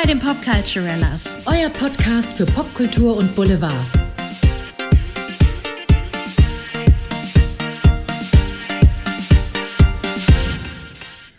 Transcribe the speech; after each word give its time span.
bei 0.00 0.06
den 0.06 0.20
Popculturellas. 0.20 1.42
Euer 1.46 1.70
Podcast 1.70 2.34
für 2.34 2.46
Popkultur 2.46 3.16
und 3.16 3.34
Boulevard. 3.34 3.84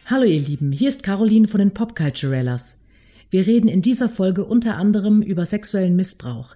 Hallo 0.07 0.25
ihr 0.25 0.41
Lieben, 0.41 0.73
hier 0.73 0.89
ist 0.89 1.03
Caroline 1.03 1.47
von 1.47 1.59
den 1.59 1.73
Popculturellas. 1.73 2.83
Wir 3.29 3.47
reden 3.47 3.69
in 3.69 3.81
dieser 3.81 4.09
Folge 4.09 4.43
unter 4.43 4.75
anderem 4.75 5.21
über 5.21 5.45
sexuellen 5.45 5.95
Missbrauch. 5.95 6.55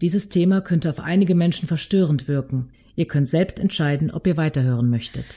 Dieses 0.00 0.28
Thema 0.28 0.60
könnte 0.60 0.88
auf 0.88 1.00
einige 1.00 1.34
Menschen 1.34 1.66
verstörend 1.66 2.28
wirken. 2.28 2.68
Ihr 2.94 3.06
könnt 3.06 3.26
selbst 3.26 3.58
entscheiden, 3.58 4.12
ob 4.12 4.24
ihr 4.28 4.36
weiterhören 4.36 4.88
möchtet. 4.88 5.36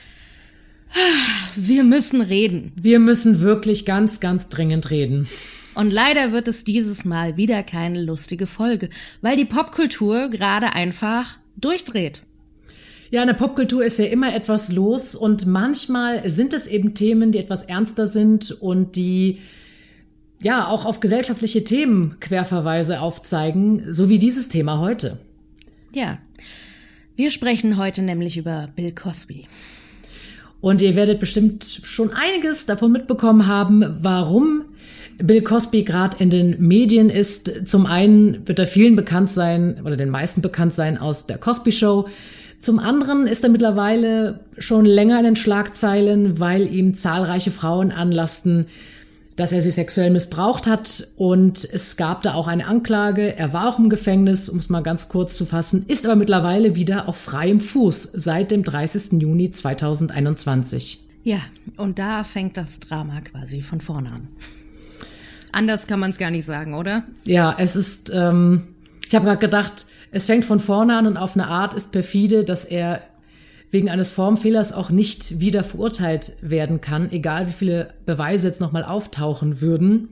Wir 1.56 1.82
müssen 1.82 2.20
reden. 2.20 2.70
Wir 2.76 3.00
müssen 3.00 3.40
wirklich 3.40 3.84
ganz, 3.84 4.20
ganz 4.20 4.48
dringend 4.48 4.90
reden. 4.90 5.26
Und 5.74 5.92
leider 5.92 6.32
wird 6.32 6.48
es 6.48 6.64
dieses 6.64 7.04
Mal 7.04 7.36
wieder 7.36 7.62
keine 7.62 8.02
lustige 8.02 8.46
Folge, 8.46 8.88
weil 9.20 9.36
die 9.36 9.44
Popkultur 9.44 10.28
gerade 10.28 10.72
einfach 10.72 11.38
durchdreht. 11.56 12.22
Ja, 13.10 13.20
in 13.22 13.28
der 13.28 13.34
Popkultur 13.34 13.84
ist 13.84 13.98
ja 13.98 14.06
immer 14.06 14.34
etwas 14.34 14.72
los 14.72 15.14
und 15.14 15.46
manchmal 15.46 16.30
sind 16.30 16.52
es 16.52 16.66
eben 16.66 16.94
Themen, 16.94 17.32
die 17.32 17.38
etwas 17.38 17.62
ernster 17.62 18.06
sind 18.06 18.50
und 18.50 18.96
die 18.96 19.38
ja 20.42 20.66
auch 20.66 20.84
auf 20.84 21.00
gesellschaftliche 21.00 21.64
Themen 21.64 22.16
Querverweise 22.20 23.00
aufzeigen, 23.00 23.92
so 23.92 24.08
wie 24.08 24.18
dieses 24.18 24.48
Thema 24.48 24.78
heute. 24.78 25.18
Ja. 25.94 26.18
Wir 27.16 27.30
sprechen 27.30 27.76
heute 27.76 28.02
nämlich 28.02 28.36
über 28.36 28.68
Bill 28.74 28.90
Cosby. 28.92 29.46
Und 30.60 30.80
ihr 30.80 30.96
werdet 30.96 31.20
bestimmt 31.20 31.80
schon 31.84 32.10
einiges 32.10 32.66
davon 32.66 32.90
mitbekommen 32.90 33.46
haben, 33.46 33.98
warum 34.00 34.64
Bill 35.18 35.42
Cosby 35.42 35.84
gerade 35.84 36.16
in 36.18 36.30
den 36.30 36.56
Medien 36.66 37.10
ist. 37.10 37.68
Zum 37.68 37.86
einen 37.86 38.46
wird 38.46 38.58
er 38.58 38.66
vielen 38.66 38.96
bekannt 38.96 39.30
sein 39.30 39.80
oder 39.84 39.96
den 39.96 40.10
meisten 40.10 40.42
bekannt 40.42 40.74
sein 40.74 40.98
aus 40.98 41.26
der 41.26 41.38
Cosby 41.38 41.72
Show. 41.72 42.06
Zum 42.60 42.78
anderen 42.78 43.26
ist 43.26 43.44
er 43.44 43.50
mittlerweile 43.50 44.40
schon 44.56 44.86
länger 44.86 45.18
in 45.18 45.24
den 45.24 45.36
Schlagzeilen, 45.36 46.40
weil 46.40 46.72
ihm 46.72 46.94
zahlreiche 46.94 47.50
Frauen 47.50 47.92
anlasten, 47.92 48.66
dass 49.36 49.52
er 49.52 49.60
sie 49.60 49.70
sexuell 49.70 50.10
missbraucht 50.10 50.66
hat. 50.66 51.08
Und 51.16 51.68
es 51.70 51.96
gab 51.96 52.22
da 52.22 52.34
auch 52.34 52.48
eine 52.48 52.66
Anklage. 52.66 53.36
Er 53.36 53.52
war 53.52 53.68
auch 53.68 53.78
im 53.78 53.90
Gefängnis, 53.90 54.48
um 54.48 54.58
es 54.58 54.70
mal 54.70 54.80
ganz 54.80 55.08
kurz 55.08 55.36
zu 55.36 55.44
fassen, 55.44 55.84
ist 55.88 56.06
aber 56.06 56.16
mittlerweile 56.16 56.74
wieder 56.74 57.08
auf 57.08 57.16
freiem 57.16 57.60
Fuß 57.60 58.10
seit 58.14 58.50
dem 58.50 58.64
30. 58.64 59.20
Juni 59.20 59.50
2021. 59.50 61.00
Ja, 61.22 61.40
und 61.76 61.98
da 61.98 62.24
fängt 62.24 62.56
das 62.56 62.80
Drama 62.80 63.20
quasi 63.20 63.62
von 63.62 63.80
vorne 63.80 64.10
an. 64.10 64.28
Anders 65.54 65.86
kann 65.86 66.00
man 66.00 66.10
es 66.10 66.18
gar 66.18 66.30
nicht 66.30 66.44
sagen, 66.44 66.74
oder? 66.74 67.04
Ja, 67.24 67.54
es 67.58 67.76
ist, 67.76 68.10
ähm, 68.12 68.74
ich 69.06 69.14
habe 69.14 69.24
gerade 69.24 69.38
gedacht, 69.38 69.86
es 70.10 70.26
fängt 70.26 70.44
von 70.44 70.58
vorne 70.58 70.96
an 70.96 71.06
und 71.06 71.16
auf 71.16 71.34
eine 71.36 71.46
Art 71.46 71.74
ist 71.74 71.92
perfide, 71.92 72.44
dass 72.44 72.64
er 72.64 73.02
wegen 73.70 73.88
eines 73.88 74.10
Formfehlers 74.10 74.72
auch 74.72 74.90
nicht 74.90 75.40
wieder 75.40 75.62
verurteilt 75.62 76.36
werden 76.40 76.80
kann, 76.80 77.10
egal 77.12 77.46
wie 77.48 77.52
viele 77.52 77.94
Beweise 78.04 78.48
jetzt 78.48 78.60
nochmal 78.60 78.84
auftauchen 78.84 79.60
würden. 79.60 80.10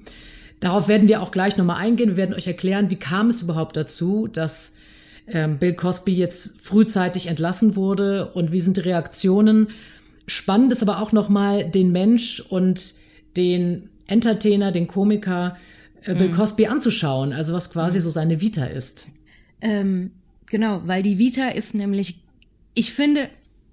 Darauf 0.61 0.87
werden 0.87 1.09
wir 1.09 1.23
auch 1.23 1.33
gleich 1.33 1.57
nochmal 1.57 1.79
eingehen. 1.79 2.11
Wir 2.11 2.17
werden 2.17 2.35
euch 2.35 2.47
erklären, 2.47 2.91
wie 2.91 2.97
kam 2.97 3.29
es 3.29 3.43
überhaupt 3.43 3.77
dazu, 3.77 4.29
dass 4.29 4.77
ähm, 5.27 5.59
Bill 5.59 5.75
Cosby 5.75 6.15
jetzt 6.15 6.61
frühzeitig 6.61 7.27
entlassen 7.27 7.75
wurde 7.75 8.31
und 8.33 8.53
wie 8.53 8.61
sind 8.61 8.77
die 8.77 8.83
Reaktionen. 8.83 9.69
Spannend 10.29 10.73
ist 10.73 10.83
aber 10.83 11.01
auch 11.01 11.11
nochmal 11.11 11.69
den 11.69 11.91
Mensch 11.91 12.41
und 12.41 12.95
den 13.37 13.89
Entertainer, 14.13 14.73
den 14.73 14.87
Komiker 14.87 15.57
äh, 16.05 16.15
Bill 16.15 16.29
mhm. 16.29 16.35
Cosby 16.35 16.67
anzuschauen, 16.67 17.33
also 17.33 17.55
was 17.55 17.71
quasi 17.71 17.99
mhm. 17.99 18.03
so 18.03 18.11
seine 18.11 18.41
Vita 18.41 18.65
ist. 18.65 19.09
Ähm, 19.61 20.13
genau, 20.47 20.83
weil 20.85 21.03
die 21.03 21.19
Vita 21.19 21.49
ist 21.49 21.75
nämlich, 21.75 22.21
ich 22.75 22.93
finde, 22.93 23.29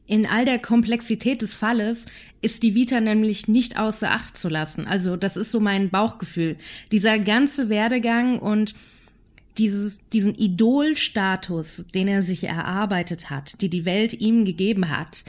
in 0.07 0.25
all 0.25 0.45
der 0.45 0.59
Komplexität 0.59 1.41
des 1.41 1.53
Falles 1.53 2.07
ist 2.41 2.63
die 2.63 2.73
Vita 2.73 2.99
nämlich 2.99 3.47
nicht 3.47 3.77
außer 3.77 4.09
Acht 4.09 4.37
zu 4.37 4.49
lassen. 4.49 4.87
Also 4.87 5.15
das 5.15 5.37
ist 5.37 5.51
so 5.51 5.59
mein 5.59 5.89
Bauchgefühl. 5.89 6.57
Dieser 6.91 7.19
ganze 7.19 7.69
Werdegang 7.69 8.39
und 8.39 8.73
dieses, 9.59 10.07
diesen 10.09 10.33
Idolstatus, 10.33 11.87
den 11.93 12.07
er 12.07 12.23
sich 12.23 12.45
erarbeitet 12.45 13.29
hat, 13.29 13.61
die 13.61 13.69
die 13.69 13.85
Welt 13.85 14.13
ihm 14.13 14.45
gegeben 14.45 14.89
hat, 14.89 15.25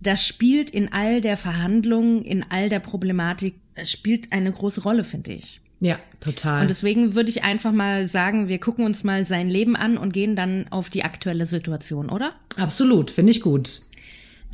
das 0.00 0.24
spielt 0.26 0.70
in 0.70 0.92
all 0.92 1.20
der 1.20 1.36
Verhandlung, 1.36 2.22
in 2.22 2.44
all 2.48 2.68
der 2.68 2.80
Problematik, 2.80 3.54
spielt 3.84 4.32
eine 4.32 4.52
große 4.52 4.82
Rolle, 4.82 5.04
finde 5.04 5.32
ich. 5.32 5.60
Ja, 5.80 5.98
total. 6.20 6.62
Und 6.62 6.70
deswegen 6.70 7.14
würde 7.14 7.30
ich 7.30 7.44
einfach 7.44 7.72
mal 7.72 8.08
sagen, 8.08 8.48
wir 8.48 8.58
gucken 8.58 8.84
uns 8.84 9.04
mal 9.04 9.24
sein 9.24 9.48
Leben 9.48 9.76
an 9.76 9.96
und 9.96 10.12
gehen 10.12 10.34
dann 10.34 10.66
auf 10.70 10.88
die 10.88 11.04
aktuelle 11.04 11.46
Situation, 11.46 12.10
oder? 12.10 12.32
Absolut, 12.56 13.10
finde 13.10 13.30
ich 13.30 13.40
gut. 13.40 13.82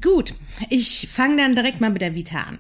Gut, 0.03 0.35
ich 0.69 1.09
fange 1.11 1.39
dann 1.39 1.55
direkt 1.55 1.81
mal 1.81 1.91
mit 1.91 2.03
der 2.03 2.15
Vita 2.15 2.43
an. 2.43 2.59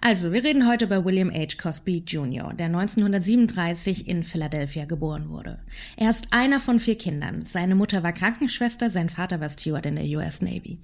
Also, 0.00 0.32
wir 0.32 0.44
reden 0.44 0.68
heute 0.68 0.86
über 0.86 1.04
William 1.04 1.32
H. 1.32 1.56
Cosby 1.60 2.02
Jr., 2.06 2.52
der 2.54 2.66
1937 2.66 4.08
in 4.08 4.24
Philadelphia 4.24 4.84
geboren 4.84 5.30
wurde. 5.30 5.58
Er 5.96 6.10
ist 6.10 6.32
einer 6.32 6.60
von 6.60 6.80
vier 6.80 6.96
Kindern. 6.96 7.44
Seine 7.44 7.74
Mutter 7.74 8.02
war 8.02 8.12
Krankenschwester, 8.12 8.90
sein 8.90 9.08
Vater 9.08 9.40
war 9.40 9.48
Steward 9.48 9.86
in 9.86 9.96
der 9.96 10.04
US 10.04 10.42
Navy. 10.42 10.78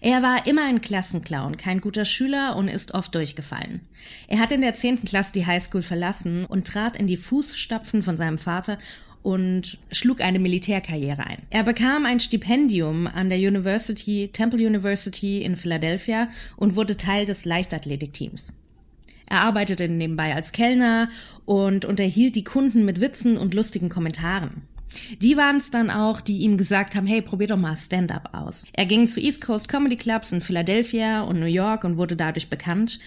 Er 0.00 0.22
war 0.22 0.46
immer 0.46 0.64
ein 0.66 0.80
Klassenclown, 0.80 1.56
kein 1.56 1.80
guter 1.80 2.04
Schüler 2.04 2.56
und 2.56 2.68
ist 2.68 2.94
oft 2.94 3.14
durchgefallen. 3.14 3.80
Er 4.28 4.38
hat 4.38 4.52
in 4.52 4.60
der 4.60 4.74
zehnten 4.74 5.06
Klasse 5.06 5.32
die 5.32 5.46
Highschool 5.46 5.82
verlassen 5.82 6.44
und 6.44 6.66
trat 6.66 6.96
in 6.96 7.06
die 7.06 7.16
Fußstapfen 7.16 8.02
von 8.02 8.16
seinem 8.16 8.38
Vater 8.38 8.78
und 9.22 9.78
schlug 9.90 10.20
eine 10.20 10.38
Militärkarriere 10.38 11.26
ein. 11.26 11.42
Er 11.50 11.64
bekam 11.64 12.06
ein 12.06 12.20
Stipendium 12.20 13.06
an 13.06 13.28
der 13.28 13.38
University, 13.38 14.30
Temple 14.32 14.64
University 14.64 15.42
in 15.42 15.56
Philadelphia 15.56 16.28
und 16.56 16.76
wurde 16.76 16.96
Teil 16.96 17.26
des 17.26 17.44
Leichtathletikteams. 17.44 18.52
Er 19.28 19.42
arbeitete 19.42 19.88
nebenbei 19.88 20.34
als 20.34 20.52
Kellner 20.52 21.10
und 21.44 21.84
unterhielt 21.84 22.36
die 22.36 22.44
Kunden 22.44 22.84
mit 22.84 23.00
Witzen 23.00 23.36
und 23.36 23.52
lustigen 23.52 23.88
Kommentaren. 23.90 24.62
Die 25.20 25.36
waren 25.36 25.56
es 25.56 25.70
dann 25.70 25.90
auch, 25.90 26.20
die 26.20 26.38
ihm 26.38 26.56
gesagt 26.56 26.94
haben, 26.94 27.06
hey, 27.06 27.22
probier 27.22 27.48
doch 27.48 27.56
mal 27.56 27.76
Stand-up 27.76 28.30
aus. 28.32 28.64
Er 28.72 28.86
ging 28.86 29.08
zu 29.08 29.20
East 29.20 29.40
Coast 29.40 29.68
Comedy 29.68 29.96
Clubs 29.96 30.32
in 30.32 30.40
Philadelphia 30.40 31.22
und 31.22 31.40
New 31.40 31.46
York 31.46 31.84
und 31.84 31.96
wurde 31.96 32.16
dadurch 32.16 32.48
bekannt 32.50 32.98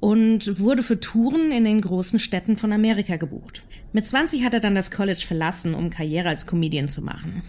und 0.00 0.58
wurde 0.58 0.82
für 0.82 0.98
Touren 0.98 1.52
in 1.52 1.64
den 1.64 1.80
großen 1.80 2.18
Städten 2.18 2.56
von 2.56 2.72
Amerika 2.72 3.16
gebucht. 3.16 3.62
Mit 3.92 4.04
20 4.04 4.44
hat 4.44 4.54
er 4.54 4.60
dann 4.60 4.74
das 4.74 4.90
College 4.90 5.24
verlassen, 5.26 5.74
um 5.74 5.90
Karriere 5.90 6.28
als 6.28 6.46
Comedian 6.46 6.88
zu 6.88 7.02
machen. 7.02 7.42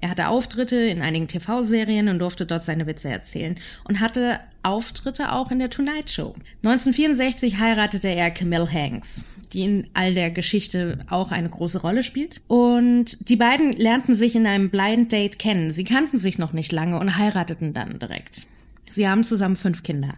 Er 0.00 0.10
hatte 0.10 0.28
Auftritte 0.28 0.76
in 0.76 1.02
einigen 1.02 1.26
TV-Serien 1.26 2.08
und 2.08 2.20
durfte 2.20 2.46
dort 2.46 2.62
seine 2.62 2.86
Witze 2.86 3.08
erzählen 3.08 3.56
und 3.88 3.98
hatte 3.98 4.38
Auftritte 4.62 5.32
auch 5.32 5.50
in 5.50 5.58
der 5.58 5.70
Tonight 5.70 6.10
Show. 6.10 6.34
1964 6.62 7.58
heiratete 7.58 8.08
er 8.08 8.30
Camille 8.30 8.70
Hanks, 8.70 9.22
die 9.48 9.64
in 9.64 9.86
all 9.94 10.14
der 10.14 10.30
Geschichte 10.30 11.04
auch 11.08 11.30
eine 11.30 11.48
große 11.48 11.80
Rolle 11.80 12.02
spielt. 12.02 12.40
Und 12.48 13.28
die 13.28 13.36
beiden 13.36 13.72
lernten 13.72 14.14
sich 14.14 14.36
in 14.36 14.46
einem 14.46 14.70
Blind 14.70 15.12
Date 15.12 15.38
kennen. 15.38 15.70
Sie 15.70 15.84
kannten 15.84 16.18
sich 16.18 16.38
noch 16.38 16.52
nicht 16.52 16.72
lange 16.72 16.98
und 16.98 17.16
heirateten 17.16 17.74
dann 17.74 17.98
direkt. 17.98 18.46
Sie 18.90 19.08
haben 19.08 19.24
zusammen 19.24 19.56
fünf 19.56 19.82
Kinder. 19.82 20.14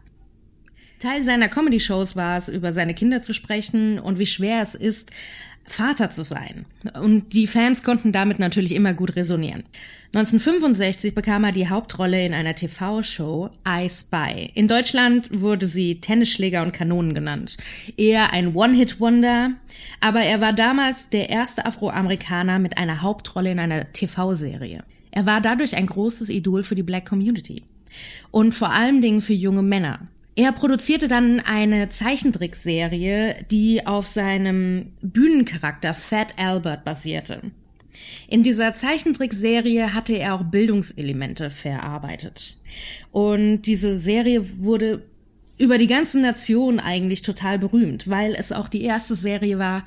Teil 1.01 1.23
seiner 1.23 1.49
Comedy-Shows 1.49 2.15
war 2.15 2.37
es, 2.37 2.49
über 2.49 2.75
seine 2.75 2.95
Kinder 2.95 3.21
zu 3.21 3.33
sprechen 3.33 3.99
und 3.99 4.19
wie 4.19 4.27
schwer 4.27 4.63
es 4.63 4.75
ist, 4.75 5.11
Vater 5.72 6.10
zu 6.10 6.25
sein. 6.25 6.66
Und 7.00 7.32
die 7.32 7.47
Fans 7.47 7.82
konnten 7.82 8.12
damit 8.12 8.38
natürlich 8.38 8.75
immer 8.75 8.92
gut 8.92 9.16
resonieren. 9.16 9.62
1965 10.12 11.14
bekam 11.14 11.44
er 11.44 11.53
die 11.53 11.69
Hauptrolle 11.69 12.26
in 12.26 12.34
einer 12.34 12.56
TV-Show 12.56 13.50
I 13.67 13.88
Spy. 13.88 14.50
In 14.55 14.67
Deutschland 14.67 15.28
wurde 15.32 15.69
sie 15.69 16.00
Tennisschläger 16.00 16.62
und 16.62 16.72
Kanonen 16.72 17.14
genannt. 17.14 17.56
Eher 17.96 18.32
ein 18.32 18.55
One-Hit-Wonder, 18.56 19.52
aber 20.00 20.22
er 20.22 20.40
war 20.40 20.52
damals 20.52 21.11
der 21.11 21.31
erste 21.31 21.64
Afroamerikaner 21.64 22.58
mit 22.58 22.76
einer 22.76 23.02
Hauptrolle 23.02 23.52
in 23.52 23.61
einer 23.61 23.93
TV-Serie. 23.93 24.82
Er 25.12 25.26
war 25.26 25.40
dadurch 25.40 25.76
ein 25.76 25.87
großes 25.87 26.28
Idol 26.28 26.64
für 26.64 26.75
die 26.75 26.82
Black 26.82 27.06
Community. 27.06 27.62
Und 28.32 28.55
vor 28.55 28.70
allen 28.70 29.00
Dingen 29.00 29.20
für 29.20 29.34
junge 29.34 29.62
Männer. 29.62 30.08
Er 30.37 30.53
produzierte 30.53 31.09
dann 31.09 31.41
eine 31.41 31.88
Zeichentrickserie, 31.88 33.44
die 33.50 33.87
auf 33.87 34.06
seinem 34.06 34.93
Bühnencharakter 35.03 35.93
Fat 35.93 36.38
Albert 36.38 36.85
basierte. 36.85 37.43
In 38.29 38.43
dieser 38.43 38.73
Zeichentrickserie 38.73 39.93
hatte 39.93 40.15
er 40.15 40.35
auch 40.35 40.44
Bildungselemente 40.44 41.50
verarbeitet. 41.50 42.56
Und 43.11 43.62
diese 43.62 43.99
Serie 43.99 44.47
wurde 44.62 45.03
über 45.59 45.77
die 45.77 45.88
ganze 45.88 46.21
Nation 46.21 46.81
eigentlich 46.81 47.23
total 47.23 47.59
berühmt, 47.59 48.09
weil 48.09 48.35
es 48.35 48.53
auch 48.53 48.69
die 48.69 48.83
erste 48.83 49.15
Serie 49.15 49.59
war, 49.59 49.85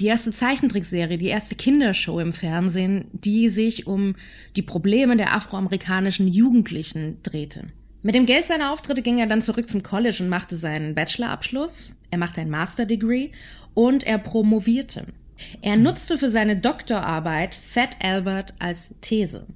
die 0.00 0.06
erste 0.06 0.30
Zeichentrickserie, 0.30 1.18
die 1.18 1.28
erste 1.28 1.54
Kindershow 1.54 2.20
im 2.20 2.32
Fernsehen, 2.32 3.06
die 3.12 3.48
sich 3.48 3.86
um 3.86 4.14
die 4.54 4.62
Probleme 4.62 5.16
der 5.16 5.34
afroamerikanischen 5.34 6.28
Jugendlichen 6.28 7.18
drehte. 7.22 7.64
Mit 8.06 8.14
dem 8.14 8.24
Geld 8.24 8.46
seiner 8.46 8.72
Auftritte 8.72 9.02
ging 9.02 9.18
er 9.18 9.26
dann 9.26 9.42
zurück 9.42 9.68
zum 9.68 9.82
College 9.82 10.18
und 10.20 10.28
machte 10.28 10.56
seinen 10.56 10.94
Bachelorabschluss. 10.94 11.90
Er 12.12 12.18
machte 12.18 12.40
ein 12.40 12.48
Master 12.48 12.86
Degree 12.86 13.30
und 13.74 14.04
er 14.04 14.18
promovierte. 14.18 15.06
Er 15.60 15.76
nutzte 15.76 16.16
für 16.16 16.30
seine 16.30 16.56
Doktorarbeit 16.56 17.56
Fat 17.56 17.96
Albert 18.00 18.54
als 18.60 18.94
These 19.00 19.48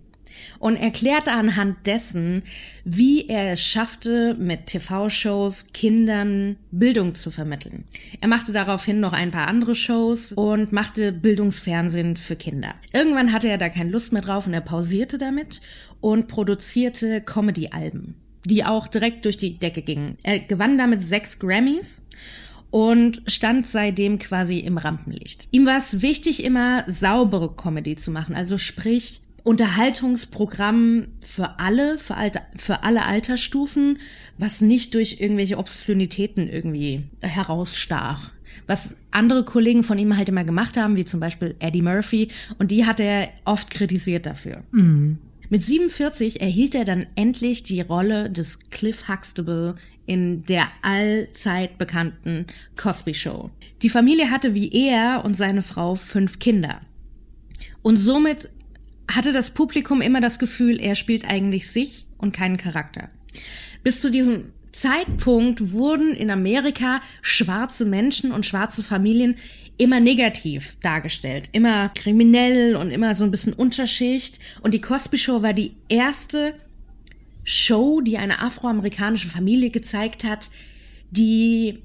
und 0.59 0.75
erklärte 0.77 1.31
anhand 1.31 1.87
dessen, 1.87 2.43
wie 2.85 3.29
er 3.29 3.53
es 3.53 3.65
schaffte, 3.65 4.35
mit 4.35 4.67
TV-Shows 4.67 5.69
Kindern 5.73 6.57
Bildung 6.73 7.15
zu 7.15 7.31
vermitteln. 7.31 7.85
Er 8.21 8.27
machte 8.27 8.51
daraufhin 8.51 8.99
noch 8.99 9.13
ein 9.13 9.31
paar 9.31 9.47
andere 9.47 9.77
Shows 9.77 10.33
und 10.33 10.73
machte 10.73 11.13
Bildungsfernsehen 11.13 12.17
für 12.17 12.35
Kinder. 12.35 12.75
Irgendwann 12.93 13.33
hatte 13.33 13.49
er 13.49 13.59
da 13.59 13.69
keine 13.69 13.91
Lust 13.91 14.13
mehr 14.13 14.23
drauf 14.23 14.49
und 14.49 14.55
er 14.55 14.61
pausierte 14.61 15.19
damit 15.19 15.61
und 16.01 16.27
produzierte 16.27 17.21
Comedy-Alben, 17.21 18.17
die 18.45 18.65
auch 18.65 18.89
direkt 18.89 19.25
durch 19.25 19.37
die 19.37 19.59
Decke 19.59 19.83
gingen. 19.83 20.17
Er 20.23 20.39
gewann 20.41 20.79
damit 20.79 21.03
sechs 21.03 21.39
Grammys 21.39 22.03
und 22.71 23.23
stand 23.27 23.67
seitdem 23.67 24.19
quasi 24.19 24.59
im 24.59 24.79
Rampenlicht. 24.79 25.49
Ihm 25.51 25.67
war 25.67 25.79
es 25.79 26.03
wichtig, 26.03 26.45
immer 26.45 26.85
saubere 26.87 27.55
Comedy 27.55 27.97
zu 27.97 28.11
machen, 28.11 28.35
also 28.35 28.59
sprich 28.59 29.21
Unterhaltungsprogramm 29.43 31.09
für 31.21 31.59
alle, 31.59 31.99
für, 31.99 32.17
Alter, 32.17 32.43
für 32.57 32.83
alle 32.83 33.07
Altersstufen, 33.07 33.99
was 34.39 34.61
nicht 34.61 34.95
durch 34.95 35.21
irgendwelche 35.21 35.59
Obszönitäten 35.59 36.49
irgendwie 36.49 37.05
herausstach. 37.21 38.33
Was 38.67 38.97
andere 39.11 39.45
Kollegen 39.45 39.83
von 39.83 39.99
ihm 39.99 40.17
halt 40.17 40.29
immer 40.29 40.45
gemacht 40.45 40.77
haben, 40.77 40.97
wie 40.97 41.05
zum 41.05 41.21
Beispiel 41.21 41.57
Eddie 41.59 41.83
Murphy, 41.83 42.29
und 42.59 42.71
die 42.71 42.85
hat 42.85 43.01
er 43.01 43.31
oft 43.45 43.71
kritisiert 43.71 44.27
dafür. 44.27 44.63
Mhm. 44.73 45.19
Mit 45.53 45.65
47 45.65 46.41
erhielt 46.41 46.77
er 46.77 46.85
dann 46.85 47.07
endlich 47.17 47.65
die 47.65 47.81
Rolle 47.81 48.31
des 48.31 48.61
Cliff 48.71 49.09
Huxtable 49.09 49.75
in 50.07 50.45
der 50.45 50.69
allzeit 50.83 51.77
bekannten 51.77 52.47
Cosby 52.77 53.15
Show. 53.15 53.51
Die 53.83 53.89
Familie 53.89 54.31
hatte 54.31 54.55
wie 54.55 54.73
er 54.73 55.25
und 55.25 55.37
seine 55.37 55.63
Frau 55.63 55.97
fünf 55.97 56.39
Kinder. 56.39 56.81
Und 57.83 57.97
somit 57.97 58.49
hatte 59.11 59.33
das 59.33 59.51
Publikum 59.51 60.01
immer 60.01 60.21
das 60.21 60.39
Gefühl, 60.39 60.79
er 60.79 60.95
spielt 60.95 61.29
eigentlich 61.29 61.69
sich 61.69 62.07
und 62.17 62.33
keinen 62.33 62.57
Charakter. 62.57 63.09
Bis 63.83 64.01
zu 64.01 64.13
diesem 64.13 64.53
Zeitpunkt 64.71 65.73
wurden 65.73 66.15
in 66.15 66.31
Amerika 66.31 67.01
schwarze 67.23 67.85
Menschen 67.85 68.31
und 68.31 68.47
schwarze 68.47 68.85
Familien 68.85 69.35
immer 69.81 69.99
negativ 69.99 70.77
dargestellt, 70.83 71.49
immer 71.53 71.89
kriminell 71.91 72.77
und 72.77 72.91
immer 72.91 73.15
so 73.15 73.25
ein 73.25 73.31
bisschen 73.31 73.55
Unterschicht. 73.55 74.39
Und 74.61 74.75
die 74.75 74.81
Cosby 74.81 75.17
Show 75.17 75.43
war 75.43 75.55
die 75.55 75.73
erste 75.89 76.55
Show, 77.45 78.03
die 78.03 78.19
eine 78.19 78.43
afroamerikanische 78.43 79.29
Familie 79.29 79.71
gezeigt 79.71 80.23
hat, 80.25 80.51
die 81.11 81.79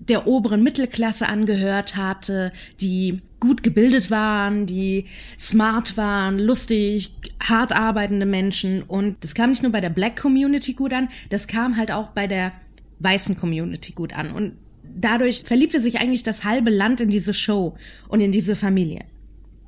der 0.00 0.26
oberen 0.26 0.62
Mittelklasse 0.62 1.28
angehört 1.28 1.96
hatte, 1.96 2.52
die 2.80 3.20
gut 3.40 3.62
gebildet 3.62 4.10
waren, 4.10 4.66
die 4.66 5.04
smart 5.38 5.96
waren, 5.96 6.40
lustig, 6.40 7.14
hart 7.40 7.72
arbeitende 7.72 8.26
Menschen. 8.26 8.82
Und 8.82 9.22
das 9.22 9.34
kam 9.34 9.50
nicht 9.50 9.62
nur 9.62 9.70
bei 9.70 9.80
der 9.80 9.90
Black 9.90 10.20
Community 10.20 10.72
gut 10.72 10.92
an, 10.92 11.08
das 11.30 11.46
kam 11.46 11.76
halt 11.76 11.92
auch 11.92 12.08
bei 12.08 12.26
der 12.26 12.52
weißen 12.98 13.36
Community 13.36 13.92
gut 13.92 14.12
an. 14.12 14.32
Und 14.32 14.54
dadurch 15.00 15.42
verliebte 15.44 15.80
sich 15.80 16.00
eigentlich 16.00 16.22
das 16.22 16.44
halbe 16.44 16.70
Land 16.70 17.00
in 17.00 17.10
diese 17.10 17.34
Show 17.34 17.76
und 18.08 18.20
in 18.20 18.32
diese 18.32 18.56
Familie. 18.56 19.04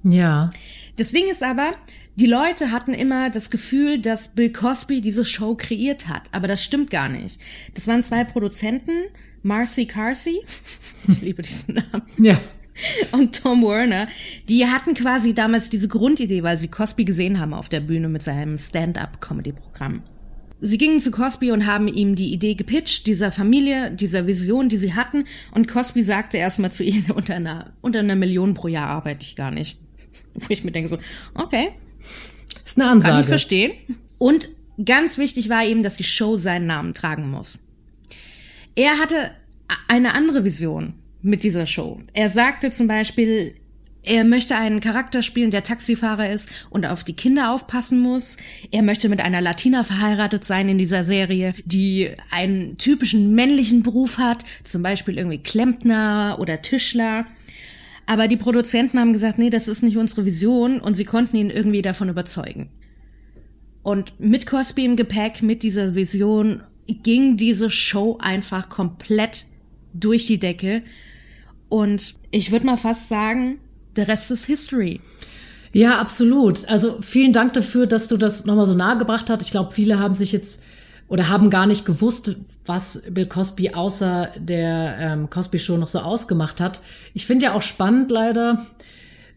Ja. 0.03 0.51
Das 0.97 1.13
Ding 1.13 1.29
ist 1.31 1.43
aber, 1.43 1.75
die 2.17 2.27
Leute 2.27 2.71
hatten 2.71 2.93
immer 2.93 3.31
das 3.31 3.51
Gefühl, 3.51 3.99
dass 3.99 4.29
Bill 4.29 4.53
Cosby 4.53 5.01
diese 5.01 5.25
Show 5.25 5.55
kreiert 5.55 6.09
hat. 6.09 6.25
Aber 6.33 6.49
das 6.49 6.63
stimmt 6.63 6.91
gar 6.91 7.09
nicht. 7.09 7.41
Das 7.75 7.87
waren 7.87 8.03
zwei 8.03 8.25
Produzenten, 8.25 9.07
Marcy 9.43 9.87
Carsey, 9.87 10.41
ich 11.09 11.23
liebe 11.23 11.43
diesen 11.43 11.75
Namen. 11.75 12.03
Ja. 12.19 12.41
Und 13.13 13.39
Tom 13.43 13.63
Werner, 13.63 14.09
die 14.49 14.65
hatten 14.67 14.95
quasi 14.95 15.35
damals 15.35 15.69
diese 15.69 15.89
Grundidee, 15.89 16.43
weil 16.43 16.57
sie 16.57 16.69
Cosby 16.69 17.05
gesehen 17.05 17.39
haben 17.39 17.53
auf 17.53 17.69
der 17.69 17.81
Bühne 17.81 18.09
mit 18.09 18.23
seinem 18.23 18.57
Stand-up-Comedy-Programm. 18.57 20.03
Sie 20.61 20.79
gingen 20.79 21.01
zu 21.01 21.11
Cosby 21.11 21.53
und 21.53 21.67
haben 21.67 21.89
ihm 21.89 22.15
die 22.15 22.33
Idee 22.33 22.55
gepitcht, 22.55 23.07
dieser 23.07 23.33
Familie, 23.33 23.91
dieser 23.91 24.27
Vision, 24.27 24.69
die 24.69 24.77
sie 24.77 24.95
hatten. 24.95 25.25
Und 25.53 25.69
Cosby 25.69 26.03
sagte 26.03 26.37
erstmal 26.37 26.71
zu 26.71 26.85
ihnen, 26.85 27.11
unter 27.15 27.35
einer, 27.35 27.73
unter 27.81 28.01
einer 28.01 28.17
Million 28.17 28.55
pro 28.55 28.69
Jahr 28.69 28.89
arbeite 28.89 29.23
ich 29.23 29.37
gar 29.37 29.51
nicht. 29.51 29.79
Wo 30.35 30.47
ich 30.51 30.65
mir 30.65 30.73
denke 30.73 30.91
so, 30.91 30.99
okay. 31.35 31.71
Ist 32.65 32.79
eine 32.79 32.91
Ansage. 32.91 33.13
Kann 33.13 33.21
ich 33.23 33.29
verstehen. 33.29 33.73
Und 34.19 34.49
ganz 34.85 35.19
wichtig 35.19 35.49
war 35.49 35.65
eben, 35.65 35.83
dass 35.83 35.97
die 35.97 36.05
Show 36.05 36.37
seinen 36.37 36.67
Namen 36.67 36.95
tragen 36.95 37.31
muss. 37.31 37.59
Er 38.75 38.99
hatte 38.99 39.33
eine 39.89 40.15
andere 40.15 40.45
Vision 40.45 40.95
mit 41.23 41.43
dieser 41.43 41.67
Show. 41.67 42.01
Er 42.13 42.31
sagte 42.31 42.71
zum 42.71 42.87
Beispiel, 42.87 43.55
er 44.03 44.25
möchte 44.25 44.57
einen 44.57 44.81
Charakter 44.81 45.21
spielen, 45.23 45.51
der 45.51 45.63
Taxifahrer 45.63 46.31
ist 46.31 46.49
und 46.71 46.87
auf 46.87 47.05
die 47.05 47.15
Kinder 47.15 47.53
aufpassen 47.53 48.01
muss. 48.01 48.39
Er 48.71 48.83
möchte 48.83 49.09
mit 49.09 49.21
einer 49.21 49.43
Latina 49.43 49.85
verheiratet 49.85 50.45
sein 50.45 50.69
in 50.69 50.79
dieser 50.79 51.05
Serie, 51.05 51.55
die 51.65 52.11
einen 52.31 52.79
typischen 52.79 53.35
männlichen 53.35 53.83
Beruf 53.83 54.19
hat, 54.19 54.45
zum 54.65 54.83
Beispiel 54.83 55.19
irgendwie 55.19 55.43
Klempner 55.43 56.37
oder 56.41 56.63
Tischler. 56.63 57.27
Aber 58.07 58.27
die 58.27 58.39
Produzenten 58.39 58.99
haben 58.99 59.13
gesagt, 59.13 59.39
nee, 59.39 59.51
das 59.51 59.69
ist 59.69 59.83
nicht 59.83 59.99
unsere 59.99 60.25
Vision 60.25 60.81
und 60.81 60.95
sie 60.95 61.05
konnten 61.05 61.37
ihn 61.37 61.51
irgendwie 61.51 61.83
davon 61.83 62.09
überzeugen. 62.09 62.71
Und 63.83 64.19
mit 64.19 64.47
Cosby 64.47 64.85
im 64.85 64.97
Gepäck, 64.97 65.43
mit 65.43 65.63
dieser 65.63 65.95
Vision, 65.95 66.63
ging 66.87 67.37
diese 67.37 67.71
Show 67.71 68.19
einfach 68.21 68.69
komplett 68.69 69.45
durch 69.93 70.27
die 70.27 70.39
Decke. 70.39 70.83
Und 71.69 72.15
ich 72.31 72.51
würde 72.51 72.67
mal 72.67 72.77
fast 72.79 73.09
sagen, 73.09 73.59
der 73.97 74.09
Rest 74.09 74.31
ist 74.31 74.47
History. 74.47 75.01
Ja, 75.73 75.99
absolut. 75.99 76.69
Also 76.69 76.99
vielen 77.01 77.33
Dank 77.33 77.53
dafür, 77.53 77.87
dass 77.87 78.09
du 78.09 78.17
das 78.17 78.45
nochmal 78.45 78.67
so 78.67 78.75
nahe 78.75 78.99
gebracht 78.99 79.31
hast. 79.31 79.43
Ich 79.43 79.51
glaube, 79.51 79.73
viele 79.73 79.99
haben 79.99 80.15
sich 80.15 80.33
jetzt 80.33 80.63
oder 81.09 81.29
haben 81.29 81.51
gar 81.51 81.67
nicht 81.67 81.85
gewusst, 81.85 82.37
was 82.67 83.03
Bill 83.11 83.27
Cosby 83.27 83.75
außer 83.75 84.31
der 84.37 84.97
ähm, 84.99 85.31
Cosby 85.31 85.59
Show 85.59 85.77
noch 85.77 85.89
so 85.89 85.99
ausgemacht 86.01 86.61
hat. 86.61 86.81
Ich 87.15 87.27
finde 87.27 87.47
ja 87.47 87.55
auch 87.55 87.63
spannend 87.63 88.11
leider, 88.11 88.65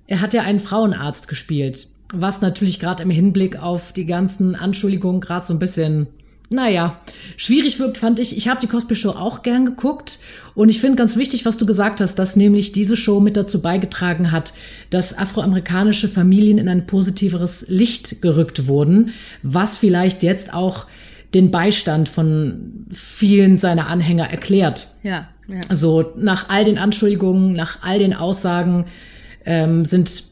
er 0.05 0.21
hat 0.21 0.33
ja 0.33 0.43
einen 0.43 0.59
Frauenarzt 0.59 1.27
gespielt, 1.27 1.87
was 2.13 2.41
natürlich 2.41 2.79
gerade 2.79 3.01
im 3.01 3.09
Hinblick 3.09 3.57
auf 3.57 3.91
die 3.91 4.05
ganzen 4.05 4.55
Anschuldigungen 4.55 5.19
gerade 5.19 5.45
so 5.45 5.53
ein 5.53 5.59
bisschen 5.59 6.07
naja, 6.53 6.99
schwierig 7.35 7.79
wirkt, 7.79 7.97
fand 7.97 8.19
ich. 8.19 8.37
Ich 8.37 8.47
habe 8.47 8.61
die 8.61 8.67
Cosby 8.67 8.95
Show 8.95 9.09
auch 9.09 9.41
gern 9.41 9.65
geguckt 9.65 10.19
und 10.55 10.69
ich 10.69 10.79
finde 10.79 10.97
ganz 10.97 11.17
wichtig, 11.17 11.45
was 11.45 11.57
du 11.57 11.65
gesagt 11.65 11.99
hast, 11.99 12.15
dass 12.15 12.35
nämlich 12.35 12.71
diese 12.71 12.95
Show 12.95 13.19
mit 13.19 13.35
dazu 13.35 13.61
beigetragen 13.61 14.31
hat, 14.31 14.53
dass 14.89 15.17
afroamerikanische 15.17 16.07
Familien 16.07 16.57
in 16.57 16.69
ein 16.69 16.85
positiveres 16.85 17.65
Licht 17.67 18.21
gerückt 18.21 18.67
wurden, 18.67 19.11
was 19.41 19.77
vielleicht 19.77 20.23
jetzt 20.23 20.53
auch 20.53 20.85
den 21.33 21.49
Beistand 21.49 22.09
von 22.09 22.85
vielen 22.91 23.57
seiner 23.57 23.87
Anhänger 23.87 24.29
erklärt. 24.29 24.87
Ja. 25.01 25.29
ja. 25.47 25.61
Also 25.69 26.13
nach 26.15 26.49
all 26.49 26.63
den 26.63 26.77
Anschuldigungen, 26.77 27.53
nach 27.53 27.79
all 27.81 27.97
den 27.97 28.13
Aussagen 28.13 28.85
ähm, 29.45 29.85
sind 29.85 30.23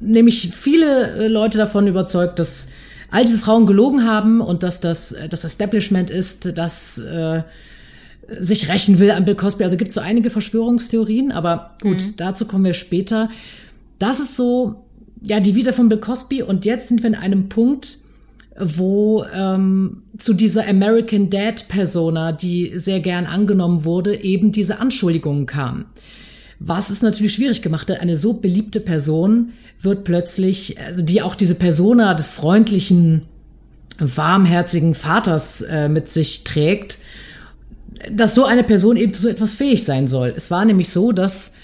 nämlich 0.00 0.50
viele 0.52 1.12
äh, 1.12 1.28
Leute 1.28 1.58
davon 1.58 1.86
überzeugt, 1.86 2.38
dass 2.38 2.70
all 3.10 3.24
diese 3.24 3.38
Frauen 3.38 3.66
gelogen 3.66 4.04
haben 4.04 4.40
und 4.40 4.62
dass 4.62 4.80
das 4.80 5.16
das 5.30 5.44
Establishment 5.44 6.10
ist, 6.10 6.56
das 6.58 6.98
äh, 6.98 7.42
sich 8.38 8.68
rächen 8.68 8.98
will 8.98 9.10
an 9.10 9.24
Bill 9.24 9.34
Cosby. 9.34 9.64
Also 9.64 9.76
gibt 9.76 9.88
es 9.88 9.94
so 9.94 10.00
einige 10.00 10.30
Verschwörungstheorien, 10.30 11.32
aber 11.32 11.76
gut, 11.80 12.02
mhm. 12.02 12.14
dazu 12.16 12.46
kommen 12.46 12.64
wir 12.64 12.74
später. 12.74 13.30
Das 13.98 14.20
ist 14.20 14.36
so, 14.36 14.84
ja, 15.22 15.40
die 15.40 15.54
Vita 15.54 15.72
von 15.72 15.88
Bill 15.88 15.98
Cosby 15.98 16.42
und 16.42 16.64
jetzt 16.64 16.88
sind 16.88 17.02
wir 17.02 17.08
in 17.08 17.14
einem 17.14 17.48
Punkt, 17.48 17.98
wo 18.60 19.24
ähm, 19.32 20.02
zu 20.16 20.34
dieser 20.34 20.68
American 20.68 21.30
Dad 21.30 21.68
Persona, 21.68 22.32
die 22.32 22.72
sehr 22.74 23.00
gern 23.00 23.26
angenommen 23.26 23.84
wurde, 23.84 24.20
eben 24.22 24.52
diese 24.52 24.80
Anschuldigungen 24.80 25.46
kam. 25.46 25.86
Was 26.60 26.90
es 26.90 27.02
natürlich 27.02 27.34
schwierig 27.34 27.62
gemacht 27.62 27.88
hat, 27.90 28.00
eine 28.00 28.16
so 28.16 28.32
beliebte 28.32 28.80
Person 28.80 29.52
wird 29.80 30.04
plötzlich, 30.04 30.78
also 30.80 31.02
die 31.02 31.22
auch 31.22 31.36
diese 31.36 31.54
Persona 31.54 32.14
des 32.14 32.28
freundlichen, 32.28 33.22
warmherzigen 33.98 34.94
Vaters 34.94 35.62
äh, 35.62 35.88
mit 35.88 36.08
sich 36.08 36.44
trägt, 36.44 36.98
dass 38.10 38.34
so 38.34 38.44
eine 38.44 38.64
Person 38.64 38.96
eben 38.96 39.12
zu 39.12 39.22
so 39.22 39.28
etwas 39.28 39.54
fähig 39.54 39.84
sein 39.84 40.08
soll. 40.08 40.34
Es 40.36 40.50
war 40.50 40.64
nämlich 40.64 40.88
so, 40.88 41.12
dass 41.12 41.54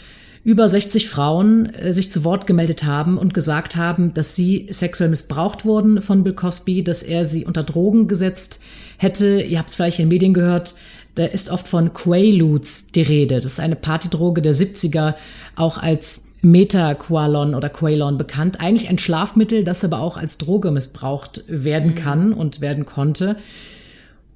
über 0.44 0.68
60 0.68 1.08
Frauen 1.08 1.74
äh, 1.74 1.92
sich 1.92 2.10
zu 2.10 2.22
Wort 2.22 2.46
gemeldet 2.46 2.84
haben 2.84 3.18
und 3.18 3.34
gesagt 3.34 3.76
haben, 3.76 4.14
dass 4.14 4.34
sie 4.34 4.66
sexuell 4.70 5.10
missbraucht 5.10 5.64
wurden 5.64 6.02
von 6.02 6.22
Bill 6.22 6.34
Cosby, 6.34 6.84
dass 6.84 7.02
er 7.02 7.24
sie 7.24 7.46
unter 7.46 7.62
Drogen 7.62 8.08
gesetzt 8.08 8.60
hätte. 8.98 9.40
Ihr 9.40 9.58
habt 9.58 9.70
es 9.70 9.76
vielleicht 9.76 9.98
in 9.98 10.04
den 10.04 10.10
Medien 10.10 10.34
gehört, 10.34 10.74
da 11.14 11.25
ist 11.25 11.50
oft 11.50 11.68
von 11.68 11.92
Quaaludes 11.92 12.88
die 12.92 13.02
Rede. 13.02 13.37
Das 13.37 13.52
ist 13.52 13.61
eine 13.61 13.76
Partydroge 13.76 14.42
der 14.42 14.54
70er, 14.54 15.14
auch 15.56 15.78
als 15.78 16.26
Metaqualon 16.42 17.54
oder 17.54 17.68
Qualon 17.68 18.18
bekannt. 18.18 18.61
Eigentlich 18.61 18.88
ein 18.88 18.99
Schlafmittel, 18.99 19.64
das 19.64 19.85
aber 19.85 20.00
auch 20.00 20.16
als 20.16 20.38
Droge 20.38 20.71
missbraucht 20.71 21.44
werden 21.47 21.92
mhm. 21.92 21.94
kann 21.97 22.33
und 22.33 22.61
werden 22.61 22.85
konnte. 22.85 23.37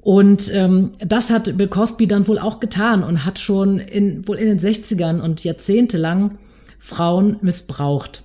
Und 0.01 0.51
ähm, 0.55 0.93
das 1.01 1.31
hat 1.31 1.59
Bill 1.59 1.69
Cosby 1.69 2.07
dann 2.07 2.27
wohl 2.29 2.39
auch 2.39 2.61
getan 2.61 3.05
und 3.05 3.25
hat 3.25 3.39
schon 3.39 3.79
in, 3.79 4.27
wohl 4.27 4.37
in 4.37 4.47
den 4.47 4.59
60ern 4.59 5.21
und 5.21 5.45
jahrzehntelang 5.45 6.39
Frauen 6.79 7.37
missbraucht. 7.43 8.23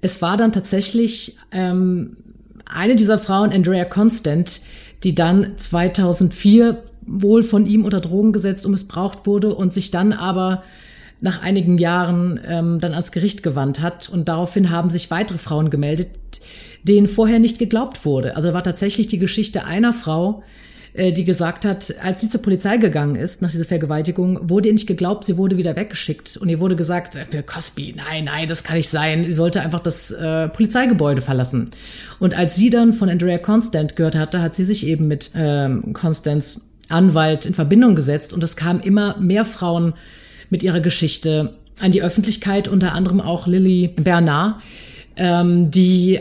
Es 0.00 0.20
war 0.20 0.36
dann 0.36 0.52
tatsächlich 0.52 1.36
ähm, 1.50 2.16
eine 2.66 2.96
dieser 2.96 3.18
Frauen, 3.18 3.52
Andrea 3.52 3.84
Constant, 3.84 4.60
die 5.02 5.14
dann 5.14 5.54
2004 5.56 6.82
wohl 7.08 7.42
von 7.42 7.66
ihm 7.66 7.84
unter 7.84 8.00
Drogen 8.00 8.32
gesetzt 8.32 8.64
und 8.66 8.72
missbraucht 8.72 9.26
wurde 9.26 9.54
und 9.54 9.72
sich 9.72 9.90
dann 9.90 10.12
aber 10.12 10.62
nach 11.20 11.42
einigen 11.42 11.78
Jahren 11.78 12.40
ähm, 12.46 12.78
dann 12.78 12.92
ans 12.92 13.12
Gericht 13.12 13.42
gewandt 13.42 13.80
hat. 13.80 14.08
Und 14.08 14.28
daraufhin 14.28 14.70
haben 14.70 14.90
sich 14.90 15.10
weitere 15.10 15.38
Frauen 15.38 15.70
gemeldet, 15.70 16.10
denen 16.82 17.08
vorher 17.08 17.38
nicht 17.38 17.58
geglaubt 17.58 18.04
wurde. 18.04 18.36
Also 18.36 18.52
war 18.52 18.62
tatsächlich 18.62 19.08
die 19.08 19.18
Geschichte 19.18 19.64
einer 19.64 19.92
Frau, 19.92 20.44
äh, 20.94 21.12
die 21.12 21.24
gesagt 21.24 21.64
hat, 21.64 21.94
als 22.02 22.20
sie 22.20 22.28
zur 22.28 22.40
Polizei 22.40 22.76
gegangen 22.76 23.16
ist 23.16 23.42
nach 23.42 23.50
dieser 23.50 23.64
Vergewaltigung, 23.64 24.48
wurde 24.48 24.68
ihr 24.68 24.74
nicht 24.74 24.86
geglaubt, 24.86 25.24
sie 25.24 25.36
wurde 25.36 25.56
wieder 25.56 25.76
weggeschickt 25.76 26.36
und 26.36 26.48
ihr 26.48 26.60
wurde 26.60 26.76
gesagt, 26.76 27.16
äh, 27.16 27.42
Cosby, 27.42 27.94
nein, 27.96 28.24
nein, 28.24 28.48
das 28.48 28.62
kann 28.62 28.76
nicht 28.76 28.88
sein, 28.88 29.24
sie 29.26 29.34
sollte 29.34 29.60
einfach 29.60 29.80
das 29.80 30.10
äh, 30.10 30.48
Polizeigebäude 30.48 31.20
verlassen. 31.20 31.70
Und 32.20 32.36
als 32.36 32.54
sie 32.54 32.70
dann 32.70 32.92
von 32.92 33.08
Andrea 33.08 33.38
Constant 33.38 33.96
gehört 33.96 34.14
hatte, 34.14 34.40
hat 34.40 34.54
sie 34.54 34.64
sich 34.64 34.86
eben 34.86 35.08
mit 35.08 35.32
ähm, 35.34 35.92
Constance 35.92 36.67
Anwalt 36.88 37.46
in 37.46 37.54
Verbindung 37.54 37.94
gesetzt 37.94 38.32
und 38.32 38.42
es 38.42 38.56
kamen 38.56 38.80
immer 38.80 39.16
mehr 39.18 39.44
Frauen 39.44 39.94
mit 40.50 40.62
ihrer 40.62 40.80
Geschichte 40.80 41.54
an 41.80 41.92
die 41.92 42.02
Öffentlichkeit, 42.02 42.68
unter 42.68 42.92
anderem 42.92 43.20
auch 43.20 43.46
Lily 43.46 43.88
Bernard, 43.88 44.62
ähm, 45.16 45.70
die 45.70 46.20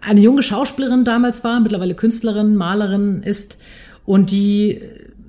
eine 0.00 0.20
junge 0.20 0.42
Schauspielerin 0.42 1.04
damals 1.04 1.44
war, 1.44 1.60
mittlerweile 1.60 1.94
Künstlerin, 1.94 2.56
Malerin 2.56 3.22
ist 3.22 3.60
und 4.04 4.30
die 4.30 4.80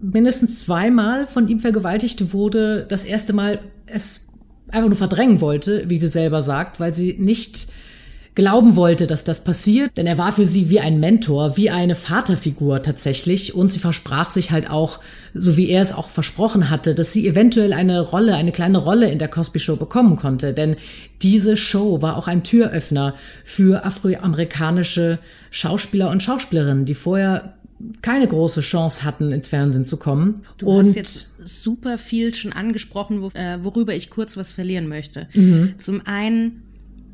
mindestens 0.01 0.60
zweimal 0.62 1.25
von 1.25 1.48
ihm 1.48 1.60
vergewaltigt 1.60 2.34
wurde. 2.34 2.86
Das 2.88 3.03
erste 3.03 3.34
Mal 3.34 3.60
es 3.88 4.27
einfach 4.70 4.89
nur 4.89 4.98
verdrängen 4.98 5.41
wollte, 5.41 5.86
wie 5.88 5.98
sie 5.98 6.08
selber 6.08 6.41
sagt, 6.41 6.79
weil 6.79 6.94
sie 6.94 7.15
nicht 7.17 7.67
glauben 8.38 8.75
wollte, 8.75 9.08
dass 9.08 9.24
das 9.24 9.44
passiert, 9.44 9.98
denn 9.98 10.06
er 10.06 10.20
war 10.20 10.32
für 10.32 10.46
sie 10.46 10.70
wie 10.70 10.79
ein 10.79 11.00
Mentor, 11.00 11.58
wie 11.58 11.72
eine 11.72 11.96
Vaterfigur 11.96 12.84
tatsächlich 12.84 13.56
und 13.56 13.72
sie 13.72 13.79
versprach 13.79 14.29
sich 14.29 14.51
halt 14.51 14.70
auch, 14.70 15.00
so 15.34 15.58
wie 15.58 15.70
er 15.70 15.82
es 15.82 15.91
auch 15.91 16.08
versprochen 16.08 16.70
hatte, 16.70 16.94
dass 16.94 17.12
sie 17.12 17.27
eventuell 17.27 17.74
eine 17.74 18.00
Rolle, 18.00 18.36
eine 18.36 18.51
kleine 18.51 18.77
Rolle 18.77 19.10
in 19.10 19.17
der 19.17 19.27
Cosby 19.27 19.60
Show 19.60 19.75
bekommen 19.75 20.17
konnte, 20.17 20.53
denn 20.53 20.75
diese 21.24 21.58
Show 21.58 22.03
war 22.03 22.15
auch 22.15 22.27
ein 22.27 22.44
Türöffner 22.44 23.15
für 23.44 23.84
afroamerikanische 23.84 25.17
Schauspieler 25.50 26.12
und 26.12 26.22
Schauspielerinnen, 26.22 26.86
die 26.86 26.94
vorher 26.94 27.56
keine 28.03 28.27
große 28.27 28.62
Chance 28.62 29.03
hatten, 29.03 29.32
ins 29.32 29.48
Fernsehen 29.48 29.84
zu 29.84 29.98
kommen. 29.98 30.44
Du 30.60 30.67
und 30.67 30.89
hast 30.89 30.96
jetzt 30.96 31.32
super 31.44 31.98
viel 31.98 32.36
schon 32.36 32.53
angesprochen, 32.53 33.24
äh, 33.34 33.58
worüber 33.63 33.96
ich 33.96 34.12
kurz 34.12 34.38
was 34.38 34.51
verlieren 34.51 34.88
möchte. 34.88 35.27
Mhm. 35.34 35.74
Zum 35.79 36.06
einen 36.06 36.67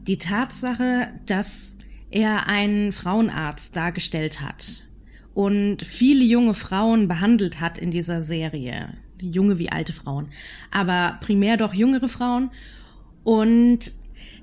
die 0.07 0.17
Tatsache, 0.17 1.07
dass 1.25 1.77
er 2.09 2.47
einen 2.47 2.91
Frauenarzt 2.91 3.75
dargestellt 3.75 4.41
hat 4.41 4.83
und 5.33 5.81
viele 5.81 6.23
junge 6.23 6.53
Frauen 6.53 7.07
behandelt 7.07 7.59
hat 7.59 7.77
in 7.77 7.91
dieser 7.91 8.21
Serie. 8.21 8.89
Junge 9.19 9.57
wie 9.57 9.71
alte 9.71 9.93
Frauen. 9.93 10.27
Aber 10.69 11.17
primär 11.21 11.57
doch 11.57 11.73
jüngere 11.73 12.09
Frauen. 12.09 12.51
Und 13.23 13.91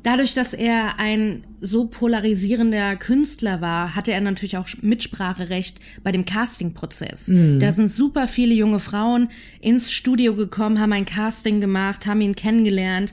dadurch, 0.03 0.35
dass 0.35 0.55
er 0.55 0.99
ein 0.99 1.45
so 1.61 1.87
polarisierender 1.87 2.97
Künstler 2.97 3.61
war, 3.61 3.95
hatte 3.95 4.13
er 4.13 4.21
natürlich 4.21 4.57
auch 4.57 4.67
Mitspracherecht 4.81 5.79
bei 6.03 6.13
dem 6.13 6.25
Castingprozess. 6.25 7.29
Mhm. 7.29 7.61
Da 7.61 7.73
sind 7.73 7.89
super 7.89 8.27
viele 8.27 8.55
junge 8.55 8.81
Frauen 8.81 9.29
ins 9.61 9.93
Studio 9.93 10.35
gekommen, 10.35 10.81
haben 10.81 10.93
ein 10.93 11.05
Casting 11.05 11.61
gemacht, 11.61 12.07
haben 12.07 12.23
ihn 12.23 12.35
kennengelernt. 12.35 13.13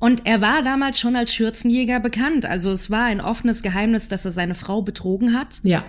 Und 0.00 0.22
er 0.24 0.40
war 0.40 0.62
damals 0.62 0.98
schon 0.98 1.14
als 1.14 1.32
Schürzenjäger 1.32 2.00
bekannt. 2.00 2.46
Also 2.46 2.72
es 2.72 2.90
war 2.90 3.04
ein 3.04 3.20
offenes 3.20 3.62
Geheimnis, 3.62 4.08
dass 4.08 4.24
er 4.24 4.32
seine 4.32 4.54
Frau 4.54 4.82
betrogen 4.82 5.34
hat. 5.34 5.60
Ja. 5.62 5.84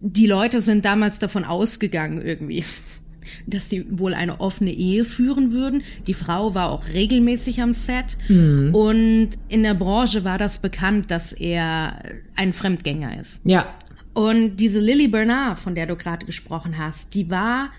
Die 0.00 0.26
Leute 0.26 0.60
sind 0.60 0.84
damals 0.84 1.18
davon 1.18 1.44
ausgegangen 1.44 2.20
irgendwie 2.20 2.64
dass 3.46 3.68
die 3.68 3.86
wohl 3.98 4.14
eine 4.14 4.40
offene 4.40 4.72
Ehe 4.72 5.04
führen 5.04 5.52
würden. 5.52 5.82
Die 6.06 6.14
Frau 6.14 6.54
war 6.54 6.70
auch 6.70 6.88
regelmäßig 6.88 7.60
am 7.60 7.72
Set 7.72 8.16
mhm. 8.28 8.74
und 8.74 9.30
in 9.48 9.62
der 9.62 9.74
Branche 9.74 10.24
war 10.24 10.38
das 10.38 10.58
bekannt, 10.58 11.10
dass 11.10 11.32
er 11.32 12.02
ein 12.36 12.52
Fremdgänger 12.52 13.18
ist. 13.20 13.42
Ja. 13.44 13.74
Und 14.14 14.56
diese 14.56 14.80
Lily 14.80 15.08
Bernard, 15.08 15.58
von 15.58 15.74
der 15.74 15.86
du 15.86 15.96
gerade 15.96 16.26
gesprochen 16.26 16.76
hast, 16.78 17.14
die 17.14 17.30
war 17.30 17.70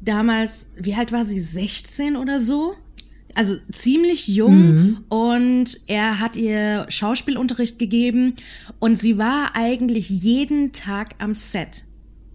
damals, 0.00 0.72
wie 0.76 0.94
alt 0.94 1.12
war 1.12 1.24
sie, 1.24 1.40
16 1.40 2.16
oder 2.16 2.40
so? 2.40 2.74
Also 3.34 3.56
ziemlich 3.70 4.28
jung 4.28 4.74
mhm. 4.74 5.04
und 5.08 5.80
er 5.86 6.20
hat 6.20 6.36
ihr 6.36 6.86
Schauspielunterricht 6.88 7.78
gegeben 7.78 8.34
und 8.78 8.96
sie 8.96 9.18
war 9.18 9.54
eigentlich 9.54 10.10
jeden 10.10 10.72
Tag 10.72 11.14
am 11.18 11.34
Set 11.34 11.84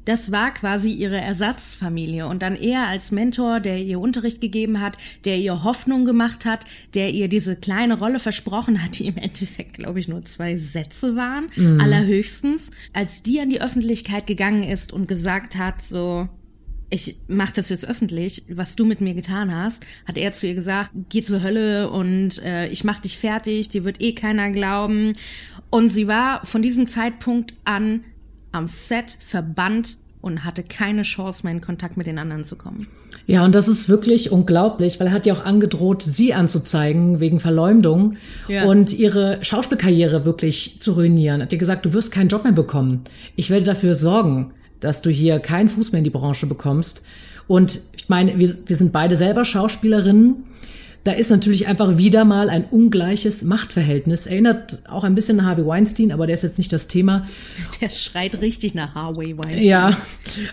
das 0.05 0.31
war 0.31 0.53
quasi 0.53 0.89
ihre 0.91 1.19
Ersatzfamilie. 1.19 2.27
Und 2.27 2.41
dann 2.41 2.55
er 2.55 2.87
als 2.87 3.11
Mentor, 3.11 3.59
der 3.59 3.79
ihr 3.79 3.99
Unterricht 3.99 4.39
gegeben 4.39 4.79
hat, 4.79 4.97
der 5.25 5.37
ihr 5.37 5.63
Hoffnung 5.63 6.05
gemacht 6.05 6.45
hat, 6.45 6.65
der 6.93 7.11
ihr 7.11 7.27
diese 7.27 7.55
kleine 7.55 7.97
Rolle 7.97 8.19
versprochen 8.19 8.81
hat, 8.83 8.99
die 8.99 9.07
im 9.07 9.17
Endeffekt, 9.17 9.73
glaube 9.73 9.99
ich, 9.99 10.07
nur 10.07 10.23
zwei 10.25 10.57
Sätze 10.57 11.15
waren, 11.15 11.47
mhm. 11.55 11.81
allerhöchstens, 11.81 12.71
als 12.93 13.23
die 13.23 13.41
an 13.41 13.49
die 13.49 13.61
Öffentlichkeit 13.61 14.27
gegangen 14.27 14.63
ist 14.63 14.93
und 14.93 15.07
gesagt 15.07 15.57
hat, 15.57 15.81
so, 15.81 16.29
ich 16.89 17.17
mach 17.27 17.51
das 17.51 17.69
jetzt 17.69 17.87
öffentlich, 17.87 18.43
was 18.49 18.75
du 18.75 18.85
mit 18.85 19.01
mir 19.01 19.13
getan 19.13 19.53
hast, 19.53 19.83
hat 20.07 20.17
er 20.17 20.33
zu 20.33 20.47
ihr 20.47 20.55
gesagt, 20.55 20.91
geh 21.09 21.21
zur 21.21 21.43
Hölle 21.43 21.89
und 21.89 22.41
äh, 22.43 22.67
ich 22.67 22.83
mach 22.83 22.99
dich 22.99 23.17
fertig, 23.17 23.69
dir 23.69 23.83
wird 23.83 24.01
eh 24.01 24.13
keiner 24.13 24.51
glauben. 24.51 25.13
Und 25.69 25.87
sie 25.87 26.07
war 26.07 26.45
von 26.45 26.61
diesem 26.61 26.87
Zeitpunkt 26.87 27.53
an 27.65 28.03
am 28.51 28.67
Set 28.67 29.17
verbannt 29.25 29.97
und 30.25 30.43
hatte 30.43 30.63
keine 30.63 31.03
Chance 31.03 31.41
mehr 31.43 31.53
in 31.53 31.61
Kontakt 31.61 31.97
mit 31.97 32.07
den 32.07 32.17
anderen 32.17 32.43
zu 32.43 32.55
kommen. 32.55 32.87
Ja, 33.27 33.45
und 33.45 33.53
das 33.53 33.67
ist 33.67 33.89
wirklich 33.89 34.31
unglaublich, 34.31 34.99
weil 34.99 35.07
er 35.07 35.13
hat 35.13 35.27
ja 35.27 35.35
auch 35.35 35.45
angedroht, 35.45 36.01
sie 36.01 36.33
anzuzeigen 36.33 37.19
wegen 37.19 37.39
Verleumdung 37.39 38.17
ja. 38.47 38.65
und 38.65 38.91
ihre 38.97 39.37
Schauspielkarriere 39.43 40.25
wirklich 40.25 40.81
zu 40.81 40.93
ruinieren. 40.93 41.43
Hat 41.43 41.53
ihr 41.53 41.59
gesagt, 41.59 41.85
du 41.85 41.93
wirst 41.93 42.11
keinen 42.11 42.29
Job 42.29 42.43
mehr 42.43 42.53
bekommen. 42.53 43.01
Ich 43.35 43.51
werde 43.51 43.65
dafür 43.65 43.93
sorgen, 43.93 44.54
dass 44.79 45.01
du 45.01 45.09
hier 45.09 45.39
keinen 45.39 45.69
Fuß 45.69 45.91
mehr 45.91 45.99
in 45.99 46.03
die 46.03 46.09
Branche 46.09 46.47
bekommst. 46.47 47.03
Und 47.47 47.79
ich 47.95 48.09
meine, 48.09 48.37
wir, 48.39 48.55
wir 48.65 48.75
sind 48.75 48.91
beide 48.91 49.15
selber 49.15 49.45
Schauspielerinnen 49.45 50.45
da 51.05 51.11
ist 51.11 51.29
natürlich 51.29 51.67
einfach 51.67 51.97
wieder 51.97 52.25
mal 52.25 52.49
ein 52.49 52.65
ungleiches 52.65 53.43
Machtverhältnis. 53.43 54.25
Erinnert 54.25 54.79
auch 54.89 55.03
ein 55.03 55.13
bisschen 55.13 55.39
an 55.39 55.45
Harvey 55.45 55.63
Weinstein, 55.63 56.11
aber 56.11 56.25
der 56.25 56.33
ist 56.33 56.41
jetzt 56.41 56.57
nicht 56.57 56.73
das 56.73 56.87
Thema. 56.87 57.27
Der 57.79 57.91
schreit 57.91 58.41
richtig 58.41 58.73
nach 58.73 58.95
Harvey 58.95 59.37
Weinstein. 59.37 59.63
Ja, 59.63 59.95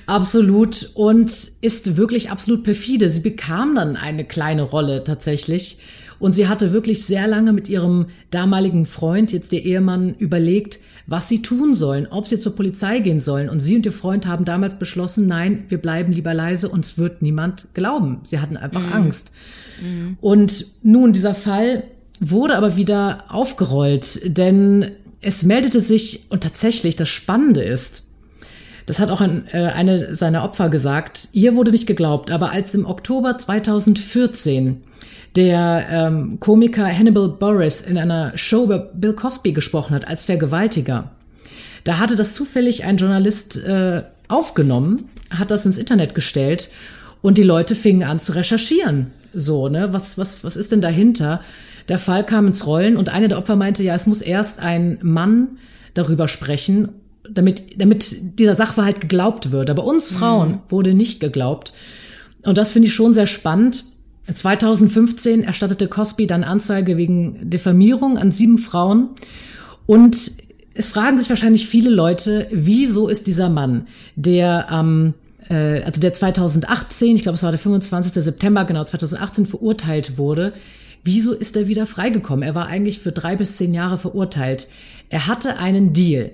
absolut. 0.04 0.90
Und 0.92 1.52
ist 1.62 1.96
wirklich 1.96 2.30
absolut 2.30 2.64
perfide. 2.64 3.08
Sie 3.08 3.20
bekam 3.20 3.74
dann 3.74 3.96
eine 3.96 4.26
kleine 4.26 4.60
Rolle 4.60 5.04
tatsächlich. 5.04 5.78
Und 6.18 6.32
sie 6.32 6.46
hatte 6.46 6.74
wirklich 6.74 7.06
sehr 7.06 7.26
lange 7.26 7.54
mit 7.54 7.70
ihrem 7.70 8.08
damaligen 8.30 8.84
Freund, 8.84 9.32
jetzt 9.32 9.52
der 9.52 9.64
Ehemann, 9.64 10.14
überlegt, 10.18 10.80
was 11.06 11.28
sie 11.28 11.42
tun 11.42 11.74
sollen, 11.74 12.06
ob 12.08 12.28
sie 12.28 12.38
zur 12.38 12.54
Polizei 12.54 13.00
gehen 13.00 13.20
sollen. 13.20 13.48
Und 13.48 13.60
sie 13.60 13.76
und 13.76 13.84
ihr 13.86 13.92
Freund 13.92 14.26
haben 14.26 14.44
damals 14.44 14.78
beschlossen, 14.78 15.26
nein, 15.26 15.64
wir 15.68 15.78
bleiben 15.78 16.12
lieber 16.12 16.34
leise, 16.34 16.68
uns 16.68 16.98
wird 16.98 17.22
niemand 17.22 17.68
glauben. 17.74 18.20
Sie 18.24 18.40
hatten 18.40 18.56
einfach 18.56 18.86
mhm. 18.86 18.92
Angst. 18.92 19.32
Mhm. 19.82 20.16
Und 20.20 20.66
nun, 20.82 21.12
dieser 21.12 21.34
Fall 21.34 21.84
wurde 22.20 22.56
aber 22.56 22.76
wieder 22.76 23.24
aufgerollt, 23.28 24.20
denn 24.24 24.92
es 25.20 25.42
meldete 25.42 25.80
sich, 25.80 26.26
und 26.30 26.42
tatsächlich 26.42 26.96
das 26.96 27.08
Spannende 27.08 27.62
ist, 27.62 28.04
das 28.86 28.98
hat 28.98 29.10
auch 29.10 29.20
ein, 29.20 29.46
äh, 29.52 29.66
eine 29.66 30.14
seiner 30.14 30.42
Opfer 30.42 30.68
gesagt, 30.68 31.28
ihr 31.32 31.54
wurde 31.54 31.70
nicht 31.70 31.86
geglaubt, 31.86 32.30
aber 32.30 32.50
als 32.50 32.74
im 32.74 32.86
Oktober 32.86 33.38
2014 33.38 34.82
der 35.36 35.86
ähm, 35.90 36.40
Komiker 36.40 36.86
Hannibal 36.86 37.28
Burris 37.28 37.80
in 37.80 37.96
einer 37.96 38.36
Show 38.36 38.64
über 38.64 38.78
Bill 38.78 39.14
Cosby 39.14 39.52
gesprochen 39.52 39.94
hat 39.94 40.06
als 40.06 40.24
Vergewaltiger. 40.24 41.10
Da 41.84 41.98
hatte 41.98 42.16
das 42.16 42.34
zufällig 42.34 42.84
ein 42.84 42.96
Journalist 42.96 43.62
äh, 43.64 44.02
aufgenommen, 44.28 45.08
hat 45.30 45.50
das 45.50 45.66
ins 45.66 45.78
Internet 45.78 46.14
gestellt 46.14 46.70
und 47.22 47.38
die 47.38 47.42
Leute 47.42 47.74
fingen 47.74 48.02
an 48.02 48.20
zu 48.20 48.32
recherchieren. 48.32 49.08
So, 49.34 49.68
ne, 49.68 49.92
was, 49.92 50.18
was, 50.18 50.44
was 50.44 50.56
ist 50.56 50.72
denn 50.72 50.80
dahinter? 50.80 51.40
Der 51.88 51.98
Fall 51.98 52.24
kam 52.24 52.46
ins 52.46 52.66
Rollen 52.66 52.96
und 52.96 53.08
eine 53.08 53.28
der 53.28 53.38
Opfer 53.38 53.56
meinte, 53.56 53.82
ja, 53.82 53.94
es 53.94 54.06
muss 54.06 54.20
erst 54.20 54.60
ein 54.60 54.98
Mann 55.02 55.58
darüber 55.94 56.28
sprechen, 56.28 56.90
damit, 57.28 57.80
damit 57.80 58.38
dieser 58.38 58.54
Sachverhalt 58.54 59.00
geglaubt 59.00 59.50
wird. 59.50 59.70
Aber 59.70 59.84
uns 59.84 60.10
Frauen 60.10 60.50
mhm. 60.50 60.60
wurde 60.68 60.94
nicht 60.94 61.20
geglaubt. 61.20 61.72
Und 62.42 62.58
das 62.58 62.72
finde 62.72 62.88
ich 62.88 62.94
schon 62.94 63.14
sehr 63.14 63.26
spannend. 63.26 63.84
2015 64.32 65.44
erstattete 65.44 65.88
Cosby 65.88 66.26
dann 66.26 66.44
Anzeige 66.44 66.96
wegen 66.96 67.50
Diffamierung 67.50 68.18
an 68.18 68.30
sieben 68.30 68.58
Frauen. 68.58 69.08
Und 69.86 70.32
es 70.74 70.88
fragen 70.88 71.18
sich 71.18 71.28
wahrscheinlich 71.28 71.66
viele 71.66 71.90
Leute, 71.90 72.46
wieso 72.50 73.08
ist 73.08 73.26
dieser 73.26 73.50
Mann, 73.50 73.86
der 74.16 74.70
am 74.70 75.14
äh, 75.48 75.82
also 75.82 76.00
der 76.00 76.14
2018, 76.14 77.16
ich 77.16 77.22
glaube 77.22 77.36
es 77.36 77.42
war 77.42 77.50
der 77.50 77.58
25. 77.58 78.12
September, 78.22 78.64
genau 78.64 78.84
2018 78.84 79.46
verurteilt 79.46 80.18
wurde, 80.18 80.54
wieso 81.04 81.32
ist 81.32 81.56
er 81.56 81.66
wieder 81.66 81.86
freigekommen? 81.86 82.42
Er 82.42 82.54
war 82.54 82.66
eigentlich 82.66 83.00
für 83.00 83.12
drei 83.12 83.36
bis 83.36 83.56
zehn 83.56 83.74
Jahre 83.74 83.98
verurteilt. 83.98 84.68
Er 85.10 85.26
hatte 85.26 85.58
einen 85.58 85.92
Deal 85.92 86.30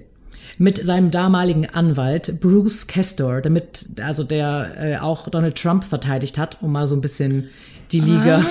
mit 0.58 0.84
seinem 0.84 1.10
damaligen 1.10 1.66
Anwalt 1.66 2.40
Bruce 2.40 2.86
Castor, 2.86 3.40
damit 3.40 3.86
also 4.00 4.24
der 4.24 4.74
äh, 4.76 4.98
auch 4.98 5.28
Donald 5.28 5.56
Trump 5.56 5.84
verteidigt 5.84 6.36
hat, 6.36 6.58
um 6.62 6.72
mal 6.72 6.88
so 6.88 6.94
ein 6.94 7.00
bisschen 7.00 7.48
die 7.92 8.00
Liga 8.00 8.44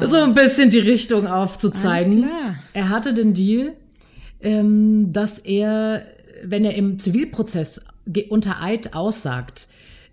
ah. 0.00 0.06
so 0.06 0.16
ein 0.16 0.34
bisschen 0.34 0.70
die 0.70 0.78
Richtung 0.78 1.26
aufzuzeigen. 1.26 2.28
Er 2.72 2.88
hatte 2.88 3.14
den 3.14 3.34
Deal, 3.34 3.74
ähm, 4.40 5.12
dass 5.12 5.38
er, 5.38 6.02
wenn 6.44 6.64
er 6.64 6.74
im 6.74 6.98
Zivilprozess 6.98 7.84
unter 8.28 8.62
Eid 8.62 8.94
aussagt, 8.94 9.68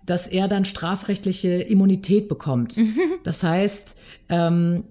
dass 0.06 0.26
er 0.26 0.48
dann 0.48 0.64
strafrechtliche 0.64 1.48
Immunität 1.48 2.28
bekommt. 2.28 2.76
Das 3.24 3.42
heißt, 3.42 3.96
ähm, 4.28 4.84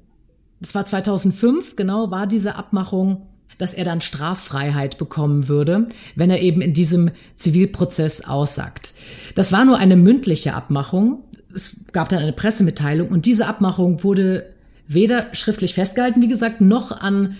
das 0.59 0.75
war 0.75 0.85
2005, 0.85 1.75
genau, 1.75 2.11
war 2.11 2.27
diese 2.27 2.55
Abmachung, 2.55 3.27
dass 3.57 3.73
er 3.73 3.83
dann 3.83 4.01
Straffreiheit 4.01 4.97
bekommen 4.97 5.47
würde, 5.47 5.89
wenn 6.15 6.29
er 6.29 6.41
eben 6.41 6.61
in 6.61 6.73
diesem 6.73 7.11
Zivilprozess 7.35 8.21
aussagt. 8.21 8.93
Das 9.35 9.51
war 9.51 9.65
nur 9.65 9.77
eine 9.77 9.97
mündliche 9.97 10.53
Abmachung. 10.53 11.23
Es 11.53 11.81
gab 11.91 12.09
dann 12.09 12.19
eine 12.19 12.33
Pressemitteilung 12.33 13.09
und 13.09 13.25
diese 13.25 13.47
Abmachung 13.47 14.03
wurde 14.03 14.45
weder 14.87 15.27
schriftlich 15.33 15.73
festgehalten, 15.73 16.21
wie 16.21 16.27
gesagt, 16.27 16.61
noch 16.61 16.91
an 16.91 17.37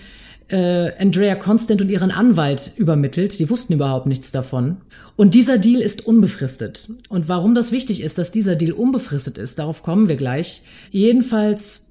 äh, 0.50 0.92
Andrea 0.98 1.34
Constant 1.34 1.80
und 1.80 1.88
ihren 1.88 2.10
Anwalt 2.10 2.72
übermittelt. 2.76 3.38
Die 3.38 3.50
wussten 3.50 3.74
überhaupt 3.74 4.06
nichts 4.06 4.32
davon. 4.32 4.78
Und 5.16 5.34
dieser 5.34 5.58
Deal 5.58 5.80
ist 5.80 6.06
unbefristet. 6.06 6.90
Und 7.08 7.28
warum 7.28 7.54
das 7.54 7.72
wichtig 7.72 8.02
ist, 8.02 8.18
dass 8.18 8.32
dieser 8.32 8.56
Deal 8.56 8.72
unbefristet 8.72 9.38
ist, 9.38 9.58
darauf 9.58 9.82
kommen 9.82 10.08
wir 10.08 10.16
gleich. 10.16 10.62
Jedenfalls 10.90 11.88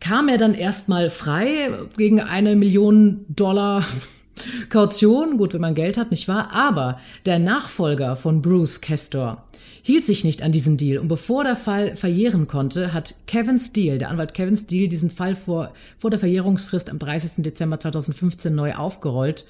kam 0.00 0.28
er 0.28 0.38
dann 0.38 0.54
erstmal 0.54 1.10
frei 1.10 1.70
gegen 1.96 2.20
eine 2.20 2.56
Million 2.56 3.24
Dollar 3.28 3.84
Kaution. 4.70 5.36
Gut, 5.36 5.52
wenn 5.52 5.60
man 5.60 5.74
Geld 5.74 5.98
hat, 5.98 6.10
nicht 6.10 6.28
wahr? 6.28 6.50
Aber 6.52 6.98
der 7.26 7.38
Nachfolger 7.38 8.16
von 8.16 8.40
Bruce 8.40 8.80
Castor 8.80 9.44
hielt 9.82 10.04
sich 10.04 10.24
nicht 10.24 10.42
an 10.42 10.52
diesen 10.52 10.76
Deal. 10.76 10.98
Und 10.98 11.08
bevor 11.08 11.44
der 11.44 11.56
Fall 11.56 11.96
verjähren 11.96 12.46
konnte, 12.46 12.92
hat 12.92 13.14
Kevin 13.26 13.58
Steele, 13.58 13.98
der 13.98 14.10
Anwalt 14.10 14.34
Kevin 14.34 14.56
Steele, 14.56 14.88
diesen 14.88 15.10
Fall 15.10 15.34
vor, 15.34 15.72
vor 15.98 16.10
der 16.10 16.18
Verjährungsfrist 16.18 16.90
am 16.90 16.98
30. 16.98 17.42
Dezember 17.42 17.80
2015 17.80 18.54
neu 18.54 18.74
aufgerollt. 18.74 19.46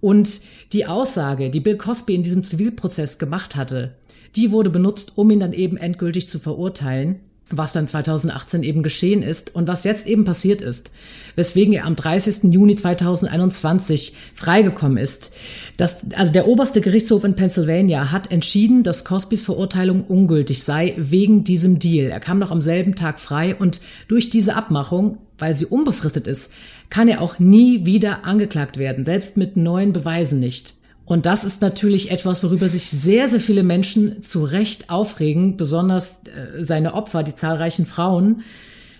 Und 0.00 0.40
die 0.72 0.86
Aussage, 0.86 1.50
die 1.50 1.60
Bill 1.60 1.76
Cosby 1.76 2.14
in 2.14 2.22
diesem 2.22 2.44
Zivilprozess 2.44 3.18
gemacht 3.18 3.56
hatte, 3.56 3.94
die 4.36 4.52
wurde 4.52 4.70
benutzt, 4.70 5.12
um 5.16 5.30
ihn 5.30 5.40
dann 5.40 5.52
eben 5.52 5.76
endgültig 5.76 6.28
zu 6.28 6.38
verurteilen 6.38 7.20
was 7.50 7.72
dann 7.72 7.88
2018 7.88 8.62
eben 8.62 8.82
geschehen 8.82 9.22
ist 9.22 9.54
und 9.54 9.68
was 9.68 9.84
jetzt 9.84 10.06
eben 10.06 10.24
passiert 10.24 10.60
ist, 10.60 10.90
weswegen 11.36 11.72
er 11.72 11.86
am 11.86 11.96
30. 11.96 12.52
Juni 12.52 12.76
2021 12.76 14.14
freigekommen 14.34 14.98
ist. 14.98 15.32
Das, 15.76 16.06
also 16.12 16.32
der 16.32 16.46
oberste 16.46 16.80
Gerichtshof 16.80 17.24
in 17.24 17.36
Pennsylvania 17.36 18.10
hat 18.12 18.30
entschieden, 18.30 18.82
dass 18.82 19.04
Cosbys 19.04 19.42
Verurteilung 19.42 20.04
ungültig 20.04 20.62
sei 20.62 20.94
wegen 20.96 21.44
diesem 21.44 21.78
Deal. 21.78 22.10
Er 22.10 22.20
kam 22.20 22.38
noch 22.38 22.50
am 22.50 22.62
selben 22.62 22.94
Tag 22.94 23.18
frei 23.18 23.54
und 23.54 23.80
durch 24.08 24.30
diese 24.30 24.54
Abmachung, 24.54 25.18
weil 25.38 25.54
sie 25.54 25.66
unbefristet 25.66 26.26
ist, 26.26 26.52
kann 26.90 27.08
er 27.08 27.20
auch 27.20 27.38
nie 27.38 27.86
wieder 27.86 28.24
angeklagt 28.24 28.76
werden, 28.76 29.04
selbst 29.04 29.36
mit 29.36 29.56
neuen 29.56 29.92
Beweisen 29.92 30.40
nicht. 30.40 30.74
Und 31.08 31.24
das 31.24 31.42
ist 31.42 31.62
natürlich 31.62 32.10
etwas, 32.10 32.44
worüber 32.44 32.68
sich 32.68 32.90
sehr, 32.90 33.28
sehr 33.28 33.40
viele 33.40 33.62
Menschen 33.62 34.22
zu 34.22 34.44
Recht 34.44 34.90
aufregen, 34.90 35.56
besonders 35.56 36.24
äh, 36.26 36.62
seine 36.62 36.92
Opfer, 36.92 37.22
die 37.22 37.34
zahlreichen 37.34 37.86
Frauen, 37.86 38.42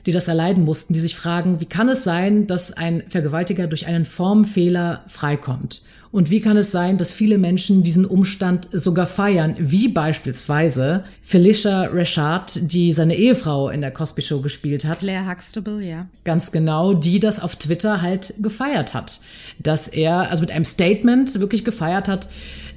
die 0.07 0.13
das 0.13 0.27
erleiden 0.27 0.65
mussten, 0.65 0.95
die 0.95 1.01
sich 1.01 1.15
fragen, 1.15 1.61
wie 1.61 1.67
kann 1.67 1.91
es 1.91 2.05
sein, 2.05 2.47
dass 2.47 2.73
ein 2.73 3.03
Vergewaltiger 3.09 3.67
durch 3.67 3.87
einen 3.87 4.07
Formfehler 4.07 5.05
freikommt? 5.07 5.83
Und 6.11 6.31
wie 6.31 6.41
kann 6.41 6.57
es 6.57 6.71
sein, 6.71 6.97
dass 6.97 7.13
viele 7.13 7.39
Menschen 7.39 7.83
diesen 7.83 8.07
Umstand 8.07 8.69
sogar 8.73 9.07
feiern, 9.07 9.57
wie 9.59 9.89
beispielsweise 9.89 11.05
Felicia 11.23 11.85
Rashad, 11.93 12.59
die 12.63 12.93
seine 12.93 13.17
Ehefrau 13.17 13.69
in 13.69 13.81
der 13.81 13.91
Cosby 13.91 14.23
Show 14.23 14.41
gespielt 14.41 14.85
hat. 14.85 15.01
Claire 15.01 15.29
Huxtable, 15.29 15.85
ja. 15.85 16.07
Ganz 16.25 16.51
genau, 16.51 16.95
die 16.95 17.21
das 17.21 17.41
auf 17.41 17.57
Twitter 17.57 18.01
halt 18.01 18.35
gefeiert 18.41 18.95
hat. 18.95 19.21
Dass 19.59 19.89
er, 19.89 20.31
also 20.31 20.41
mit 20.41 20.51
einem 20.51 20.65
Statement 20.65 21.39
wirklich 21.41 21.65
gefeiert 21.65 22.09
hat, 22.09 22.29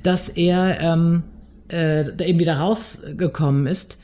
dass 0.03 0.29
er 0.29 0.79
ähm, 0.81 1.23
äh, 1.69 2.03
da 2.03 2.25
eben 2.25 2.39
wieder 2.39 2.57
rausgekommen 2.57 3.67
ist 3.67 3.97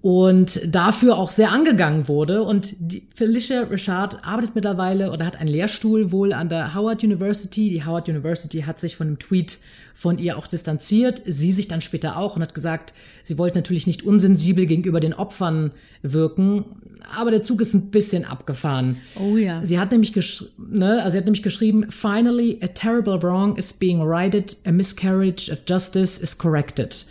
und 0.00 0.60
dafür 0.64 1.18
auch 1.18 1.30
sehr 1.30 1.50
angegangen 1.50 2.06
wurde. 2.06 2.44
Und 2.44 2.74
die 2.78 3.02
Felicia 3.14 3.62
Richard 3.62 4.24
arbeitet 4.24 4.54
mittlerweile 4.54 5.10
oder 5.10 5.26
hat 5.26 5.36
einen 5.36 5.50
Lehrstuhl 5.50 6.12
wohl 6.12 6.32
an 6.32 6.48
der 6.48 6.74
Howard 6.74 7.02
University. 7.02 7.68
Die 7.68 7.84
Howard 7.84 8.08
University 8.08 8.60
hat 8.60 8.78
sich 8.78 8.94
von 8.96 9.08
einem 9.08 9.18
Tweet 9.18 9.58
von 9.94 10.18
ihr 10.18 10.38
auch 10.38 10.46
distanziert, 10.46 11.22
sie 11.26 11.50
sich 11.50 11.66
dann 11.66 11.80
später 11.80 12.16
auch 12.16 12.36
und 12.36 12.42
hat 12.42 12.54
gesagt, 12.54 12.94
sie 13.24 13.36
wollte 13.36 13.58
natürlich 13.58 13.88
nicht 13.88 14.04
unsensibel 14.04 14.66
gegenüber 14.66 15.00
den 15.00 15.12
Opfern 15.12 15.72
wirken, 16.02 16.64
aber 17.16 17.32
der 17.32 17.42
Zug 17.42 17.60
ist 17.60 17.74
ein 17.74 17.90
bisschen 17.90 18.24
abgefahren. 18.24 18.98
Oh 19.18 19.36
ja. 19.36 19.60
Sie 19.66 19.80
hat 19.80 19.90
nämlich, 19.90 20.14
ne, 20.56 21.02
also 21.02 21.10
sie 21.10 21.18
hat 21.18 21.24
nämlich 21.24 21.42
geschrieben, 21.42 21.90
finally 21.90 22.60
a 22.62 22.68
terrible 22.68 23.20
wrong 23.20 23.56
is 23.56 23.72
being 23.72 24.00
righted, 24.00 24.56
a 24.64 24.70
miscarriage 24.70 25.50
of 25.50 25.62
justice 25.68 26.16
is 26.22 26.38
corrected. 26.38 27.04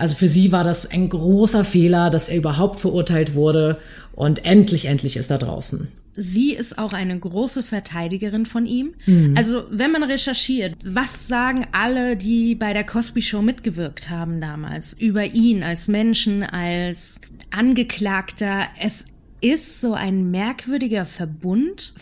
Also 0.00 0.14
für 0.14 0.28
sie 0.28 0.50
war 0.50 0.64
das 0.64 0.90
ein 0.90 1.10
großer 1.10 1.62
Fehler, 1.62 2.08
dass 2.08 2.30
er 2.30 2.38
überhaupt 2.38 2.80
verurteilt 2.80 3.34
wurde 3.34 3.78
und 4.12 4.46
endlich, 4.46 4.86
endlich 4.86 5.18
ist 5.18 5.30
er 5.30 5.36
draußen. 5.36 5.88
Sie 6.16 6.54
ist 6.54 6.78
auch 6.78 6.94
eine 6.94 7.18
große 7.18 7.62
Verteidigerin 7.62 8.46
von 8.46 8.64
ihm. 8.64 8.94
Mhm. 9.04 9.34
Also, 9.36 9.64
wenn 9.70 9.92
man 9.92 10.02
recherchiert, 10.02 10.74
was 10.84 11.28
sagen 11.28 11.66
alle, 11.72 12.16
die 12.16 12.54
bei 12.54 12.72
der 12.72 12.84
Cosby 12.84 13.20
Show 13.20 13.42
mitgewirkt 13.42 14.10
haben 14.10 14.40
damals, 14.40 14.94
über 14.94 15.24
ihn 15.24 15.62
als 15.62 15.86
Menschen, 15.86 16.42
als 16.42 17.20
Angeklagter? 17.50 18.68
Es 18.80 19.04
ist 19.42 19.80
so 19.80 19.92
ein 19.92 20.30
merkwürdiger 20.30 21.04
Verbund. 21.04 21.92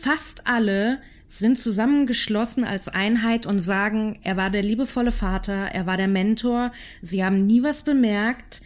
Fast 0.00 0.46
alle 0.46 0.98
sind 1.28 1.58
zusammengeschlossen 1.58 2.64
als 2.64 2.88
Einheit 2.88 3.46
und 3.46 3.58
sagen, 3.58 4.18
er 4.22 4.36
war 4.36 4.50
der 4.50 4.62
liebevolle 4.62 5.12
Vater, 5.12 5.52
er 5.52 5.86
war 5.86 5.98
der 5.98 6.08
Mentor, 6.08 6.72
sie 7.02 7.22
haben 7.22 7.46
nie 7.46 7.62
was 7.62 7.82
bemerkt. 7.82 8.62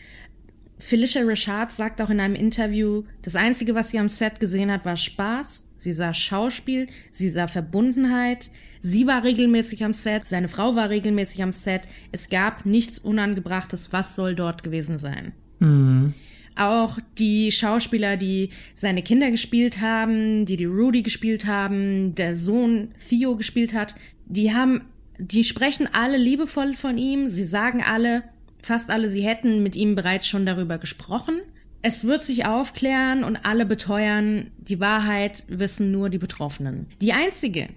Felicia 0.78 1.22
Richard 1.22 1.72
sagt 1.72 2.00
auch 2.00 2.10
in 2.10 2.20
einem 2.20 2.34
Interview, 2.34 3.04
das 3.22 3.36
Einzige, 3.36 3.74
was 3.74 3.90
sie 3.90 3.98
am 3.98 4.08
Set 4.08 4.40
gesehen 4.40 4.70
hat, 4.70 4.84
war 4.84 4.96
Spaß. 4.96 5.68
Sie 5.76 5.92
sah 5.92 6.14
Schauspiel, 6.14 6.86
sie 7.10 7.28
sah 7.28 7.48
Verbundenheit. 7.48 8.50
Sie 8.80 9.06
war 9.08 9.24
regelmäßig 9.24 9.84
am 9.84 9.92
Set, 9.92 10.26
seine 10.26 10.48
Frau 10.48 10.76
war 10.76 10.90
regelmäßig 10.90 11.42
am 11.42 11.52
Set. 11.52 11.82
Es 12.12 12.28
gab 12.28 12.66
nichts 12.66 12.98
Unangebrachtes. 12.98 13.92
Was 13.92 14.14
soll 14.14 14.36
dort 14.36 14.62
gewesen 14.62 14.98
sein? 14.98 15.32
Mhm. 15.58 16.14
Auch 16.56 16.98
die 17.18 17.50
Schauspieler, 17.50 18.16
die 18.16 18.50
seine 18.74 19.02
Kinder 19.02 19.30
gespielt 19.30 19.80
haben, 19.80 20.44
die 20.44 20.56
die 20.56 20.66
Rudy 20.66 21.02
gespielt 21.02 21.46
haben, 21.46 22.14
der 22.14 22.36
Sohn 22.36 22.88
Theo 22.98 23.36
gespielt 23.36 23.74
hat, 23.74 23.94
die 24.26 24.54
haben, 24.54 24.82
die 25.18 25.44
sprechen 25.44 25.88
alle 25.92 26.18
liebevoll 26.18 26.74
von 26.74 26.98
ihm. 26.98 27.30
Sie 27.30 27.44
sagen 27.44 27.82
alle, 27.82 28.24
fast 28.62 28.90
alle, 28.90 29.08
sie 29.08 29.22
hätten 29.22 29.62
mit 29.62 29.76
ihm 29.76 29.94
bereits 29.94 30.26
schon 30.26 30.46
darüber 30.46 30.78
gesprochen. 30.78 31.40
Es 31.82 32.04
wird 32.04 32.22
sich 32.22 32.46
aufklären 32.46 33.24
und 33.24 33.44
alle 33.44 33.66
beteuern, 33.66 34.50
die 34.58 34.78
Wahrheit 34.78 35.44
wissen 35.48 35.90
nur 35.90 36.10
die 36.10 36.18
Betroffenen. 36.18 36.86
Die 37.00 37.12
einzige, 37.12 37.68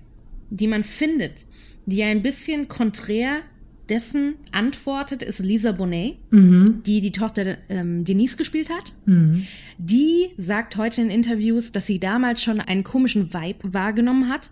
die 0.50 0.68
man 0.68 0.84
findet, 0.84 1.46
die 1.88 2.04
ein 2.04 2.22
bisschen 2.22 2.68
konträr 2.68 3.42
dessen 3.90 4.36
antwortet, 4.52 5.24
ist 5.24 5.40
Lisa 5.40 5.72
Bonet, 5.72 6.18
mhm. 6.32 6.82
die 6.86 7.02
die 7.02 7.12
Tochter 7.12 7.58
ähm, 7.70 8.04
Denise 8.04 8.38
gespielt 8.38 8.70
hat. 8.70 8.94
Mhm. 9.06 9.46
Die 9.78 10.30
sagt 10.38 10.78
heute 10.78 11.02
in 11.02 11.10
Interviews, 11.10 11.72
dass 11.72 11.86
sie 11.86 12.00
damals 12.00 12.42
schon 12.42 12.60
einen 12.60 12.84
komischen 12.84 13.34
Vibe 13.34 13.74
wahrgenommen 13.74 14.30
hat, 14.30 14.50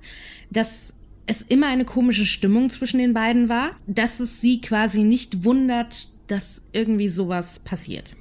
dass 0.50 1.00
es 1.26 1.42
immer 1.42 1.68
eine 1.68 1.86
komische 1.86 2.26
Stimmung 2.26 2.70
zwischen 2.70 2.98
den 2.98 3.14
beiden 3.14 3.50
war, 3.50 3.72
dass 3.88 4.20
es 4.20 4.42
sie 4.42 4.60
quasi 4.62 5.04
nicht 5.04 5.46
wundert, 5.46 6.10
dass 6.28 6.68
irgendwie 6.74 7.10
sowas 7.10 7.60
passiert. 7.60 8.16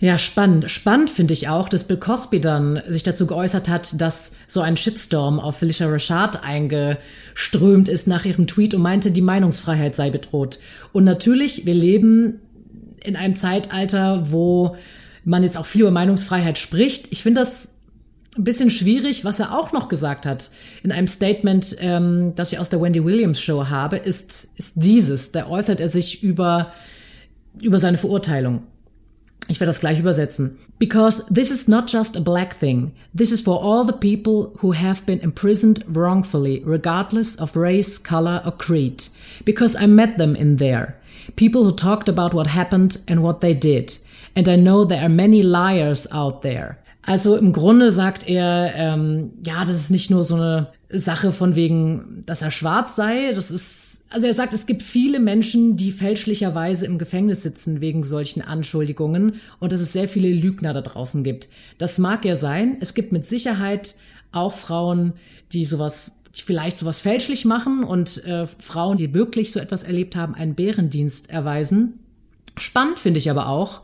Ja, 0.00 0.18
spannend. 0.18 0.70
Spannend 0.70 1.08
finde 1.08 1.34
ich 1.34 1.48
auch, 1.48 1.68
dass 1.68 1.84
Bill 1.84 1.96
Cosby 1.96 2.40
dann 2.40 2.82
sich 2.88 3.04
dazu 3.04 3.26
geäußert 3.26 3.68
hat, 3.68 4.00
dass 4.00 4.36
so 4.48 4.60
ein 4.60 4.76
Shitstorm 4.76 5.38
auf 5.38 5.58
Felicia 5.58 5.88
Rashad 5.88 6.42
eingeströmt 6.42 7.88
ist 7.88 8.06
nach 8.06 8.24
ihrem 8.24 8.46
Tweet 8.46 8.74
und 8.74 8.82
meinte, 8.82 9.12
die 9.12 9.22
Meinungsfreiheit 9.22 9.94
sei 9.94 10.10
bedroht. 10.10 10.58
Und 10.92 11.04
natürlich, 11.04 11.64
wir 11.64 11.74
leben 11.74 12.40
in 13.02 13.16
einem 13.16 13.36
Zeitalter, 13.36 14.30
wo 14.30 14.76
man 15.24 15.42
jetzt 15.42 15.56
auch 15.56 15.66
viel 15.66 15.82
über 15.82 15.90
Meinungsfreiheit 15.90 16.58
spricht. 16.58 17.06
Ich 17.10 17.22
finde 17.22 17.40
das 17.40 17.74
ein 18.36 18.44
bisschen 18.44 18.70
schwierig, 18.70 19.24
was 19.24 19.38
er 19.38 19.56
auch 19.56 19.72
noch 19.72 19.88
gesagt 19.88 20.26
hat 20.26 20.50
in 20.82 20.90
einem 20.90 21.06
Statement, 21.06 21.76
ähm, 21.78 22.32
das 22.34 22.52
ich 22.52 22.58
aus 22.58 22.68
der 22.68 22.80
Wendy 22.80 23.04
Williams 23.04 23.40
Show 23.40 23.68
habe, 23.68 23.96
ist, 23.96 24.48
ist 24.56 24.82
dieses. 24.84 25.30
Da 25.30 25.46
äußert 25.46 25.78
er 25.78 25.88
sich 25.88 26.22
über 26.22 26.72
über 27.62 27.78
seine 27.78 27.98
Verurteilung. 27.98 28.62
Ich 29.48 29.60
werde 29.60 29.70
das 29.70 29.80
gleich 29.80 29.98
übersetzen. 29.98 30.58
Because 30.78 31.24
this 31.32 31.50
is 31.50 31.68
not 31.68 31.90
just 31.92 32.16
a 32.16 32.20
black 32.20 32.58
thing. 32.58 32.92
This 33.16 33.30
is 33.30 33.42
for 33.42 33.62
all 33.62 33.84
the 33.84 33.92
people 33.92 34.52
who 34.62 34.72
have 34.72 35.04
been 35.04 35.20
imprisoned 35.20 35.84
wrongfully, 35.86 36.62
regardless 36.64 37.36
of 37.38 37.56
race, 37.56 38.02
color 38.02 38.42
or 38.44 38.52
creed. 38.52 39.04
Because 39.44 39.76
I 39.76 39.86
met 39.86 40.16
them 40.16 40.34
in 40.34 40.56
there. 40.56 40.94
People 41.36 41.64
who 41.64 41.72
talked 41.72 42.08
about 42.08 42.32
what 42.32 42.46
happened 42.46 42.98
and 43.06 43.22
what 43.22 43.40
they 43.40 43.54
did. 43.54 43.98
And 44.34 44.48
I 44.48 44.56
know 44.56 44.84
there 44.84 45.02
are 45.02 45.08
many 45.08 45.42
liars 45.42 46.06
out 46.10 46.42
there. 46.42 46.78
Also 47.06 47.36
im 47.36 47.52
Grunde 47.52 47.92
sagt 47.92 48.26
er, 48.26 48.72
ähm, 48.74 49.32
ja, 49.44 49.64
das 49.64 49.76
ist 49.76 49.90
nicht 49.90 50.10
nur 50.10 50.24
so 50.24 50.36
eine 50.36 50.68
Sache 50.90 51.32
von 51.32 51.54
wegen, 51.54 52.22
dass 52.24 52.40
er 52.40 52.50
schwarz 52.50 52.96
sei. 52.96 53.32
Das 53.34 53.50
ist, 53.50 53.93
also 54.14 54.28
er 54.28 54.34
sagt, 54.34 54.54
es 54.54 54.66
gibt 54.66 54.84
viele 54.84 55.18
Menschen, 55.18 55.76
die 55.76 55.90
fälschlicherweise 55.90 56.86
im 56.86 56.98
Gefängnis 56.98 57.42
sitzen 57.42 57.80
wegen 57.80 58.04
solchen 58.04 58.42
Anschuldigungen 58.42 59.40
und 59.58 59.72
dass 59.72 59.80
es 59.80 59.92
sehr 59.92 60.06
viele 60.06 60.32
Lügner 60.32 60.72
da 60.72 60.82
draußen 60.82 61.24
gibt. 61.24 61.48
Das 61.78 61.98
mag 61.98 62.24
ja 62.24 62.36
sein. 62.36 62.76
Es 62.78 62.94
gibt 62.94 63.10
mit 63.10 63.26
Sicherheit 63.26 63.96
auch 64.30 64.52
Frauen, 64.52 65.14
die 65.52 65.64
sowas 65.64 66.20
vielleicht 66.32 66.76
sowas 66.76 67.00
fälschlich 67.00 67.44
machen 67.44 67.82
und 67.82 68.24
äh, 68.24 68.46
Frauen, 68.46 68.98
die 68.98 69.14
wirklich 69.14 69.50
so 69.50 69.58
etwas 69.58 69.82
erlebt 69.82 70.14
haben, 70.14 70.36
einen 70.36 70.54
Bärendienst 70.54 71.28
erweisen. 71.28 71.98
Spannend 72.56 73.00
finde 73.00 73.18
ich 73.18 73.28
aber 73.30 73.48
auch, 73.48 73.82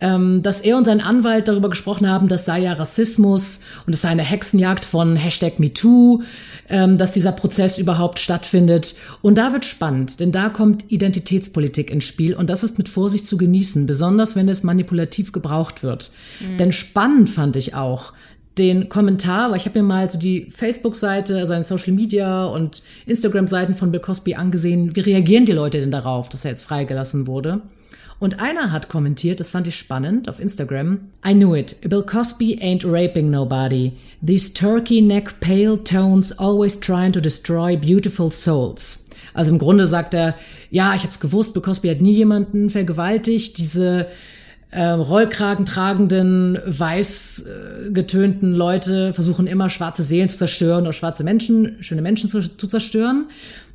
ähm, 0.00 0.42
dass 0.42 0.60
er 0.60 0.76
und 0.76 0.84
sein 0.84 1.00
Anwalt 1.00 1.48
darüber 1.48 1.70
gesprochen 1.70 2.08
haben, 2.08 2.28
das 2.28 2.44
sei 2.44 2.60
ja 2.60 2.72
Rassismus 2.72 3.60
und 3.86 3.92
es 3.92 4.02
sei 4.02 4.08
eine 4.10 4.22
Hexenjagd 4.22 4.84
von 4.84 5.16
Hashtag 5.16 5.58
MeToo, 5.58 6.22
ähm, 6.68 6.98
dass 6.98 7.12
dieser 7.12 7.32
Prozess 7.32 7.78
überhaupt 7.78 8.18
stattfindet. 8.18 8.94
Und 9.22 9.38
da 9.38 9.52
wird 9.52 9.64
spannend, 9.64 10.20
denn 10.20 10.32
da 10.32 10.48
kommt 10.48 10.90
Identitätspolitik 10.90 11.90
ins 11.90 12.04
Spiel 12.04 12.34
und 12.34 12.50
das 12.50 12.64
ist 12.64 12.78
mit 12.78 12.88
Vorsicht 12.88 13.26
zu 13.26 13.36
genießen, 13.36 13.86
besonders 13.86 14.36
wenn 14.36 14.48
es 14.48 14.62
manipulativ 14.62 15.32
gebraucht 15.32 15.82
wird. 15.82 16.10
Mhm. 16.40 16.58
Denn 16.58 16.72
spannend 16.72 17.30
fand 17.30 17.56
ich 17.56 17.74
auch, 17.74 18.12
den 18.58 18.88
Kommentar, 18.88 19.50
weil 19.50 19.56
ich 19.56 19.66
habe 19.66 19.80
mir 19.80 19.84
mal 19.84 20.08
so 20.08 20.18
die 20.18 20.46
Facebook-Seite, 20.50 21.46
seine 21.46 21.64
Social 21.64 21.92
Media 21.92 22.44
und 22.46 22.82
Instagram-Seiten 23.06 23.74
von 23.74 23.90
Bill 23.90 24.00
Cosby 24.00 24.34
angesehen. 24.34 24.94
Wie 24.94 25.00
reagieren 25.00 25.44
die 25.44 25.52
Leute 25.52 25.80
denn 25.80 25.90
darauf, 25.90 26.28
dass 26.28 26.44
er 26.44 26.52
jetzt 26.52 26.62
freigelassen 26.62 27.26
wurde? 27.26 27.62
Und 28.20 28.40
einer 28.40 28.72
hat 28.72 28.88
kommentiert, 28.88 29.40
das 29.40 29.50
fand 29.50 29.66
ich 29.66 29.76
spannend, 29.76 30.28
auf 30.28 30.40
Instagram. 30.40 31.00
I 31.26 31.32
knew 31.32 31.54
it. 31.54 31.76
Bill 31.82 32.02
Cosby 32.02 32.58
ain't 32.62 32.84
raping 32.84 33.30
nobody. 33.30 33.92
These 34.24 34.54
turkey 34.54 35.00
neck 35.00 35.40
pale 35.40 35.82
tones 35.82 36.38
always 36.38 36.78
trying 36.78 37.12
to 37.12 37.20
destroy 37.20 37.76
beautiful 37.76 38.30
souls. 38.30 39.06
Also 39.34 39.50
im 39.50 39.58
Grunde 39.58 39.86
sagt 39.86 40.14
er, 40.14 40.34
ja, 40.70 40.94
ich 40.94 41.02
hab's 41.02 41.20
gewusst, 41.20 41.54
Bill 41.54 41.62
Cosby 41.62 41.88
hat 41.88 42.00
nie 42.00 42.14
jemanden 42.14 42.70
vergewaltigt. 42.70 43.58
Diese 43.58 44.06
äh, 44.74 44.84
Rollkragen 44.86 45.64
tragenden, 45.64 46.58
weiß 46.66 47.46
äh, 47.46 47.90
getönten 47.90 48.54
Leute 48.54 49.12
versuchen 49.12 49.46
immer 49.46 49.70
schwarze 49.70 50.02
Seelen 50.02 50.28
zu 50.28 50.36
zerstören 50.36 50.82
oder 50.82 50.92
schwarze 50.92 51.22
Menschen, 51.22 51.76
schöne 51.80 52.02
Menschen 52.02 52.28
zu, 52.28 52.40
zu 52.40 52.66
zerstören. 52.66 53.26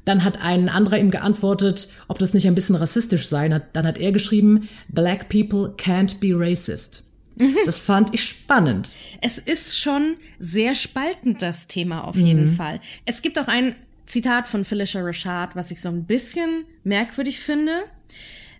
Dann 0.05 0.23
hat 0.23 0.41
ein 0.41 0.69
anderer 0.69 0.97
ihm 0.97 1.12
geantwortet, 1.12 1.89
ob 2.07 2.19
das 2.19 2.33
nicht 2.33 2.47
ein 2.47 2.55
bisschen 2.55 2.75
rassistisch 2.75 3.27
sei. 3.27 3.49
Dann 3.49 3.85
hat 3.85 3.97
er 3.97 4.12
geschrieben, 4.12 4.69
Black 4.88 5.29
people 5.29 5.73
can't 5.77 6.19
be 6.19 6.31
racist. 6.33 7.03
Mhm. 7.35 7.55
Das 7.65 7.79
fand 7.79 8.13
ich 8.13 8.23
spannend. 8.23 8.95
Es 9.21 9.38
ist 9.38 9.77
schon 9.77 10.17
sehr 10.39 10.73
spaltend, 10.73 11.41
das 11.41 11.67
Thema 11.67 12.05
auf 12.05 12.15
jeden 12.15 12.45
mhm. 12.45 12.55
Fall. 12.55 12.81
Es 13.05 13.21
gibt 13.21 13.39
auch 13.39 13.47
ein 13.47 13.75
Zitat 14.05 14.47
von 14.47 14.65
Felicia 14.65 15.01
Rashad, 15.01 15.55
was 15.55 15.71
ich 15.71 15.81
so 15.81 15.89
ein 15.89 16.05
bisschen 16.05 16.65
merkwürdig 16.83 17.39
finde. 17.39 17.83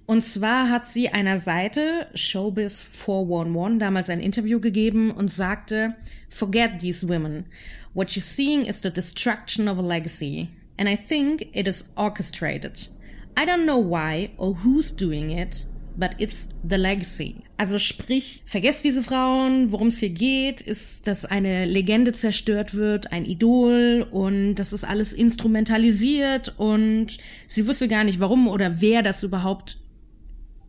Und 0.06 0.22
zwar 0.22 0.70
hat 0.70 0.86
sie 0.86 1.10
einer 1.10 1.38
Seite, 1.38 2.08
Showbiz 2.16 2.88
411, 2.92 3.80
damals 3.80 4.10
ein 4.10 4.22
Interview 4.22 4.60
gegeben 4.60 5.12
und 5.12 5.30
sagte, 5.30 5.96
Forget 6.30 6.80
these 6.80 7.08
women. 7.08 7.46
What 7.94 8.10
you're 8.10 8.22
seeing 8.22 8.66
is 8.66 8.82
the 8.82 8.92
destruction 8.92 9.68
of 9.68 9.78
a 9.78 9.82
legacy 9.82 10.50
and 10.80 10.88
I 10.88 10.96
think 10.96 11.50
it 11.54 11.68
is 11.68 11.86
orchestrated. 11.96 12.88
I 13.36 13.46
don't 13.46 13.66
know 13.66 13.78
why 13.78 14.32
or 14.38 14.56
who's 14.64 14.92
doing 14.92 15.30
it, 15.30 15.66
but 15.98 16.16
it's 16.18 16.50
the 16.64 16.78
legacy. 16.78 17.44
Also 17.58 17.78
sprich, 17.78 18.44
vergesst 18.46 18.86
diese 18.86 19.04
Frauen, 19.04 19.74
worum 19.74 19.90
es 19.90 19.98
hier 19.98 20.12
geht, 20.12 20.62
ist, 20.62 21.06
dass 21.06 21.26
eine 21.26 21.66
Legende 21.66 22.14
zerstört 22.14 22.74
wird, 22.74 23.12
ein 23.12 23.26
Idol 23.26 24.08
und 24.10 24.56
das 24.56 24.72
ist 24.72 24.86
alles 24.86 25.12
instrumentalisiert 25.12 26.58
und 26.58 27.18
sie 27.48 27.68
wüsste 27.68 27.90
gar 27.90 28.06
nicht 28.06 28.22
warum 28.22 28.48
oder 28.48 28.80
wer 28.80 29.04
das 29.04 29.24
überhaupt 29.24 29.78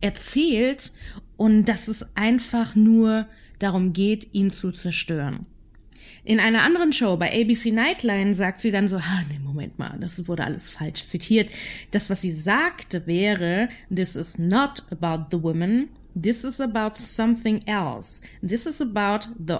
erzählt 0.01 0.92
und 1.37 1.66
dass 1.66 1.87
es 1.87 2.16
einfach 2.16 2.75
nur 2.75 3.27
darum 3.61 3.92
geht, 3.92 4.35
ihn 4.35 4.51
zu 4.51 4.73
zerstören. 4.73 5.46
In 6.24 6.38
einer 6.38 6.62
anderen 6.62 6.92
Show 6.92 7.16
bei 7.16 7.30
ABC 7.33 7.70
Nightline 7.70 8.35
sagt 8.35 8.61
sie 8.61 8.70
dann 8.70 8.88
so, 8.88 8.96
ah, 8.96 9.22
nee, 9.28 9.38
Moment 9.38 9.78
mal, 9.78 9.96
das 10.00 10.28
wurde 10.28 10.44
alles 10.44 10.68
falsch 10.68 11.02
zitiert. 11.02 11.50
Das, 11.90 12.11
was 12.11 12.20
sie 12.20 12.33
sagte, 12.33 13.06
wäre, 13.06 13.68
this 13.94 14.16
is 14.16 14.38
not 14.38 14.85
about 14.90 15.26
the 15.30 15.42
women, 15.42 15.88
this 16.20 16.44
is 16.44 16.61
about 16.61 16.94
something 16.94 17.61
else. 17.66 18.22
This 18.46 18.66
is 18.66 18.80
about 18.80 19.28
the 19.38 19.59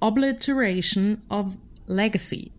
obliteration 0.00 1.22
of 1.28 1.56
legacy. 1.86 2.50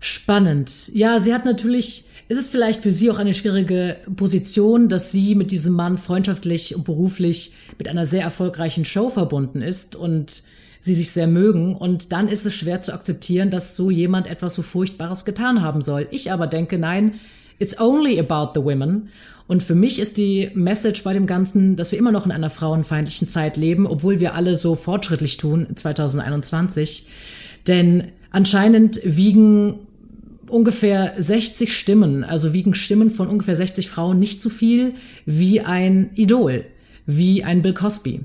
Spannend. 0.00 0.90
Ja, 0.92 1.18
sie 1.18 1.32
hat 1.32 1.44
natürlich, 1.46 2.04
ist 2.28 2.38
es 2.38 2.48
vielleicht 2.48 2.82
für 2.82 2.92
sie 2.92 3.10
auch 3.10 3.18
eine 3.18 3.32
schwierige 3.32 3.96
Position, 4.16 4.88
dass 4.88 5.12
sie 5.12 5.34
mit 5.34 5.50
diesem 5.50 5.74
Mann 5.74 5.98
freundschaftlich 5.98 6.74
und 6.74 6.84
beruflich 6.84 7.54
mit 7.78 7.88
einer 7.88 8.06
sehr 8.06 8.22
erfolgreichen 8.22 8.84
Show 8.84 9.08
verbunden 9.08 9.62
ist 9.62 9.96
und 9.96 10.42
sie 10.84 10.94
sich 10.94 11.10
sehr 11.10 11.26
mögen. 11.26 11.74
Und 11.74 12.12
dann 12.12 12.28
ist 12.28 12.44
es 12.44 12.54
schwer 12.54 12.82
zu 12.82 12.92
akzeptieren, 12.92 13.50
dass 13.50 13.74
so 13.74 13.90
jemand 13.90 14.26
etwas 14.26 14.54
so 14.54 14.60
Furchtbares 14.62 15.24
getan 15.24 15.62
haben 15.62 15.80
soll. 15.80 16.06
Ich 16.10 16.30
aber 16.30 16.46
denke, 16.46 16.78
nein, 16.78 17.14
it's 17.58 17.80
only 17.80 18.20
about 18.20 18.52
the 18.54 18.64
women. 18.64 19.08
Und 19.46 19.62
für 19.62 19.74
mich 19.74 19.98
ist 19.98 20.18
die 20.18 20.50
Message 20.54 21.02
bei 21.02 21.14
dem 21.14 21.26
Ganzen, 21.26 21.76
dass 21.76 21.90
wir 21.90 21.98
immer 21.98 22.12
noch 22.12 22.26
in 22.26 22.32
einer 22.32 22.50
frauenfeindlichen 22.50 23.28
Zeit 23.28 23.56
leben, 23.56 23.86
obwohl 23.86 24.20
wir 24.20 24.34
alle 24.34 24.56
so 24.56 24.74
fortschrittlich 24.74 25.38
tun 25.38 25.66
2021. 25.74 27.08
Denn 27.66 28.04
anscheinend 28.30 29.00
wiegen 29.04 29.80
ungefähr 30.48 31.14
60 31.16 31.74
Stimmen, 31.76 32.24
also 32.24 32.52
wiegen 32.52 32.74
Stimmen 32.74 33.10
von 33.10 33.28
ungefähr 33.28 33.56
60 33.56 33.88
Frauen 33.88 34.18
nicht 34.18 34.38
so 34.38 34.50
viel 34.50 34.92
wie 35.24 35.60
ein 35.60 36.10
Idol, 36.14 36.66
wie 37.06 37.42
ein 37.42 37.62
Bill 37.62 37.72
Cosby. 37.72 38.20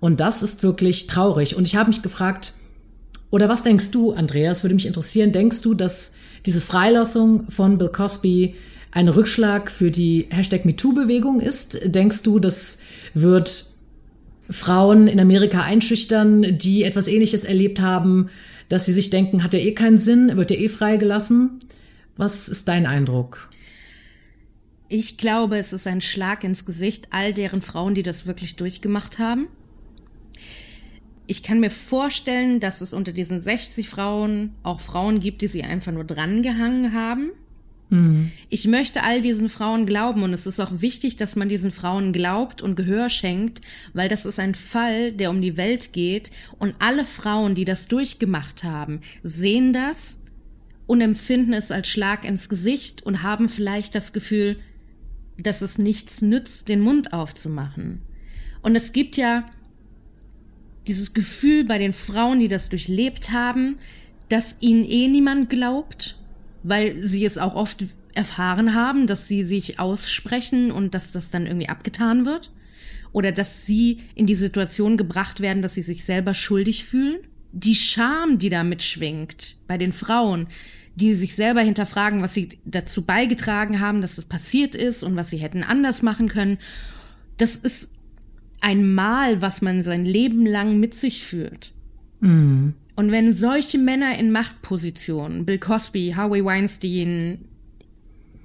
Und 0.00 0.20
das 0.20 0.42
ist 0.42 0.62
wirklich 0.62 1.06
traurig. 1.06 1.54
Und 1.54 1.66
ich 1.66 1.76
habe 1.76 1.88
mich 1.88 2.02
gefragt, 2.02 2.54
oder 3.30 3.48
was 3.48 3.62
denkst 3.62 3.90
du, 3.92 4.12
Andreas, 4.12 4.64
würde 4.64 4.74
mich 4.74 4.86
interessieren, 4.86 5.32
denkst 5.32 5.60
du, 5.60 5.74
dass 5.74 6.14
diese 6.46 6.60
Freilassung 6.60 7.48
von 7.50 7.78
Bill 7.78 7.88
Cosby 7.88 8.54
ein 8.90 9.08
Rückschlag 9.08 9.70
für 9.70 9.90
die 9.90 10.26
Hashtag 10.30 10.64
MeToo-Bewegung 10.64 11.40
ist? 11.40 11.78
Denkst 11.84 12.22
du, 12.22 12.40
das 12.40 12.78
wird 13.14 13.66
Frauen 14.50 15.06
in 15.06 15.20
Amerika 15.20 15.62
einschüchtern, 15.62 16.58
die 16.58 16.82
etwas 16.82 17.06
Ähnliches 17.06 17.44
erlebt 17.44 17.80
haben, 17.80 18.30
dass 18.68 18.86
sie 18.86 18.92
sich 18.92 19.10
denken, 19.10 19.44
hat 19.44 19.54
er 19.54 19.62
eh 19.62 19.74
keinen 19.74 19.98
Sinn, 19.98 20.36
wird 20.36 20.50
er 20.50 20.58
eh 20.58 20.68
freigelassen? 20.68 21.60
Was 22.16 22.48
ist 22.48 22.66
dein 22.66 22.86
Eindruck? 22.86 23.48
Ich 24.88 25.18
glaube, 25.18 25.56
es 25.58 25.72
ist 25.72 25.86
ein 25.86 26.00
Schlag 26.00 26.42
ins 26.42 26.64
Gesicht 26.64 27.08
all 27.10 27.32
deren 27.32 27.62
Frauen, 27.62 27.94
die 27.94 28.02
das 28.02 28.26
wirklich 28.26 28.56
durchgemacht 28.56 29.20
haben 29.20 29.46
ich 31.30 31.44
kann 31.44 31.60
mir 31.60 31.70
vorstellen, 31.70 32.58
dass 32.58 32.80
es 32.80 32.92
unter 32.92 33.12
diesen 33.12 33.40
60 33.40 33.88
Frauen 33.88 34.50
auch 34.64 34.80
Frauen 34.80 35.20
gibt, 35.20 35.42
die 35.42 35.46
sie 35.46 35.62
einfach 35.62 35.92
nur 35.92 36.02
drangehangen 36.02 36.92
haben. 36.92 37.30
Mhm. 37.88 38.32
Ich 38.48 38.66
möchte 38.66 39.04
all 39.04 39.22
diesen 39.22 39.48
Frauen 39.48 39.86
glauben 39.86 40.24
und 40.24 40.32
es 40.32 40.48
ist 40.48 40.58
auch 40.58 40.80
wichtig, 40.80 41.18
dass 41.18 41.36
man 41.36 41.48
diesen 41.48 41.70
Frauen 41.70 42.12
glaubt 42.12 42.62
und 42.62 42.74
Gehör 42.74 43.08
schenkt, 43.10 43.60
weil 43.92 44.08
das 44.08 44.26
ist 44.26 44.40
ein 44.40 44.56
Fall, 44.56 45.12
der 45.12 45.30
um 45.30 45.40
die 45.40 45.56
Welt 45.56 45.92
geht 45.92 46.32
und 46.58 46.74
alle 46.80 47.04
Frauen, 47.04 47.54
die 47.54 47.64
das 47.64 47.86
durchgemacht 47.86 48.64
haben, 48.64 49.00
sehen 49.22 49.72
das 49.72 50.18
und 50.88 51.00
empfinden 51.00 51.52
es 51.52 51.70
als 51.70 51.86
Schlag 51.86 52.24
ins 52.24 52.48
Gesicht 52.48 53.06
und 53.06 53.22
haben 53.22 53.48
vielleicht 53.48 53.94
das 53.94 54.12
Gefühl, 54.12 54.56
dass 55.38 55.62
es 55.62 55.78
nichts 55.78 56.22
nützt, 56.22 56.68
den 56.68 56.80
Mund 56.80 57.12
aufzumachen. 57.12 58.02
Und 58.62 58.74
es 58.74 58.92
gibt 58.92 59.16
ja 59.16 59.46
dieses 60.86 61.14
Gefühl 61.14 61.64
bei 61.64 61.78
den 61.78 61.92
Frauen, 61.92 62.40
die 62.40 62.48
das 62.48 62.68
durchlebt 62.68 63.30
haben, 63.30 63.78
dass 64.28 64.58
ihnen 64.60 64.84
eh 64.84 65.08
niemand 65.08 65.50
glaubt, 65.50 66.18
weil 66.62 67.02
sie 67.02 67.24
es 67.24 67.38
auch 67.38 67.54
oft 67.54 67.84
erfahren 68.14 68.74
haben, 68.74 69.06
dass 69.06 69.28
sie 69.28 69.44
sich 69.44 69.78
aussprechen 69.78 70.70
und 70.70 70.94
dass 70.94 71.12
das 71.12 71.30
dann 71.30 71.46
irgendwie 71.46 71.68
abgetan 71.68 72.26
wird. 72.26 72.50
Oder 73.12 73.32
dass 73.32 73.66
sie 73.66 74.00
in 74.14 74.26
die 74.26 74.34
Situation 74.34 74.96
gebracht 74.96 75.40
werden, 75.40 75.62
dass 75.62 75.74
sie 75.74 75.82
sich 75.82 76.04
selber 76.04 76.32
schuldig 76.32 76.84
fühlen. 76.84 77.18
Die 77.52 77.74
Scham, 77.74 78.38
die 78.38 78.50
da 78.50 78.62
mitschwingt 78.62 79.56
bei 79.66 79.78
den 79.78 79.92
Frauen, 79.92 80.46
die 80.94 81.14
sich 81.14 81.34
selber 81.34 81.60
hinterfragen, 81.60 82.22
was 82.22 82.34
sie 82.34 82.60
dazu 82.64 83.02
beigetragen 83.02 83.80
haben, 83.80 84.00
dass 84.00 84.18
es 84.18 84.24
passiert 84.24 84.76
ist 84.76 85.02
und 85.02 85.16
was 85.16 85.30
sie 85.30 85.38
hätten 85.38 85.64
anders 85.64 86.02
machen 86.02 86.28
können 86.28 86.58
das 87.40 87.56
ist 87.56 87.92
ein 88.60 88.94
Mal, 88.94 89.40
was 89.42 89.62
man 89.62 89.82
sein 89.82 90.04
Leben 90.04 90.46
lang 90.46 90.78
mit 90.80 90.94
sich 90.94 91.24
führt. 91.24 91.72
Mhm. 92.20 92.74
Und 92.96 93.10
wenn 93.12 93.32
solche 93.32 93.78
Männer 93.78 94.18
in 94.18 94.30
Machtpositionen, 94.30 95.46
Bill 95.46 95.58
Cosby, 95.58 96.12
Harvey 96.16 96.44
Weinstein, 96.44 97.38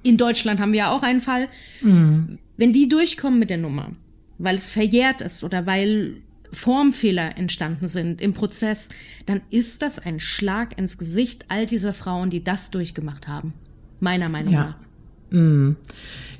in 0.02 0.16
Deutschland 0.16 0.60
haben 0.60 0.72
wir 0.72 0.78
ja 0.78 0.90
auch 0.92 1.02
einen 1.02 1.20
Fall, 1.20 1.48
Mhm. 1.82 2.38
wenn 2.56 2.72
die 2.72 2.88
durchkommen 2.88 3.38
mit 3.38 3.50
der 3.50 3.58
Nummer, 3.58 3.92
weil 4.38 4.54
es 4.56 4.68
verjährt 4.70 5.20
ist 5.20 5.44
oder 5.44 5.66
weil 5.66 6.16
Formfehler 6.52 7.36
entstanden 7.36 7.88
sind 7.88 8.20
im 8.22 8.32
Prozess, 8.32 8.88
dann 9.26 9.42
ist 9.50 9.82
das 9.82 9.98
ein 9.98 10.20
Schlag 10.20 10.78
ins 10.78 10.96
Gesicht 10.96 11.44
all 11.48 11.66
dieser 11.66 11.92
Frauen, 11.92 12.30
die 12.30 12.42
das 12.42 12.70
durchgemacht 12.70 13.28
haben. 13.28 13.52
Meiner 14.00 14.28
Meinung 14.28 14.52
Ja. 14.54 14.60
nach. 14.64 14.76
Mm. 15.30 15.72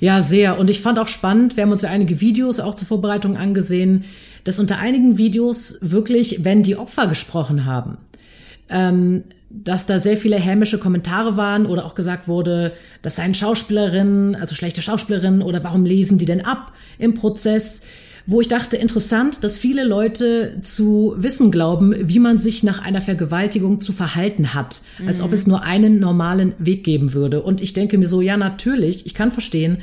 Ja, 0.00 0.20
sehr. 0.20 0.58
Und 0.58 0.70
ich 0.70 0.80
fand 0.80 0.98
auch 0.98 1.08
spannend, 1.08 1.56
wir 1.56 1.64
haben 1.64 1.72
uns 1.72 1.82
ja 1.82 1.90
einige 1.90 2.20
Videos 2.20 2.60
auch 2.60 2.74
zur 2.74 2.86
Vorbereitung 2.86 3.36
angesehen, 3.36 4.04
dass 4.44 4.58
unter 4.58 4.78
einigen 4.78 5.18
Videos 5.18 5.78
wirklich, 5.80 6.44
wenn 6.44 6.62
die 6.62 6.76
Opfer 6.76 7.08
gesprochen 7.08 7.64
haben, 7.64 7.98
ähm, 8.68 9.24
dass 9.48 9.86
da 9.86 9.98
sehr 9.98 10.16
viele 10.16 10.36
hämische 10.36 10.78
Kommentare 10.78 11.36
waren 11.36 11.66
oder 11.66 11.86
auch 11.86 11.94
gesagt 11.94 12.28
wurde, 12.28 12.72
das 13.02 13.16
seien 13.16 13.34
Schauspielerinnen, 13.34 14.34
also 14.36 14.54
schlechte 14.54 14.82
Schauspielerinnen 14.82 15.42
oder 15.42 15.64
warum 15.64 15.84
lesen 15.84 16.18
die 16.18 16.26
denn 16.26 16.44
ab 16.44 16.72
im 16.98 17.14
Prozess? 17.14 17.82
Wo 18.28 18.40
ich 18.40 18.48
dachte, 18.48 18.76
interessant, 18.76 19.44
dass 19.44 19.56
viele 19.56 19.84
Leute 19.84 20.58
zu 20.60 21.14
wissen 21.16 21.52
glauben, 21.52 21.94
wie 22.08 22.18
man 22.18 22.40
sich 22.40 22.64
nach 22.64 22.80
einer 22.80 23.00
Vergewaltigung 23.00 23.80
zu 23.80 23.92
verhalten 23.92 24.52
hat, 24.52 24.82
als 25.06 25.20
ob 25.20 25.32
es 25.32 25.46
nur 25.46 25.62
einen 25.62 26.00
normalen 26.00 26.54
Weg 26.58 26.82
geben 26.82 27.12
würde. 27.12 27.42
Und 27.42 27.60
ich 27.60 27.72
denke 27.72 27.98
mir 27.98 28.08
so, 28.08 28.20
ja, 28.20 28.36
natürlich, 28.36 29.06
ich 29.06 29.14
kann 29.14 29.30
verstehen, 29.30 29.78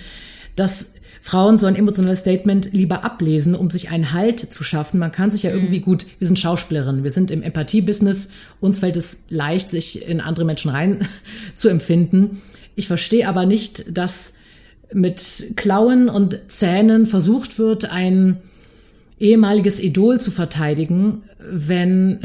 dass 0.58 0.96
Frauen 1.22 1.58
so 1.58 1.68
ein 1.68 1.78
emotionales 1.78 2.20
Statement 2.20 2.74
lieber 2.74 3.06
ablesen, 3.06 3.56
um 3.56 3.72
sich 3.72 3.92
einen 3.92 4.12
Halt 4.12 4.42
zu 4.42 4.62
schaffen. 4.62 5.00
Man 5.00 5.14
kann 5.14 5.32
sich 5.32 5.44
ja 5.44 5.52
irgendwie 5.52 5.80
gut, 5.80 6.06
wir 6.20 6.28
sind 6.28 6.38
Schauspielerinnen, 6.38 7.06
wir 7.06 7.12
sind 7.12 7.32
im 7.32 7.44
Empathie-Business, 7.44 8.32
uns 8.60 8.80
fällt 8.80 8.98
es 8.98 9.24
leicht, 9.30 9.72
sich 9.72 10.06
in 10.06 10.20
andere 10.20 10.44
Menschen 10.44 10.70
rein 10.70 11.08
zu 11.56 11.70
empfinden. 11.70 12.42
Ich 12.76 12.88
verstehe 12.88 13.30
aber 13.30 13.46
nicht, 13.46 13.86
dass 13.98 14.34
mit 14.94 15.54
Klauen 15.56 16.10
und 16.10 16.40
Zähnen 16.48 17.06
versucht 17.06 17.60
wird, 17.60 17.92
ein 17.92 18.38
ehemaliges 19.20 19.82
Idol 19.82 20.20
zu 20.20 20.32
verteidigen, 20.32 21.24
wenn 21.40 22.20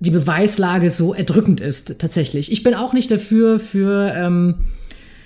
die 0.00 0.10
Beweislage 0.10 0.90
so 0.90 1.14
erdrückend 1.14 1.60
ist, 1.60 1.98
tatsächlich. 1.98 2.52
Ich 2.52 2.62
bin 2.62 2.74
auch 2.74 2.92
nicht 2.92 3.10
dafür, 3.10 3.58
für 3.58 4.12
ähm, 4.16 4.56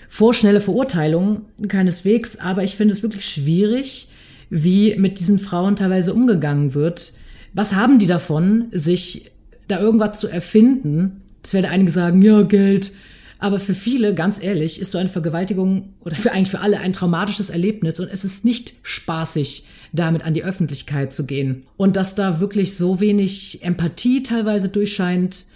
vorschnelle 0.08 0.60
Verurteilung, 0.60 1.42
keineswegs, 1.68 2.38
aber 2.38 2.64
ich 2.64 2.76
finde 2.76 2.94
es 2.94 3.02
wirklich 3.02 3.26
schwierig, 3.26 4.08
wie 4.50 4.94
mit 4.96 5.20
diesen 5.20 5.38
Frauen 5.38 5.76
teilweise 5.76 6.14
umgegangen 6.14 6.74
wird. 6.74 7.12
Was 7.52 7.74
haben 7.74 7.98
die 7.98 8.06
davon, 8.06 8.66
sich 8.72 9.30
da 9.68 9.80
irgendwas 9.80 10.20
zu 10.20 10.28
erfinden? 10.28 11.22
Es 11.42 11.54
werden 11.54 11.66
einige 11.66 11.90
sagen, 11.90 12.22
ja, 12.22 12.42
Geld. 12.42 12.92
Aber 13.40 13.60
für 13.60 13.74
viele, 13.74 14.14
ganz 14.14 14.42
ehrlich, 14.42 14.80
ist 14.80 14.90
so 14.90 14.98
eine 14.98 15.08
Vergewaltigung 15.08 15.94
oder 16.00 16.16
für 16.16 16.32
eigentlich 16.32 16.50
für 16.50 16.60
alle 16.60 16.80
ein 16.80 16.92
traumatisches 16.92 17.50
Erlebnis 17.50 18.00
und 18.00 18.08
es 18.08 18.24
ist 18.24 18.44
nicht 18.44 18.74
spaßig, 18.82 19.66
damit 19.92 20.24
an 20.24 20.34
die 20.34 20.42
Öffentlichkeit 20.42 21.12
zu 21.12 21.24
gehen. 21.24 21.64
Und 21.76 21.94
dass 21.94 22.16
da 22.16 22.40
wirklich 22.40 22.76
so 22.76 23.00
wenig 23.00 23.62
Empathie 23.62 24.24
teilweise 24.24 24.68
durchscheint 24.68 25.46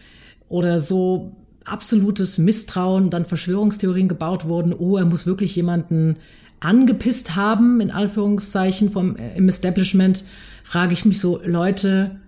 oder 0.49 0.81
so 0.81 1.37
absolutes 1.65 2.39
Misstrauen, 2.39 3.11
dann 3.11 3.25
Verschwörungstheorien 3.25 4.09
gebaut 4.09 4.45
wurden, 4.45 4.73
oh, 4.73 4.97
er 4.97 5.05
muss 5.05 5.27
wirklich 5.27 5.57
jemanden 5.57 6.19
angepisst 6.61 7.35
haben, 7.35 7.81
in 7.81 7.91
Anführungszeichen, 7.91 8.91
vom, 8.91 9.17
äh, 9.17 9.37
im 9.37 9.49
Establishment, 9.49 10.25
frage 10.63 10.95
ich 10.95 11.05
mich 11.05 11.19
so, 11.21 11.41
Leute, 11.45 12.21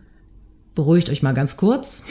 beruhigt 0.75 1.11
euch 1.11 1.23
mal 1.23 1.33
ganz 1.33 1.57
kurz 1.57 2.05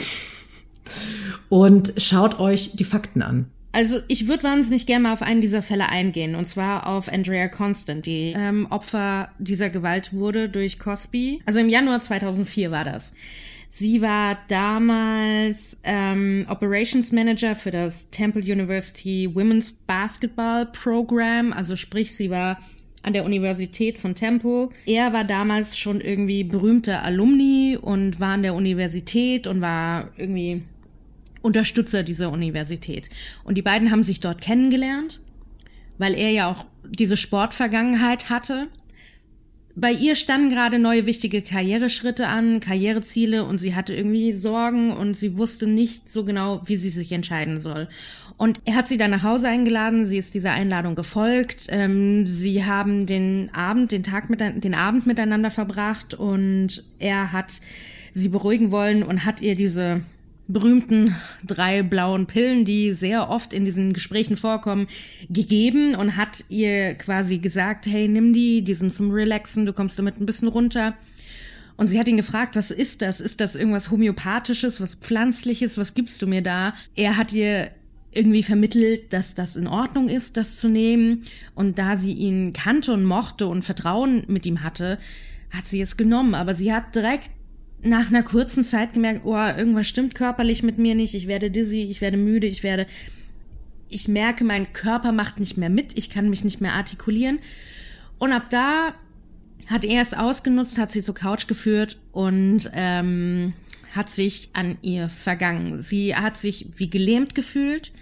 und 1.48 1.92
schaut 1.96 2.38
euch 2.38 2.76
die 2.76 2.84
Fakten 2.84 3.22
an. 3.22 3.46
Also 3.72 3.98
ich 4.06 4.28
würde 4.28 4.44
wahnsinnig 4.44 4.86
gerne 4.86 5.02
mal 5.02 5.12
auf 5.12 5.22
einen 5.22 5.40
dieser 5.40 5.60
Fälle 5.60 5.88
eingehen, 5.88 6.36
und 6.36 6.44
zwar 6.44 6.86
auf 6.86 7.12
Andrea 7.12 7.48
Constant, 7.48 8.06
die 8.06 8.32
ähm, 8.36 8.68
Opfer 8.70 9.30
dieser 9.40 9.68
Gewalt 9.68 10.12
wurde 10.12 10.48
durch 10.48 10.78
Cosby. 10.78 11.42
Also 11.44 11.58
im 11.58 11.68
Januar 11.68 11.98
2004 11.98 12.70
war 12.70 12.84
das. 12.84 13.12
Sie 13.70 14.00
war 14.00 14.38
damals 14.46 15.80
ähm, 15.82 16.46
Operations 16.48 17.10
Manager 17.10 17.56
für 17.56 17.72
das 17.72 18.08
Temple 18.10 18.40
University 18.40 19.28
Women's 19.34 19.72
Basketball 19.72 20.66
Program, 20.66 21.52
also 21.52 21.74
sprich, 21.74 22.14
sie 22.14 22.30
war 22.30 22.60
an 23.02 23.12
der 23.12 23.24
Universität 23.24 23.98
von 23.98 24.14
Temple. 24.14 24.68
Er 24.86 25.12
war 25.12 25.24
damals 25.24 25.76
schon 25.76 26.00
irgendwie 26.00 26.44
berühmter 26.44 27.02
Alumni 27.02 27.76
und 27.80 28.20
war 28.20 28.34
an 28.34 28.44
der 28.44 28.54
Universität 28.54 29.48
und 29.48 29.60
war 29.60 30.10
irgendwie 30.16 30.62
Unterstützer 31.44 32.02
dieser 32.02 32.32
Universität. 32.32 33.10
Und 33.44 33.56
die 33.56 33.62
beiden 33.62 33.90
haben 33.90 34.02
sich 34.02 34.20
dort 34.20 34.40
kennengelernt, 34.40 35.20
weil 35.98 36.14
er 36.14 36.30
ja 36.30 36.50
auch 36.50 36.64
diese 36.88 37.18
Sportvergangenheit 37.18 38.30
hatte. 38.30 38.68
Bei 39.76 39.92
ihr 39.92 40.14
standen 40.14 40.50
gerade 40.50 40.78
neue 40.78 41.04
wichtige 41.04 41.42
Karriereschritte 41.42 42.28
an, 42.28 42.60
Karriereziele 42.60 43.44
und 43.44 43.58
sie 43.58 43.74
hatte 43.74 43.92
irgendwie 43.92 44.32
Sorgen 44.32 44.92
und 44.92 45.16
sie 45.16 45.36
wusste 45.36 45.66
nicht 45.66 46.10
so 46.10 46.24
genau, 46.24 46.62
wie 46.64 46.76
sie 46.76 46.90
sich 46.90 47.12
entscheiden 47.12 47.58
soll. 47.58 47.88
Und 48.38 48.60
er 48.64 48.76
hat 48.76 48.88
sie 48.88 48.98
dann 48.98 49.10
nach 49.10 49.22
Hause 49.22 49.48
eingeladen, 49.48 50.06
sie 50.06 50.16
ist 50.16 50.34
dieser 50.34 50.52
Einladung 50.52 50.94
gefolgt. 50.94 51.66
Ähm, 51.68 52.24
sie 52.26 52.64
haben 52.64 53.04
den 53.04 53.50
Abend, 53.52 53.92
den 53.92 54.02
Tag 54.02 54.30
mit, 54.30 54.40
den 54.40 54.74
Abend 54.74 55.06
miteinander 55.06 55.50
verbracht 55.50 56.14
und 56.14 56.84
er 56.98 57.32
hat 57.32 57.60
sie 58.12 58.28
beruhigen 58.28 58.70
wollen 58.70 59.02
und 59.02 59.24
hat 59.26 59.42
ihr 59.42 59.56
diese 59.56 60.00
berühmten 60.46 61.14
drei 61.44 61.82
blauen 61.82 62.26
Pillen, 62.26 62.64
die 62.64 62.92
sehr 62.92 63.30
oft 63.30 63.52
in 63.52 63.64
diesen 63.64 63.92
Gesprächen 63.92 64.36
vorkommen, 64.36 64.88
gegeben 65.30 65.94
und 65.94 66.16
hat 66.16 66.44
ihr 66.48 66.94
quasi 66.94 67.38
gesagt, 67.38 67.86
hey, 67.86 68.08
nimm 68.08 68.32
die, 68.32 68.62
die 68.62 68.74
sind 68.74 68.92
zum 68.92 69.10
Relaxen, 69.10 69.66
du 69.66 69.72
kommst 69.72 69.98
damit 69.98 70.20
ein 70.20 70.26
bisschen 70.26 70.48
runter. 70.48 70.94
Und 71.76 71.86
sie 71.86 71.98
hat 71.98 72.08
ihn 72.08 72.16
gefragt, 72.16 72.56
was 72.56 72.70
ist 72.70 73.02
das? 73.02 73.20
Ist 73.20 73.40
das 73.40 73.56
irgendwas 73.56 73.90
Homöopathisches, 73.90 74.80
was 74.80 74.94
Pflanzliches? 74.94 75.76
Was 75.76 75.94
gibst 75.94 76.22
du 76.22 76.26
mir 76.26 76.42
da? 76.42 76.74
Er 76.94 77.16
hat 77.16 77.32
ihr 77.32 77.70
irgendwie 78.12 78.44
vermittelt, 78.44 79.12
dass 79.12 79.34
das 79.34 79.56
in 79.56 79.66
Ordnung 79.66 80.08
ist, 80.08 80.36
das 80.36 80.56
zu 80.56 80.68
nehmen. 80.68 81.24
Und 81.56 81.80
da 81.80 81.96
sie 81.96 82.12
ihn 82.12 82.52
kannte 82.52 82.92
und 82.92 83.04
mochte 83.04 83.48
und 83.48 83.64
Vertrauen 83.64 84.24
mit 84.28 84.46
ihm 84.46 84.62
hatte, 84.62 84.98
hat 85.50 85.66
sie 85.66 85.80
es 85.80 85.96
genommen. 85.96 86.34
Aber 86.34 86.54
sie 86.54 86.72
hat 86.72 86.94
direkt 86.94 87.30
nach 87.84 88.08
einer 88.08 88.22
kurzen 88.22 88.64
Zeit 88.64 88.94
gemerkt, 88.94 89.22
oh, 89.24 89.36
irgendwas 89.36 89.88
stimmt 89.88 90.14
körperlich 90.14 90.62
mit 90.62 90.78
mir 90.78 90.94
nicht, 90.94 91.14
ich 91.14 91.26
werde 91.26 91.50
dizzy, 91.50 91.82
ich 91.82 92.00
werde 92.00 92.16
müde, 92.16 92.46
ich 92.46 92.62
werde, 92.62 92.86
ich 93.88 94.08
merke, 94.08 94.44
mein 94.44 94.72
Körper 94.72 95.12
macht 95.12 95.38
nicht 95.38 95.56
mehr 95.56 95.70
mit, 95.70 95.96
ich 95.96 96.10
kann 96.10 96.30
mich 96.30 96.44
nicht 96.44 96.60
mehr 96.60 96.72
artikulieren. 96.72 97.38
Und 98.18 98.32
ab 98.32 98.48
da 98.50 98.94
hat 99.68 99.84
er 99.84 100.02
es 100.02 100.14
ausgenutzt, 100.14 100.78
hat 100.78 100.90
sie 100.90 101.02
zur 101.02 101.14
Couch 101.14 101.46
geführt 101.46 101.98
und 102.12 102.70
ähm, 102.74 103.52
hat 103.94 104.10
sich 104.10 104.50
an 104.52 104.78
ihr 104.82 105.08
vergangen. 105.08 105.80
Sie 105.80 106.16
hat 106.16 106.36
sich 106.36 106.66
wie 106.76 106.90
gelähmt 106.90 107.34
gefühlt. 107.34 107.92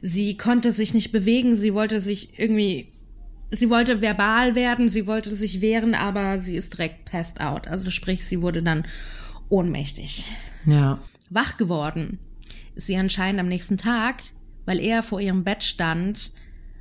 Sie 0.00 0.36
konnte 0.36 0.70
sich 0.70 0.94
nicht 0.94 1.12
bewegen. 1.12 1.56
Sie 1.56 1.74
wollte 1.74 2.00
sich 2.00 2.38
irgendwie 2.38 2.88
sie 3.54 3.70
wollte 3.70 4.00
verbal 4.00 4.54
werden, 4.54 4.88
sie 4.88 5.06
wollte 5.06 5.34
sich 5.36 5.60
wehren, 5.60 5.94
aber 5.94 6.40
sie 6.40 6.56
ist 6.56 6.74
direkt 6.74 7.04
passed 7.04 7.40
out. 7.40 7.68
Also 7.68 7.90
sprich, 7.90 8.24
sie 8.24 8.42
wurde 8.42 8.62
dann 8.62 8.84
ohnmächtig. 9.48 10.26
Ja. 10.66 10.98
Wach 11.30 11.56
geworden 11.56 12.18
ist 12.74 12.86
sie 12.86 12.96
anscheinend 12.96 13.40
am 13.40 13.48
nächsten 13.48 13.78
Tag, 13.78 14.22
weil 14.64 14.80
er 14.80 15.02
vor 15.02 15.20
ihrem 15.20 15.44
Bett 15.44 15.62
stand, 15.62 16.32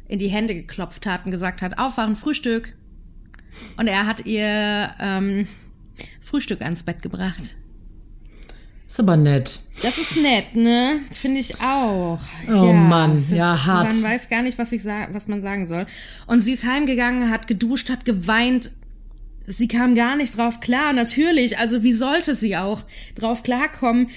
in 0.07 0.19
die 0.19 0.29
Hände 0.29 0.53
geklopft 0.53 1.05
hat 1.05 1.25
und 1.25 1.31
gesagt 1.31 1.61
hat, 1.61 1.77
aufwachen, 1.77 2.15
Frühstück. 2.15 2.75
Und 3.77 3.87
er 3.87 4.05
hat 4.05 4.25
ihr 4.25 4.93
ähm, 4.99 5.47
Frühstück 6.21 6.61
ans 6.61 6.83
Bett 6.83 7.01
gebracht. 7.01 7.55
Ist 8.93 8.99
aber 8.99 9.17
nett. 9.17 9.59
Das 9.81 9.97
ist 9.97 10.21
nett, 10.21 10.55
ne? 10.55 10.99
Finde 11.09 11.39
ich 11.39 11.59
auch. 11.59 12.19
Oh 12.47 12.51
ja, 12.67 12.73
Mann, 12.73 13.17
ist, 13.17 13.31
ja, 13.31 13.65
hart. 13.65 13.91
Man 13.91 14.03
weiß 14.03 14.29
gar 14.29 14.43
nicht, 14.43 14.59
was, 14.59 14.71
ich 14.71 14.85
was 14.85 15.27
man 15.27 15.41
sagen 15.41 15.65
soll. 15.65 15.87
Und 16.27 16.41
sie 16.41 16.53
ist 16.53 16.63
heimgegangen, 16.63 17.31
hat 17.31 17.47
geduscht, 17.47 17.89
hat 17.89 18.05
geweint. 18.05 18.69
Sie 19.39 19.67
kam 19.67 19.95
gar 19.95 20.15
nicht 20.15 20.37
drauf 20.37 20.59
klar, 20.59 20.93
natürlich. 20.93 21.57
Also 21.57 21.81
wie 21.81 21.93
sollte 21.93 22.35
sie 22.35 22.55
auch 22.55 22.83
drauf 23.15 23.41
klarkommen? 23.41 24.11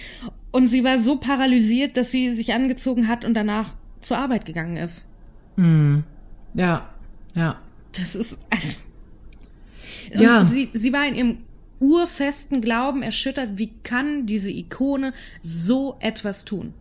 Und 0.51 0.67
sie 0.67 0.85
war 0.85 0.99
so 0.99 1.17
paralysiert, 1.17 1.97
dass 1.97 2.11
sie 2.11 2.35
sich 2.35 2.53
angezogen 2.53 3.09
hat 3.09 3.25
und 3.25 3.33
danach 3.33 3.73
zur 4.03 4.19
Arbeit 4.19 4.45
gegangen 4.45 4.77
ist. 4.77 5.09
Hm. 5.55 6.05
Ja, 6.53 6.91
ja. 7.35 7.63
Das 7.93 8.15
ist. 8.15 8.45
Und 10.13 10.21
Ja. 10.21 10.45
Sie, 10.45 10.69
sie 10.75 10.93
war 10.93 11.07
in 11.07 11.15
ihrem 11.15 11.39
urfesten 11.81 12.61
Glauben 12.61 13.03
erschüttert. 13.03 13.51
Wie 13.57 13.71
kann 13.83 14.27
diese 14.27 14.51
Ikone 14.51 15.13
so 15.43 15.97
etwas 16.01 16.45
tun? 16.45 16.73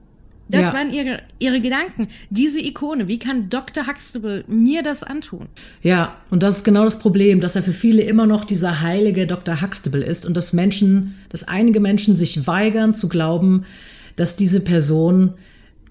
Das 0.47 0.62
Ja. 0.67 0.73
waren 0.73 0.93
ihre, 0.93 1.21
ihre 1.39 1.60
Gedanken. 1.60 2.08
Diese 2.29 2.60
Ikone, 2.62 3.08
wie 3.08 3.17
kann 3.17 3.49
Dr. 3.49 3.88
Huxtable 3.88 4.43
mir 4.47 4.84
das 4.84 5.01
antun? 5.01 5.47
Ja, 5.81 6.17
und 6.29 6.43
das 6.43 6.58
ist 6.58 6.63
genau 6.63 6.84
das 6.84 6.99
Problem, 6.99 7.41
dass 7.41 7.55
er 7.55 7.63
für 7.63 7.73
viele 7.73 8.03
immer 8.03 8.27
noch 8.27 8.45
dieser 8.45 8.81
heilige 8.81 9.25
Dr. 9.25 9.62
Huxtable 9.62 10.03
ist 10.03 10.23
und 10.25 10.38
dass 10.38 10.53
Menschen, 10.53 11.15
dass 11.29 11.47
einige 11.47 11.79
Menschen 11.79 12.15
sich 12.15 12.45
weigern 12.45 12.93
zu 12.93 13.10
glauben, 13.10 13.65
dass 14.17 14.36
diese 14.36 14.60
Person 14.62 15.34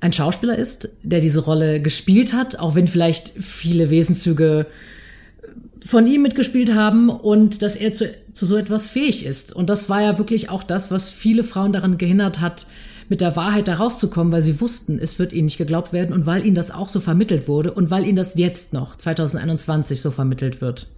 ein 0.01 0.13
Schauspieler 0.13 0.57
ist, 0.57 0.89
der 1.03 1.21
diese 1.21 1.41
Rolle 1.41 1.81
gespielt 1.83 2.33
hat, 2.33 2.57
auch 2.59 2.77
wenn 2.77 2.87
vielleicht 2.87 3.31
viele 3.31 3.91
Wesenszüge 3.91 4.67
von 5.85 6.07
ihm 6.07 6.23
mitgespielt 6.23 6.75
haben 6.75 7.11
und 7.11 7.61
dass 7.61 7.77
er 7.77 7.93
zu, 7.93 8.11
zu 8.33 8.47
so 8.47 8.57
etwas 8.57 8.89
fähig 8.89 9.27
ist. 9.27 9.53
Und 9.53 9.69
das 9.69 9.89
war 9.91 10.01
ja 10.01 10.19
wirklich 10.19 10.49
auch 10.49 10.63
das, 10.63 10.91
was 10.91 11.11
viele 11.11 11.45
Frauen 11.45 11.73
daran 11.73 11.99
gehindert 11.99 12.41
hat, 12.41 12.67
mit 13.11 13.21
der 13.21 13.37
Wahrheit 13.37 13.69
da 13.69 13.75
rauszukommen, 13.75 14.33
weil 14.33 14.41
sie 14.41 14.63
wussten, 14.63 14.99
es 14.99 15.19
wird 15.19 15.35
ihnen 15.35 15.45
nicht 15.45 15.59
geglaubt 15.59 15.93
werden 15.93 16.15
und 16.15 16.25
weil 16.25 16.47
ihnen 16.47 16.55
das 16.55 16.71
auch 16.71 16.89
so 16.89 17.01
vermittelt 17.01 17.49
wurde 17.49 17.73
und 17.73 17.91
weil 17.91 18.07
ihnen 18.07 18.17
das 18.17 18.35
jetzt 18.37 18.73
noch, 18.73 18.97
2021, 18.97 20.01
so 20.01 20.11
vermittelt 20.11 20.63
wird. 20.63 20.89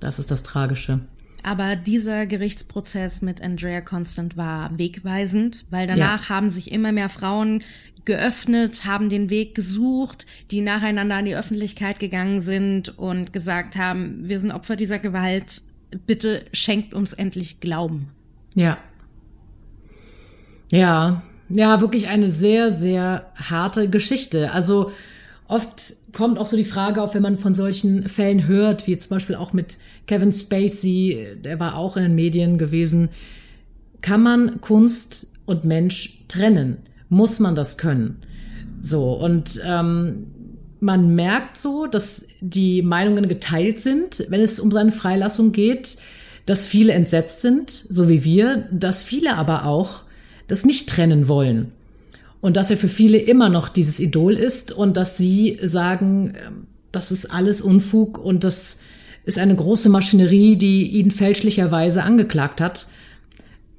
Das 0.00 0.18
ist 0.18 0.30
das 0.30 0.42
Tragische. 0.42 1.00
Aber 1.46 1.76
dieser 1.76 2.26
Gerichtsprozess 2.26 3.22
mit 3.22 3.40
Andrea 3.40 3.80
Constant 3.80 4.36
war 4.36 4.76
wegweisend, 4.76 5.64
weil 5.70 5.86
danach 5.86 6.28
haben 6.28 6.48
sich 6.48 6.72
immer 6.72 6.90
mehr 6.90 7.08
Frauen 7.08 7.62
geöffnet, 8.04 8.84
haben 8.84 9.10
den 9.10 9.30
Weg 9.30 9.54
gesucht, 9.54 10.26
die 10.50 10.60
nacheinander 10.60 11.14
an 11.14 11.24
die 11.24 11.36
Öffentlichkeit 11.36 12.00
gegangen 12.00 12.40
sind 12.40 12.98
und 12.98 13.32
gesagt 13.32 13.76
haben, 13.76 14.28
wir 14.28 14.40
sind 14.40 14.50
Opfer 14.50 14.74
dieser 14.74 14.98
Gewalt, 14.98 15.62
bitte 16.04 16.44
schenkt 16.52 16.94
uns 16.94 17.12
endlich 17.12 17.60
Glauben. 17.60 18.08
Ja. 18.56 18.78
Ja, 20.72 21.22
ja, 21.48 21.80
wirklich 21.80 22.08
eine 22.08 22.32
sehr, 22.32 22.72
sehr 22.72 23.30
harte 23.36 23.88
Geschichte. 23.88 24.50
Also 24.50 24.90
oft 25.48 25.94
kommt 26.12 26.38
auch 26.38 26.46
so 26.46 26.56
die 26.56 26.64
Frage 26.64 27.02
auf, 27.02 27.14
wenn 27.14 27.22
man 27.22 27.38
von 27.38 27.54
solchen 27.54 28.08
Fällen 28.08 28.46
hört, 28.46 28.86
wie 28.86 28.96
zum 28.96 29.10
Beispiel 29.10 29.36
auch 29.36 29.52
mit 29.52 29.78
Kevin 30.06 30.32
Spacey, 30.32 31.36
der 31.44 31.60
war 31.60 31.76
auch 31.76 31.96
in 31.96 32.02
den 32.02 32.14
Medien 32.14 32.58
gewesen. 32.58 33.10
Kann 34.00 34.22
man 34.22 34.60
Kunst 34.60 35.32
und 35.44 35.64
Mensch 35.64 36.24
trennen? 36.28 36.78
Muss 37.08 37.38
man 37.38 37.54
das 37.54 37.78
können? 37.78 38.18
So, 38.80 39.12
und 39.12 39.60
ähm, 39.64 40.26
man 40.80 41.14
merkt 41.14 41.56
so, 41.56 41.86
dass 41.86 42.28
die 42.40 42.82
Meinungen 42.82 43.28
geteilt 43.28 43.80
sind, 43.80 44.26
wenn 44.28 44.40
es 44.40 44.60
um 44.60 44.70
seine 44.70 44.92
Freilassung 44.92 45.52
geht, 45.52 45.96
dass 46.44 46.66
viele 46.66 46.92
entsetzt 46.92 47.40
sind, 47.40 47.70
so 47.70 48.08
wie 48.08 48.24
wir, 48.24 48.68
dass 48.70 49.02
viele 49.02 49.36
aber 49.36 49.64
auch 49.66 50.04
das 50.46 50.64
nicht 50.64 50.88
trennen 50.88 51.28
wollen. 51.28 51.72
Und 52.46 52.56
dass 52.56 52.70
er 52.70 52.76
für 52.76 52.86
viele 52.86 53.18
immer 53.18 53.48
noch 53.48 53.68
dieses 53.68 53.98
Idol 53.98 54.34
ist 54.34 54.70
und 54.70 54.96
dass 54.96 55.16
sie 55.16 55.58
sagen, 55.64 56.34
ähm, 56.36 56.68
das 56.92 57.10
ist 57.10 57.26
alles 57.26 57.60
Unfug 57.60 58.18
und 58.18 58.44
das 58.44 58.82
ist 59.24 59.40
eine 59.40 59.56
große 59.56 59.88
Maschinerie, 59.88 60.54
die 60.54 60.90
ihn 60.90 61.10
fälschlicherweise 61.10 62.04
angeklagt 62.04 62.60
hat. 62.60 62.86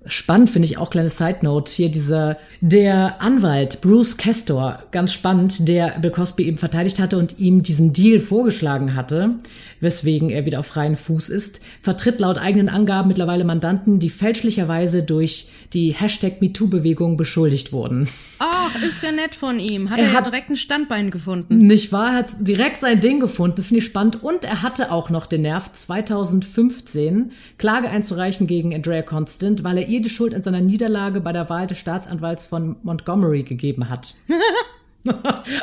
Spannend 0.07 0.49
finde 0.49 0.65
ich 0.67 0.77
auch 0.77 0.89
kleine 0.89 1.09
Side 1.09 1.39
Note 1.41 1.71
hier 1.71 1.89
dieser 1.89 2.37
der 2.61 3.21
Anwalt 3.21 3.81
Bruce 3.81 4.17
Castor 4.17 4.83
ganz 4.91 5.13
spannend, 5.13 5.67
der 5.67 5.99
Bill 5.99 6.11
Cosby 6.11 6.43
eben 6.43 6.57
verteidigt 6.57 6.99
hatte 6.99 7.17
und 7.17 7.39
ihm 7.39 7.61
diesen 7.63 7.93
Deal 7.93 8.19
vorgeschlagen 8.19 8.95
hatte, 8.95 9.35
weswegen 9.79 10.29
er 10.29 10.45
wieder 10.45 10.59
auf 10.59 10.67
freien 10.67 10.95
Fuß 10.95 11.29
ist, 11.29 11.61
vertritt 11.81 12.19
laut 12.19 12.37
eigenen 12.37 12.69
Angaben 12.69 13.07
mittlerweile 13.07 13.43
Mandanten, 13.43 13.99
die 13.99 14.09
fälschlicherweise 14.09 15.03
durch 15.03 15.49
die 15.73 15.91
Hashtag 15.93 16.41
MeToo-Bewegung 16.41 17.17
beschuldigt 17.17 17.71
wurden. 17.71 18.07
Ach, 18.39 18.81
ist 18.81 19.03
ja 19.03 19.11
nett 19.11 19.35
von 19.35 19.59
ihm. 19.59 19.89
Hat 19.89 19.99
Er 19.99 20.05
er, 20.05 20.11
ja 20.11 20.17
hat- 20.19 20.25
direkt 20.25 20.49
ein 20.49 20.57
Standbein 20.57 21.11
gefunden. 21.11 21.57
Nicht 21.57 21.91
wahr? 21.91 22.11
Er 22.11 22.15
hat 22.17 22.31
direkt 22.47 22.79
sein 22.79 22.99
Ding 22.99 23.19
gefunden. 23.19 23.55
Das 23.57 23.65
finde 23.67 23.79
ich 23.79 23.85
spannend. 23.85 24.23
Und 24.23 24.45
er 24.45 24.61
hatte 24.61 24.91
auch 24.91 25.09
noch 25.09 25.25
den 25.25 25.41
Nerv, 25.43 25.71
2015 25.73 27.31
Klage 27.57 27.89
einzureichen 27.89 28.47
gegen 28.47 28.73
Andrea 28.73 29.01
Constant, 29.01 29.63
weil 29.63 29.77
er 29.77 29.87
ihr 29.87 29.96
die 30.01 30.09
Schuld 30.09 30.33
an 30.33 30.43
seiner 30.43 30.61
Niederlage 30.61 31.21
bei 31.21 31.31
der 31.33 31.49
Wahl 31.49 31.67
des 31.67 31.77
Staatsanwalts 31.77 32.45
von 32.45 32.77
Montgomery 32.83 33.43
gegeben 33.43 33.89
hat. 33.89 34.15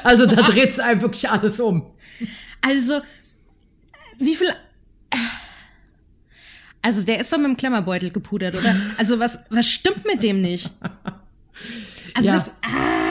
also 0.04 0.26
da 0.26 0.42
dreht 0.42 0.70
es 0.70 0.78
einem 0.80 1.00
wirklich 1.02 1.28
alles 1.30 1.60
um. 1.60 1.86
Also, 2.60 3.00
wie 4.18 4.34
viel. 4.34 4.48
Also, 6.82 7.02
der 7.02 7.20
ist 7.20 7.32
doch 7.32 7.38
mit 7.38 7.46
dem 7.46 7.56
Klemmerbeutel 7.56 8.10
gepudert, 8.10 8.54
oder? 8.56 8.76
Also, 8.98 9.18
was, 9.18 9.38
was 9.50 9.66
stimmt 9.66 10.04
mit 10.06 10.22
dem 10.22 10.42
nicht? 10.42 10.70
Also, 12.14 12.28
Ja. 12.28 12.34
das. 12.34 12.52
Ah! 12.62 13.03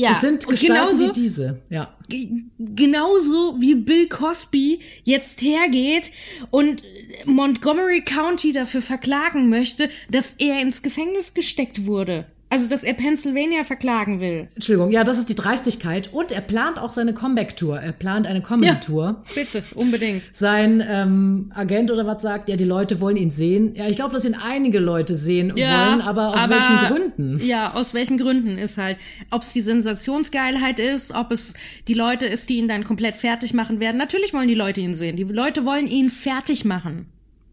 Ja, 0.00 0.12
Es 0.12 0.20
sind 0.22 0.46
Gestalten 0.46 0.74
genauso, 0.98 1.08
wie 1.08 1.20
diese. 1.20 1.60
Ja. 1.70 1.94
ge- 2.08 2.28
genauso 2.58 3.56
wie 3.60 3.74
Bill 3.74 4.08
Cosby 4.08 4.80
jetzt 5.04 5.42
hergeht 5.42 6.10
und 6.50 6.82
Montgomery 7.26 8.02
County 8.04 8.52
dafür 8.52 8.80
verklagen 8.82 9.48
möchte, 9.48 9.90
dass 10.10 10.34
er 10.38 10.60
ins 10.60 10.82
Gefängnis 10.82 11.34
gesteckt 11.34 11.86
wurde. 11.86 12.26
Also, 12.52 12.66
dass 12.66 12.82
er 12.82 12.94
Pennsylvania 12.94 13.62
verklagen 13.62 14.20
will. 14.20 14.48
Entschuldigung, 14.56 14.90
ja, 14.90 15.04
das 15.04 15.18
ist 15.18 15.28
die 15.28 15.36
Dreistigkeit. 15.36 16.12
Und 16.12 16.32
er 16.32 16.40
plant 16.40 16.80
auch 16.80 16.90
seine 16.90 17.14
Comeback-Tour. 17.14 17.78
Er 17.78 17.92
plant 17.92 18.26
eine 18.26 18.42
Comedy-Tour. 18.42 19.22
Bitte, 19.36 19.62
unbedingt. 19.76 20.30
Sein 20.32 20.84
ähm, 20.86 21.52
Agent 21.54 21.92
oder 21.92 22.06
was 22.06 22.22
sagt, 22.22 22.48
ja, 22.48 22.56
die 22.56 22.64
Leute 22.64 23.00
wollen 23.00 23.16
ihn 23.16 23.30
sehen. 23.30 23.76
Ja, 23.76 23.88
ich 23.88 23.94
glaube, 23.94 24.12
dass 24.12 24.24
ihn 24.24 24.34
einige 24.34 24.80
Leute 24.80 25.14
sehen 25.14 25.52
wollen, 25.52 26.00
aber 26.00 26.30
aus 26.30 26.48
welchen 26.50 26.76
Gründen? 26.88 27.40
Ja, 27.46 27.72
aus 27.74 27.94
welchen 27.94 28.18
Gründen 28.18 28.58
ist 28.58 28.78
halt, 28.78 28.96
ob 29.30 29.42
es 29.42 29.52
die 29.52 29.60
Sensationsgeilheit 29.60 30.80
ist, 30.80 31.14
ob 31.14 31.30
es 31.30 31.54
die 31.86 31.94
Leute 31.94 32.26
ist, 32.26 32.50
die 32.50 32.56
ihn 32.56 32.66
dann 32.66 32.82
komplett 32.82 33.16
fertig 33.16 33.54
machen 33.54 33.78
werden. 33.78 33.96
Natürlich 33.96 34.34
wollen 34.34 34.48
die 34.48 34.54
Leute 34.54 34.80
ihn 34.80 34.94
sehen. 34.94 35.14
Die 35.14 35.22
Leute 35.22 35.64
wollen 35.64 35.86
ihn 35.86 36.10
fertig 36.10 36.64
machen. 36.64 37.06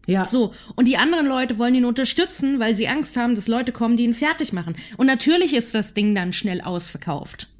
Ja, 0.08 0.24
So, 0.24 0.54
und 0.74 0.88
die 0.88 0.96
anderen 0.96 1.26
Leute 1.26 1.58
wollen 1.58 1.74
ihn 1.74 1.84
unterstützen, 1.84 2.58
weil 2.58 2.74
sie 2.74 2.88
Angst 2.88 3.16
haben, 3.18 3.34
dass 3.34 3.46
Leute 3.46 3.72
kommen, 3.72 3.96
die 3.98 4.04
ihn 4.04 4.14
fertig 4.14 4.52
machen. 4.54 4.74
Und 4.96 5.06
natürlich 5.06 5.52
ist 5.54 5.74
das 5.74 5.92
Ding 5.92 6.14
dann 6.14 6.32
schnell 6.32 6.62
ausverkauft. 6.62 7.50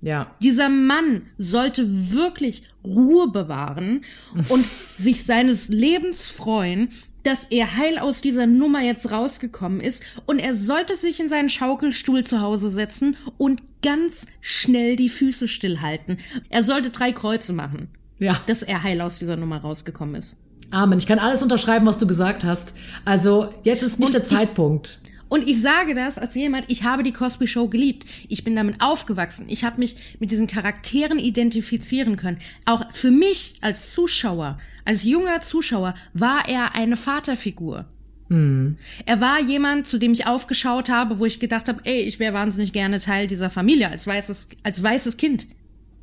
ja. 0.00 0.34
Dieser 0.42 0.68
Mann 0.68 1.22
sollte 1.38 2.12
wirklich 2.12 2.62
Ruhe 2.84 3.30
bewahren 3.30 4.02
und 4.48 4.64
sich 4.96 5.24
seines 5.24 5.68
Lebens 5.68 6.26
freuen, 6.26 6.88
dass 7.24 7.46
er 7.46 7.76
heil 7.76 7.98
aus 7.98 8.20
dieser 8.20 8.46
Nummer 8.46 8.80
jetzt 8.82 9.10
rausgekommen 9.10 9.80
ist 9.80 10.02
und 10.26 10.38
er 10.38 10.54
sollte 10.54 10.96
sich 10.96 11.20
in 11.20 11.28
seinen 11.28 11.50
Schaukelstuhl 11.50 12.24
zu 12.24 12.40
Hause 12.40 12.70
setzen 12.70 13.16
und 13.38 13.60
ganz 13.82 14.28
schnell 14.40 14.96
die 14.96 15.08
Füße 15.08 15.46
stillhalten. 15.48 16.18
Er 16.48 16.62
sollte 16.62 16.90
drei 16.90 17.12
Kreuze 17.12 17.52
machen, 17.52 17.88
Ja. 18.18 18.40
dass 18.46 18.62
er 18.62 18.82
heil 18.82 19.00
aus 19.00 19.18
dieser 19.18 19.36
Nummer 19.36 19.58
rausgekommen 19.58 20.14
ist. 20.14 20.36
Amen. 20.70 20.98
Ich 20.98 21.06
kann 21.06 21.18
alles 21.18 21.42
unterschreiben, 21.42 21.86
was 21.86 21.98
du 21.98 22.06
gesagt 22.06 22.44
hast. 22.44 22.74
Also, 23.04 23.50
jetzt 23.64 23.82
ist 23.82 23.98
nicht 23.98 24.08
Und 24.08 24.14
der 24.14 24.22
ich- 24.22 24.28
Zeitpunkt. 24.28 25.00
Und 25.30 25.46
ich 25.46 25.60
sage 25.60 25.94
das 25.94 26.16
als 26.16 26.34
jemand, 26.34 26.64
ich 26.68 26.84
habe 26.84 27.02
die 27.02 27.12
Cosby 27.12 27.46
Show 27.46 27.68
geliebt. 27.68 28.06
Ich 28.28 28.44
bin 28.44 28.56
damit 28.56 28.80
aufgewachsen. 28.80 29.44
Ich 29.48 29.62
habe 29.62 29.78
mich 29.78 29.96
mit 30.20 30.30
diesen 30.30 30.46
Charakteren 30.46 31.18
identifizieren 31.18 32.16
können. 32.16 32.38
Auch 32.64 32.82
für 32.94 33.10
mich 33.10 33.56
als 33.60 33.92
Zuschauer, 33.92 34.58
als 34.86 35.04
junger 35.04 35.42
Zuschauer, 35.42 35.94
war 36.14 36.48
er 36.48 36.74
eine 36.74 36.96
Vaterfigur. 36.96 37.84
Er 38.30 39.20
war 39.20 39.40
jemand, 39.40 39.86
zu 39.86 39.96
dem 39.98 40.12
ich 40.12 40.26
aufgeschaut 40.26 40.90
habe, 40.90 41.18
wo 41.18 41.24
ich 41.24 41.40
gedacht 41.40 41.68
habe, 41.68 41.80
ey, 41.84 42.02
ich 42.02 42.18
wäre 42.18 42.34
wahnsinnig 42.34 42.72
gerne 42.74 42.98
Teil 42.98 43.26
dieser 43.26 43.48
Familie, 43.48 43.88
als 43.90 44.06
weißes, 44.06 44.48
als 44.62 44.82
weißes 44.82 45.16
Kind. 45.16 45.46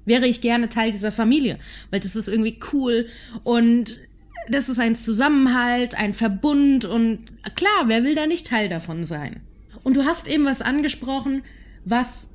Wäre 0.06 0.28
ich 0.28 0.42
gerne 0.42 0.70
Teil 0.70 0.92
dieser 0.92 1.12
Familie, 1.12 1.60
weil 1.92 2.00
das 2.00 2.16
ist 2.16 2.28
irgendwie 2.28 2.58
cool 2.74 3.06
und 3.44 4.00
das 4.50 4.70
ist 4.70 4.80
ein 4.80 4.96
Zusammenhalt, 4.96 5.96
ein 5.96 6.14
Verbund 6.14 6.86
und 6.86 7.20
klar, 7.56 7.86
wer 7.88 8.04
will 8.04 8.16
da 8.16 8.28
nicht 8.28 8.48
Teil 8.48 8.70
davon 8.70 9.04
sein? 9.04 9.42
Und 9.84 9.98
du 9.98 10.06
hast 10.06 10.28
eben 10.28 10.46
was 10.46 10.62
angesprochen, 10.62 11.44
was 11.84 12.32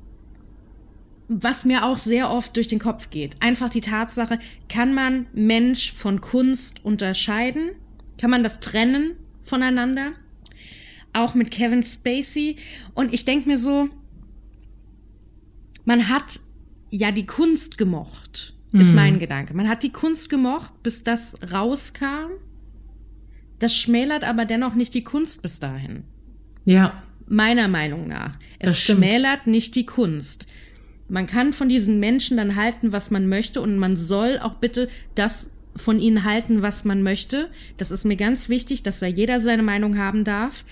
was 1.33 1.63
mir 1.63 1.85
auch 1.85 1.97
sehr 1.97 2.29
oft 2.29 2.57
durch 2.57 2.67
den 2.67 2.79
Kopf 2.79 3.09
geht. 3.09 3.37
Einfach 3.39 3.69
die 3.69 3.79
Tatsache, 3.79 4.37
kann 4.67 4.93
man 4.93 5.27
Mensch 5.31 5.93
von 5.93 6.19
Kunst 6.19 6.83
unterscheiden? 6.83 7.71
Kann 8.17 8.29
man 8.29 8.43
das 8.43 8.59
trennen 8.59 9.15
voneinander? 9.43 10.11
Auch 11.13 11.33
mit 11.33 11.49
Kevin 11.49 11.83
Spacey. 11.83 12.57
Und 12.95 13.13
ich 13.13 13.23
denke 13.23 13.47
mir 13.47 13.57
so, 13.57 13.87
man 15.85 16.09
hat 16.09 16.41
ja 16.89 17.11
die 17.11 17.25
Kunst 17.25 17.77
gemocht, 17.77 18.53
ist 18.73 18.93
mein 18.93 19.19
Gedanke. 19.19 19.53
Man 19.53 19.67
hat 19.67 19.83
die 19.83 19.91
Kunst 19.91 20.29
gemocht, 20.29 20.71
bis 20.83 21.03
das 21.03 21.37
rauskam. 21.51 22.31
Das 23.59 23.75
schmälert 23.75 24.23
aber 24.23 24.45
dennoch 24.45 24.75
nicht 24.75 24.93
die 24.93 25.03
Kunst 25.03 25.41
bis 25.41 25.59
dahin. 25.59 26.03
Ja. 26.65 27.03
Meiner 27.27 27.67
Meinung 27.67 28.07
nach. 28.07 28.31
Es 28.59 28.79
schmälert 28.79 29.45
nicht 29.47 29.75
die 29.75 29.85
Kunst. 29.85 30.47
Man 31.09 31.27
kann 31.27 31.51
von 31.51 31.67
diesen 31.67 31.99
Menschen 31.99 32.37
dann 32.37 32.55
halten, 32.55 32.93
was 32.93 33.11
man 33.11 33.27
möchte 33.27 33.61
und 33.61 33.77
man 33.77 33.97
soll 33.97 34.39
auch 34.39 34.55
bitte 34.55 34.87
das 35.15 35.51
von 35.75 35.99
ihnen 35.99 36.23
halten, 36.23 36.61
was 36.61 36.85
man 36.85 37.03
möchte. 37.03 37.49
Das 37.77 37.91
ist 37.91 38.05
mir 38.05 38.15
ganz 38.15 38.47
wichtig, 38.49 38.83
dass 38.83 38.99
da 38.99 39.05
jeder 39.05 39.39
seine 39.41 39.63
Meinung 39.63 39.97
haben 39.97 40.23
darf. 40.23 40.65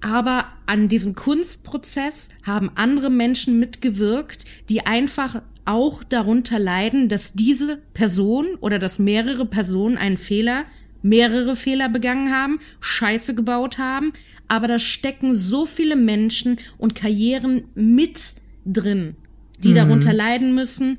aber 0.00 0.46
an 0.66 0.88
diesem 0.88 1.14
Kunstprozess 1.14 2.28
haben 2.44 2.70
andere 2.74 3.10
Menschen 3.10 3.58
mitgewirkt, 3.58 4.44
die 4.68 4.86
einfach 4.86 5.42
auch 5.66 6.02
darunter 6.04 6.58
leiden, 6.58 7.08
dass 7.08 7.34
diese 7.34 7.76
Person 7.92 8.54
oder 8.60 8.78
dass 8.78 8.98
mehrere 8.98 9.44
Personen 9.44 9.98
einen 9.98 10.16
Fehler, 10.16 10.64
mehrere 11.02 11.56
Fehler 11.56 11.88
begangen 11.88 12.32
haben, 12.32 12.60
Scheiße 12.80 13.34
gebaut 13.34 13.78
haben, 13.78 14.12
aber 14.48 14.68
da 14.68 14.78
stecken 14.78 15.34
so 15.34 15.66
viele 15.66 15.96
Menschen 15.96 16.58
und 16.78 16.94
Karrieren 16.94 17.64
mit 17.74 18.36
drin, 18.64 19.16
die 19.58 19.70
mhm. 19.70 19.74
darunter 19.74 20.12
leiden 20.12 20.54
müssen, 20.54 20.98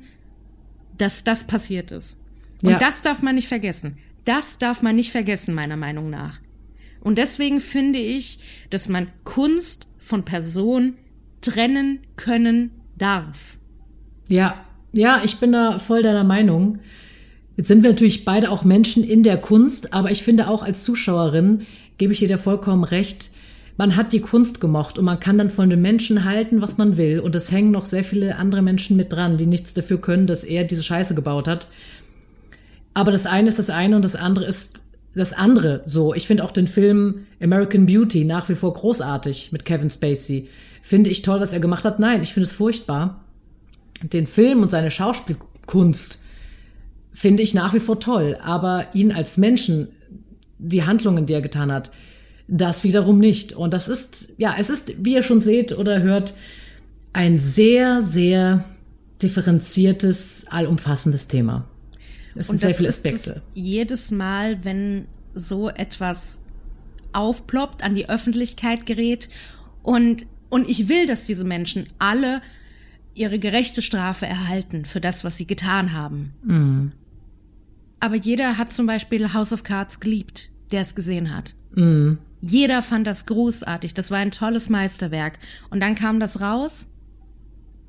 dass 0.96 1.24
das 1.24 1.44
passiert 1.44 1.90
ist. 1.90 2.18
Und 2.62 2.70
ja. 2.70 2.78
das 2.78 3.02
darf 3.02 3.22
man 3.22 3.36
nicht 3.36 3.48
vergessen. 3.48 3.96
Das 4.24 4.58
darf 4.58 4.82
man 4.82 4.96
nicht 4.96 5.12
vergessen, 5.12 5.54
meiner 5.54 5.76
Meinung 5.76 6.10
nach. 6.10 6.40
Und 7.00 7.16
deswegen 7.16 7.60
finde 7.60 7.98
ich, 7.98 8.40
dass 8.70 8.88
man 8.88 9.08
Kunst 9.24 9.86
von 9.98 10.24
Person 10.24 10.96
trennen 11.40 12.00
können 12.16 12.72
darf. 12.96 13.58
Ja, 14.28 14.54
ja, 14.92 15.20
ich 15.24 15.38
bin 15.38 15.52
da 15.52 15.78
voll 15.78 16.02
deiner 16.02 16.24
Meinung. 16.24 16.78
Jetzt 17.56 17.68
sind 17.68 17.82
wir 17.82 17.90
natürlich 17.90 18.24
beide 18.24 18.50
auch 18.50 18.64
Menschen 18.64 19.02
in 19.02 19.22
der 19.22 19.38
Kunst, 19.38 19.92
aber 19.92 20.10
ich 20.10 20.22
finde 20.22 20.48
auch 20.48 20.62
als 20.62 20.84
Zuschauerin 20.84 21.66
gebe 21.98 22.12
ich 22.12 22.20
dir 22.20 22.28
da 22.28 22.36
vollkommen 22.36 22.84
recht. 22.84 23.30
Man 23.76 23.96
hat 23.96 24.12
die 24.12 24.20
Kunst 24.20 24.60
gemocht 24.60 24.98
und 24.98 25.04
man 25.04 25.20
kann 25.20 25.38
dann 25.38 25.50
von 25.50 25.70
den 25.70 25.82
Menschen 25.82 26.24
halten, 26.24 26.60
was 26.60 26.78
man 26.78 26.96
will. 26.96 27.20
Und 27.20 27.34
es 27.34 27.52
hängen 27.52 27.70
noch 27.70 27.84
sehr 27.84 28.04
viele 28.04 28.36
andere 28.36 28.62
Menschen 28.62 28.96
mit 28.96 29.12
dran, 29.12 29.36
die 29.36 29.46
nichts 29.46 29.74
dafür 29.74 30.00
können, 30.00 30.26
dass 30.26 30.44
er 30.44 30.64
diese 30.64 30.82
Scheiße 30.82 31.14
gebaut 31.14 31.46
hat. 31.48 31.68
Aber 32.94 33.12
das 33.12 33.26
eine 33.26 33.48
ist 33.48 33.58
das 33.58 33.70
eine 33.70 33.96
und 33.96 34.04
das 34.04 34.16
andere 34.16 34.46
ist 34.46 34.84
das 35.14 35.32
andere 35.32 35.82
so. 35.86 36.14
Ich 36.14 36.26
finde 36.26 36.44
auch 36.44 36.50
den 36.50 36.66
Film 36.68 37.26
American 37.40 37.86
Beauty 37.86 38.24
nach 38.24 38.48
wie 38.48 38.54
vor 38.54 38.72
großartig 38.72 39.52
mit 39.52 39.64
Kevin 39.64 39.90
Spacey. 39.90 40.48
Finde 40.82 41.10
ich 41.10 41.22
toll, 41.22 41.40
was 41.40 41.52
er 41.52 41.60
gemacht 41.60 41.84
hat? 41.84 41.98
Nein, 41.98 42.22
ich 42.22 42.32
finde 42.34 42.46
es 42.46 42.54
furchtbar. 42.54 43.24
Den 44.02 44.26
Film 44.26 44.62
und 44.62 44.70
seine 44.70 44.90
Schauspielkunst 44.90 46.22
finde 47.12 47.42
ich 47.42 47.54
nach 47.54 47.74
wie 47.74 47.80
vor 47.80 48.00
toll. 48.00 48.38
Aber 48.42 48.86
ihn 48.94 49.12
als 49.12 49.36
Menschen, 49.36 49.88
die 50.58 50.84
Handlungen, 50.84 51.26
die 51.26 51.32
er 51.32 51.42
getan 51.42 51.72
hat, 51.72 51.90
das 52.48 52.84
wiederum 52.84 53.18
nicht. 53.18 53.52
Und 53.52 53.74
das 53.74 53.88
ist, 53.88 54.32
ja, 54.38 54.54
es 54.58 54.70
ist, 54.70 55.04
wie 55.04 55.14
ihr 55.14 55.22
schon 55.22 55.40
seht 55.40 55.76
oder 55.76 56.02
hört, 56.02 56.34
ein 57.12 57.36
sehr, 57.36 58.02
sehr 58.02 58.64
differenziertes, 59.20 60.46
allumfassendes 60.48 61.28
Thema. 61.28 61.68
Es 62.34 62.46
sind 62.46 62.60
sehr 62.60 62.74
viele 62.74 62.88
Aspekte. 62.88 63.42
jedes 63.54 64.10
Mal, 64.10 64.64
wenn 64.64 65.08
so 65.34 65.68
etwas 65.68 66.46
aufploppt, 67.12 67.82
an 67.82 67.94
die 67.94 68.08
Öffentlichkeit 68.08 68.86
gerät 68.86 69.28
und, 69.82 70.26
und 70.48 70.68
ich 70.68 70.88
will, 70.88 71.06
dass 71.06 71.26
diese 71.26 71.44
Menschen 71.44 71.88
alle 71.98 72.40
ihre 73.18 73.38
gerechte 73.38 73.82
Strafe 73.82 74.26
erhalten 74.26 74.84
für 74.84 75.00
das, 75.00 75.24
was 75.24 75.36
sie 75.36 75.46
getan 75.46 75.92
haben. 75.92 76.32
Mhm. 76.44 76.92
Aber 78.00 78.16
jeder 78.16 78.58
hat 78.58 78.72
zum 78.72 78.86
Beispiel 78.86 79.32
House 79.32 79.52
of 79.52 79.64
Cards 79.64 80.00
geliebt, 80.00 80.50
der 80.70 80.82
es 80.82 80.94
gesehen 80.94 81.34
hat. 81.34 81.54
Mhm. 81.74 82.18
Jeder 82.40 82.82
fand 82.82 83.06
das 83.06 83.26
großartig. 83.26 83.94
Das 83.94 84.10
war 84.10 84.18
ein 84.18 84.30
tolles 84.30 84.68
Meisterwerk. 84.68 85.38
Und 85.70 85.80
dann 85.80 85.96
kam 85.96 86.20
das 86.20 86.40
raus 86.40 86.86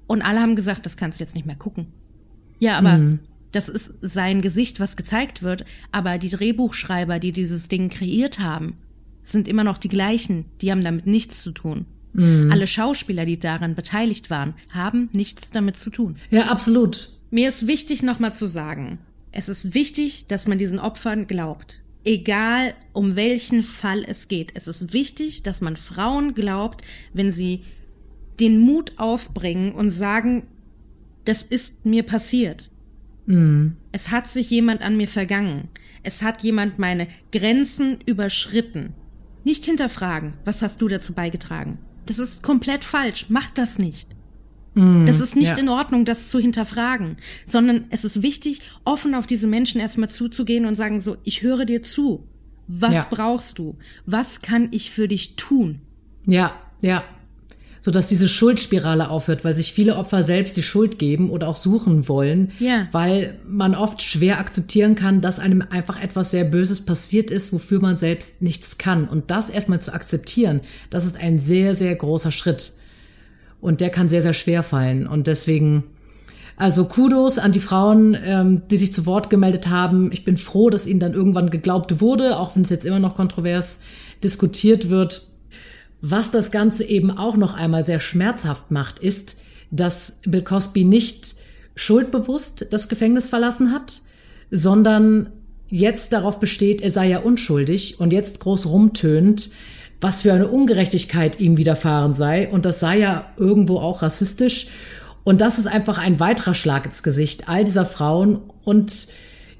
und 0.08 0.24
alle 0.24 0.40
haben 0.42 0.56
gesagt, 0.56 0.86
das 0.86 0.98
kannst 0.98 1.20
du 1.20 1.24
jetzt 1.24 1.36
nicht 1.36 1.46
mehr 1.46 1.56
gucken. 1.56 1.88
Ja, 2.60 2.78
aber 2.78 2.98
mhm 2.98 3.20
das 3.52 3.70
ist 3.70 3.96
sein 4.02 4.42
Gesicht, 4.42 4.80
was 4.80 4.98
gezeigt 4.98 5.42
wird, 5.42 5.66
aber 5.92 6.18
die 6.18 6.30
Drehbuchschreiber, 6.30 7.20
die 7.20 7.32
dieses 7.32 7.68
Ding 7.68 7.90
kreiert 7.90 8.40
haben, 8.40 8.78
sind 9.24 9.48
immer 9.48 9.64
noch 9.64 9.78
die 9.78 9.90
gleichen, 9.90 10.46
die 10.62 10.72
haben 10.72 10.84
damit 10.84 11.08
nichts 11.08 11.42
zu 11.42 11.52
tun. 11.52 11.86
Mhm. 12.14 12.51
Alle 12.51 12.68
Schauspieler, 12.68 13.26
die 13.26 13.39
daran 13.39 13.76
beteiligt 13.76 14.30
waren, 14.30 14.53
haben 14.70 15.10
nichts 15.14 15.51
damit 15.51 15.78
zu 15.78 15.89
tun. 15.89 16.18
Ja, 16.32 16.47
absolut. 16.47 17.12
Mir 17.32 17.49
ist 17.49 17.68
wichtig 17.68 18.01
nochmal 18.01 18.34
zu 18.34 18.47
sagen, 18.47 18.99
es 19.32 19.49
ist 19.49 19.74
wichtig, 19.74 20.28
dass 20.28 20.47
man 20.47 20.57
diesen 20.57 20.80
Opfern 20.80 21.28
glaubt. 21.28 21.82
Egal 22.03 22.74
um 22.93 23.16
welchen 23.16 23.62
Fall 23.64 24.03
es 24.07 24.28
geht. 24.28 24.51
Es 24.55 24.68
ist 24.68 24.93
wichtig, 24.93 25.43
dass 25.43 25.62
man 25.62 25.78
Frauen 25.78 26.34
glaubt, 26.34 26.84
wenn 27.14 27.32
sie 27.32 27.64
den 28.39 28.60
Mut 28.60 28.93
aufbringen 28.97 29.74
und 29.74 29.89
sagen, 29.89 30.47
das 31.26 31.43
ist 31.43 31.86
mir 31.86 32.03
passiert. 32.03 32.72
Mhm. 33.26 33.76
Es 33.91 34.10
hat 34.10 34.28
sich 34.28 34.49
jemand 34.49 34.82
an 34.82 34.97
mir 34.97 35.07
vergangen. 35.07 35.68
Es 36.01 36.24
hat 36.24 36.41
jemand 36.41 36.80
meine 36.80 37.07
Grenzen 37.32 37.99
überschritten. 38.05 38.93
Nicht 39.43 39.66
hinterfragen, 39.66 40.34
was 40.45 40.62
hast 40.62 40.82
du 40.82 40.88
dazu 40.88 41.14
beigetragen? 41.14 41.78
Das 42.10 42.18
ist 42.18 42.41
komplett 42.41 42.84
falsch. 42.84 43.28
Mach 43.30 43.51
das 43.51 43.78
nicht. 43.78 44.10
Mm, 44.74 45.05
das 45.05 45.20
ist 45.20 45.36
nicht 45.36 45.51
ja. 45.51 45.57
in 45.57 45.70
Ordnung, 45.70 46.05
das 46.05 46.30
zu 46.30 46.39
hinterfragen, 46.39 47.18
sondern 47.45 47.86
es 47.91 48.03
ist 48.03 48.24
wichtig, 48.24 48.62
offen 48.84 49.14
auf 49.14 49.28
diese 49.28 49.45
Menschen 49.45 49.80
erstmal 49.80 50.10
zuzugehen 50.10 50.66
und 50.66 50.74
sagen 50.74 51.01
so, 51.01 51.18
ich 51.24 51.43
höre 51.43 51.66
dir 51.66 51.84
zu. 51.84 52.28
Was 52.68 52.95
ja. 52.95 53.07
brauchst 53.07 53.60
du? 53.60 53.78
Was 54.07 54.41
kann 54.41 54.70
ich 54.72 54.89
für 54.89 55.07
dich 55.07 55.36
tun? 55.36 55.82
Ja, 56.26 56.60
ja, 56.82 57.03
sodass 57.82 58.08
diese 58.08 58.28
Schuldspirale 58.28 59.10
aufhört, 59.10 59.44
weil 59.46 59.56
sich 59.56 59.74
viele 59.74 59.96
Opfer 59.96 60.24
selbst 60.24 60.58
die 60.58 60.64
Schuld 60.64 61.00
geben 61.00 61.30
oder 61.30 61.48
auch 61.48 61.56
suchen 61.56 62.08
wollen, 62.08 62.52
ja. 62.60 62.88
weil 62.92 63.40
man 63.48 63.76
oft 63.76 64.02
schwer 64.02 64.40
akzeptieren 64.40 64.96
kann, 64.96 65.22
dass 65.22 65.40
einem 65.40 65.64
einfach 65.70 66.02
etwas 66.02 66.32
sehr 66.32 66.44
Böses 66.44 66.86
passiert 66.86 67.32
ist, 67.32 67.54
wofür 67.54 67.80
man 67.80 67.98
selbst 67.98 68.42
nichts 68.42 68.78
kann. 68.78 69.08
Und 69.08 69.32
das 69.32 69.50
erstmal 69.50 69.82
zu 69.82 69.94
akzeptieren, 69.94 70.62
das 70.90 71.06
ist 71.06 71.18
ein 71.18 71.40
sehr, 71.40 71.76
sehr 71.76 71.96
großer 71.96 72.32
Schritt. 72.32 72.74
Und 73.62 73.82
der 73.82 73.90
kann 73.90 74.10
sehr, 74.10 74.22
sehr 74.22 74.34
schwer 74.34 74.64
fallen. 74.64 75.06
Und 75.06 75.28
deswegen, 75.28 75.84
also 76.56 76.86
Kudos 76.86 77.40
an 77.40 77.52
die 77.52 77.60
Frauen, 77.60 78.18
ähm, 78.24 78.62
die 78.70 78.78
sich 78.78 78.94
zu 78.94 79.06
Wort 79.06 79.30
gemeldet 79.30 79.70
haben. 79.70 80.12
Ich 80.12 80.24
bin 80.26 80.38
froh, 80.38 80.70
dass 80.70 80.88
ihnen 80.88 81.00
dann 81.00 81.14
irgendwann 81.14 81.50
geglaubt 81.50 82.02
wurde, 82.02 82.38
auch 82.38 82.56
wenn 82.56 82.64
es 82.64 82.70
jetzt 82.70 82.86
immer 82.86 83.00
noch 83.00 83.16
kontrovers 83.16 83.80
diskutiert 84.24 84.90
wird. 84.90 85.30
Was 86.02 86.32
das 86.32 86.52
Ganze 86.52 86.86
eben 86.86 87.12
auch 87.12 87.36
noch 87.36 87.54
einmal 87.54 87.84
sehr 87.84 88.00
schmerzhaft 88.00 88.72
macht, 88.72 89.00
ist, 89.00 89.38
dass 89.72 90.22
Bill 90.26 90.43
Cosby 90.43 90.86
nicht 90.86 91.36
schuldbewusst 91.76 92.68
das 92.72 92.89
Gefängnis 92.89 93.28
verlassen 93.28 93.72
hat, 93.72 94.02
sondern 94.52 95.32
jetzt 95.70 96.14
darauf 96.14 96.39
besteht, 96.39 96.82
er 96.82 96.91
sei 96.91 97.10
ja 97.10 97.20
unschuldig 97.20 98.00
und 98.00 98.12
jetzt 98.12 98.39
groß 98.39 98.66
rumtönt, 98.66 99.50
was 100.02 100.22
für 100.22 100.34
eine 100.34 100.47
Ungerechtigkeit 100.47 101.39
ihm 101.39 101.58
widerfahren 101.58 102.14
sei. 102.14 102.50
Und 102.50 102.66
das 102.66 102.80
sei 102.80 103.00
ja 103.00 103.34
irgendwo 103.38 103.80
auch 103.80 104.02
rassistisch. 104.02 104.68
Und 105.24 105.41
das 105.41 105.60
ist 105.60 105.68
einfach 105.68 105.97
ein 105.97 106.20
weiterer 106.20 106.56
Schlag 106.56 106.86
ins 106.86 107.04
Gesicht 107.04 107.50
all 107.50 107.66
dieser 107.66 107.86
Frauen. 107.86 108.39
Und 108.64 109.10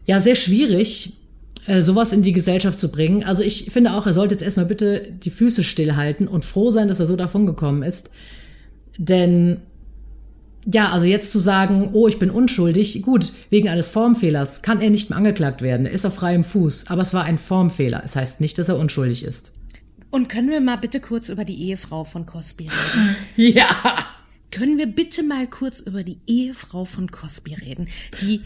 ja 0.06 0.20
sehr 0.20 0.36
schwierig, 0.36 1.19
äh, 1.68 1.82
sowas 1.82 2.14
in 2.14 2.22
die 2.22 2.34
Gesellschaft 2.34 2.80
zu 2.80 2.90
bringen. 2.90 3.24
Also 3.24 3.44
ich 3.44 3.72
finde 3.72 3.94
auch, 3.94 4.06
er 4.06 4.14
sollte 4.14 4.34
jetzt 4.34 4.44
erstmal 4.44 4.66
bitte 4.66 5.12
die 5.24 5.30
Füße 5.30 5.64
stillhalten 5.64 6.28
und 6.28 6.46
froh 6.46 6.72
sein, 6.72 6.88
dass 6.88 7.00
er 7.00 7.06
so 7.06 7.16
davon 7.16 7.46
gekommen 7.46 7.84
ist. 7.84 8.12
Denn 8.98 9.62
ja, 10.66 10.92
also 10.92 11.06
jetzt 11.06 11.32
zu 11.32 11.40
sagen, 11.40 11.90
oh, 11.94 12.08
ich 12.08 12.20
bin 12.20 12.30
unschuldig, 12.30 13.02
gut, 13.02 13.32
wegen 13.50 13.70
eines 13.70 13.90
Formfehlers 13.90 14.62
kann 14.62 14.82
er 14.82 14.90
nicht 14.90 15.10
mehr 15.10 15.18
angeklagt 15.18 15.62
werden. 15.62 15.86
Er 15.86 15.94
ist 15.94 16.06
auf 16.06 16.16
freiem 16.16 16.44
Fuß, 16.44 16.88
aber 16.88 17.02
es 17.02 17.14
war 17.14 17.24
ein 17.24 17.38
Formfehler. 17.38 18.02
Es 18.04 18.16
heißt 18.16 18.42
nicht, 18.42 18.58
dass 18.58 18.70
er 18.70 18.78
unschuldig 18.78 19.24
ist. 19.24 19.54
Und 20.12 20.28
können 20.28 20.50
wir 20.50 20.60
mal 20.60 20.78
bitte 20.78 21.00
kurz 21.00 21.30
über 21.30 21.46
die 21.46 21.62
Ehefrau 21.68 22.04
von 22.04 22.26
Cosby 22.26 22.64
reden? 22.64 23.16
ja. 23.56 23.68
Können 24.52 24.78
wir 24.78 24.88
bitte 24.88 25.24
mal 25.24 25.48
kurz 25.48 25.80
über 25.80 26.04
die 26.04 26.18
Ehefrau 26.26 26.84
von 26.84 27.12
Cosby 27.12 27.54
reden, 27.54 27.88
die 28.22 28.42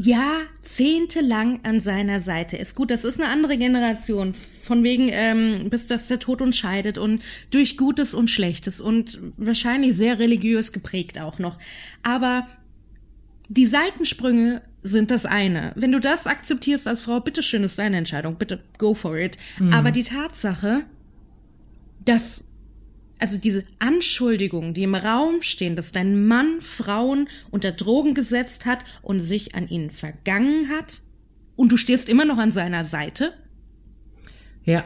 jahrzehntelang 0.00 1.64
an 1.64 1.80
seiner 1.80 2.20
Seite 2.20 2.56
ist. 2.56 2.76
Gut, 2.76 2.90
das 2.90 3.04
ist 3.04 3.20
eine 3.20 3.30
andere 3.30 3.58
Generation, 3.58 4.32
von 4.62 4.84
wegen, 4.84 5.08
ähm, 5.10 5.70
bis 5.70 5.88
das 5.88 6.06
der 6.06 6.20
Tod 6.20 6.40
uns 6.40 6.56
scheidet 6.56 6.98
und 6.98 7.22
durch 7.50 7.76
Gutes 7.76 8.14
und 8.14 8.30
Schlechtes 8.30 8.80
und 8.80 9.18
wahrscheinlich 9.36 9.96
sehr 9.96 10.20
religiös 10.20 10.70
geprägt 10.72 11.18
auch 11.20 11.40
noch. 11.40 11.58
Aber 12.04 12.46
die 13.48 13.66
Seitensprünge 13.66 14.62
sind 14.82 15.10
das 15.10 15.26
eine. 15.26 15.72
Wenn 15.74 15.90
du 15.90 15.98
das 15.98 16.28
akzeptierst 16.28 16.86
als 16.86 17.00
Frau, 17.00 17.18
bitteschön, 17.18 17.64
ist 17.64 17.78
deine 17.80 17.96
Entscheidung, 17.96 18.36
bitte 18.36 18.62
go 18.78 18.94
for 18.94 19.16
it. 19.16 19.36
Mhm. 19.58 19.72
Aber 19.72 19.90
die 19.90 20.04
Tatsache, 20.04 20.82
dass 22.04 22.47
also 23.18 23.36
diese 23.36 23.62
Anschuldigungen, 23.78 24.74
die 24.74 24.84
im 24.84 24.94
Raum 24.94 25.42
stehen, 25.42 25.76
dass 25.76 25.92
dein 25.92 26.26
Mann 26.26 26.60
Frauen 26.60 27.28
unter 27.50 27.72
Drogen 27.72 28.14
gesetzt 28.14 28.66
hat 28.66 28.84
und 29.02 29.20
sich 29.20 29.54
an 29.54 29.68
ihnen 29.68 29.90
vergangen 29.90 30.68
hat 30.68 31.00
und 31.56 31.72
du 31.72 31.76
stehst 31.76 32.08
immer 32.08 32.24
noch 32.24 32.38
an 32.38 32.52
seiner 32.52 32.84
Seite? 32.84 33.32
Ja. 34.64 34.84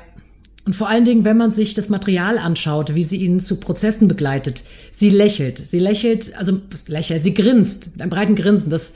Und 0.64 0.76
vor 0.76 0.88
allen 0.88 1.04
Dingen, 1.04 1.24
wenn 1.24 1.36
man 1.36 1.50
sich 1.50 1.74
das 1.74 1.88
Material 1.88 2.38
anschaut, 2.38 2.94
wie 2.94 3.02
sie 3.02 3.16
ihn 3.16 3.40
zu 3.40 3.58
Prozessen 3.58 4.06
begleitet, 4.06 4.62
sie 4.92 5.10
lächelt, 5.10 5.58
sie 5.58 5.80
lächelt, 5.80 6.36
also 6.36 6.60
lächelt, 6.86 7.22
sie 7.22 7.34
grinst 7.34 7.92
mit 7.92 8.00
einem 8.00 8.10
breiten 8.10 8.36
Grinsen. 8.36 8.70
Das, 8.70 8.94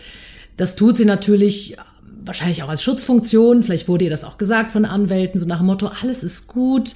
das 0.57 0.77
tut 0.77 0.97
sie 0.97 1.05
natürlich 1.05 1.77
wahrscheinlich 2.25 2.63
auch 2.63 2.69
als 2.69 2.85
Schutzfunktion. 2.85 3.65
Vielleicht 3.65 3.89
wurde 3.89 4.05
ihr 4.05 4.11
das 4.11 4.23
auch 4.23 4.39
gesagt 4.39 4.71
von 4.71 4.85
Anwälten, 4.85 5.41
so 5.41 5.47
nach 5.47 5.59
dem 5.59 5.67
Motto, 5.67 5.89
alles 5.89 6.23
ist 6.23 6.47
gut 6.47 6.95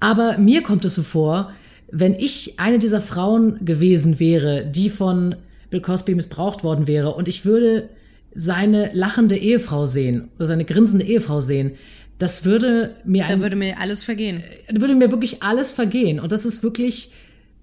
Aber 0.00 0.38
mir 0.38 0.62
kommt 0.62 0.84
es 0.86 0.94
so 0.94 1.02
vor, 1.02 1.52
wenn 1.92 2.14
ich 2.14 2.58
eine 2.58 2.78
dieser 2.78 3.00
Frauen 3.00 3.64
gewesen 3.64 4.20
wäre, 4.20 4.64
die 4.64 4.90
von 4.90 5.36
Bill 5.70 5.80
Cosby 5.80 6.14
missbraucht 6.14 6.64
worden 6.64 6.86
wäre 6.86 7.14
und 7.14 7.28
ich 7.28 7.44
würde 7.44 7.88
seine 8.34 8.90
lachende 8.92 9.36
Ehefrau 9.36 9.86
sehen 9.86 10.28
oder 10.36 10.46
seine 10.46 10.64
grinsende 10.64 11.04
Ehefrau 11.04 11.40
sehen, 11.40 11.72
das 12.18 12.44
würde 12.44 12.96
mir 13.04 13.24
Da 13.28 13.40
würde 13.40 13.56
mir 13.56 13.78
alles 13.80 14.04
vergehen. 14.04 14.42
Da 14.70 14.80
würde 14.80 14.94
mir 14.94 15.10
wirklich 15.10 15.42
alles 15.42 15.72
vergehen. 15.72 16.20
Und 16.20 16.32
das 16.32 16.44
ist 16.44 16.62
wirklich 16.62 17.12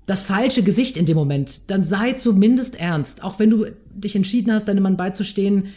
das 0.07 0.23
falsche 0.23 0.63
Gesicht 0.63 0.97
in 0.97 1.05
dem 1.05 1.15
Moment. 1.15 1.69
Dann 1.69 1.83
sei 1.83 2.13
zumindest 2.13 2.79
ernst. 2.79 3.23
Auch 3.23 3.37
wenn 3.39 3.51
du 3.51 3.67
dich 3.93 4.15
entschieden 4.15 4.51
hast, 4.51 4.67
deinem 4.67 4.83
Mann 4.83 4.97
beizustehen, 4.97 5.67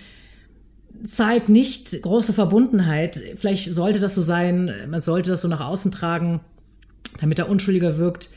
zeig 1.05 1.49
nicht 1.51 2.01
große 2.01 2.33
Verbundenheit. 2.33 3.21
Vielleicht 3.37 3.73
sollte 3.73 4.01
das 4.01 4.15
so 4.15 4.23
sein, 4.23 4.73
man 4.89 5.03
sollte 5.03 5.31
das 5.31 5.43
so 5.43 5.49
nach 5.49 5.61
außen 5.61 5.93
tragen, 5.93 6.41
damit 7.21 7.39
er 7.39 7.49
unschuldiger 7.49 7.99
wirkt. 7.99 8.31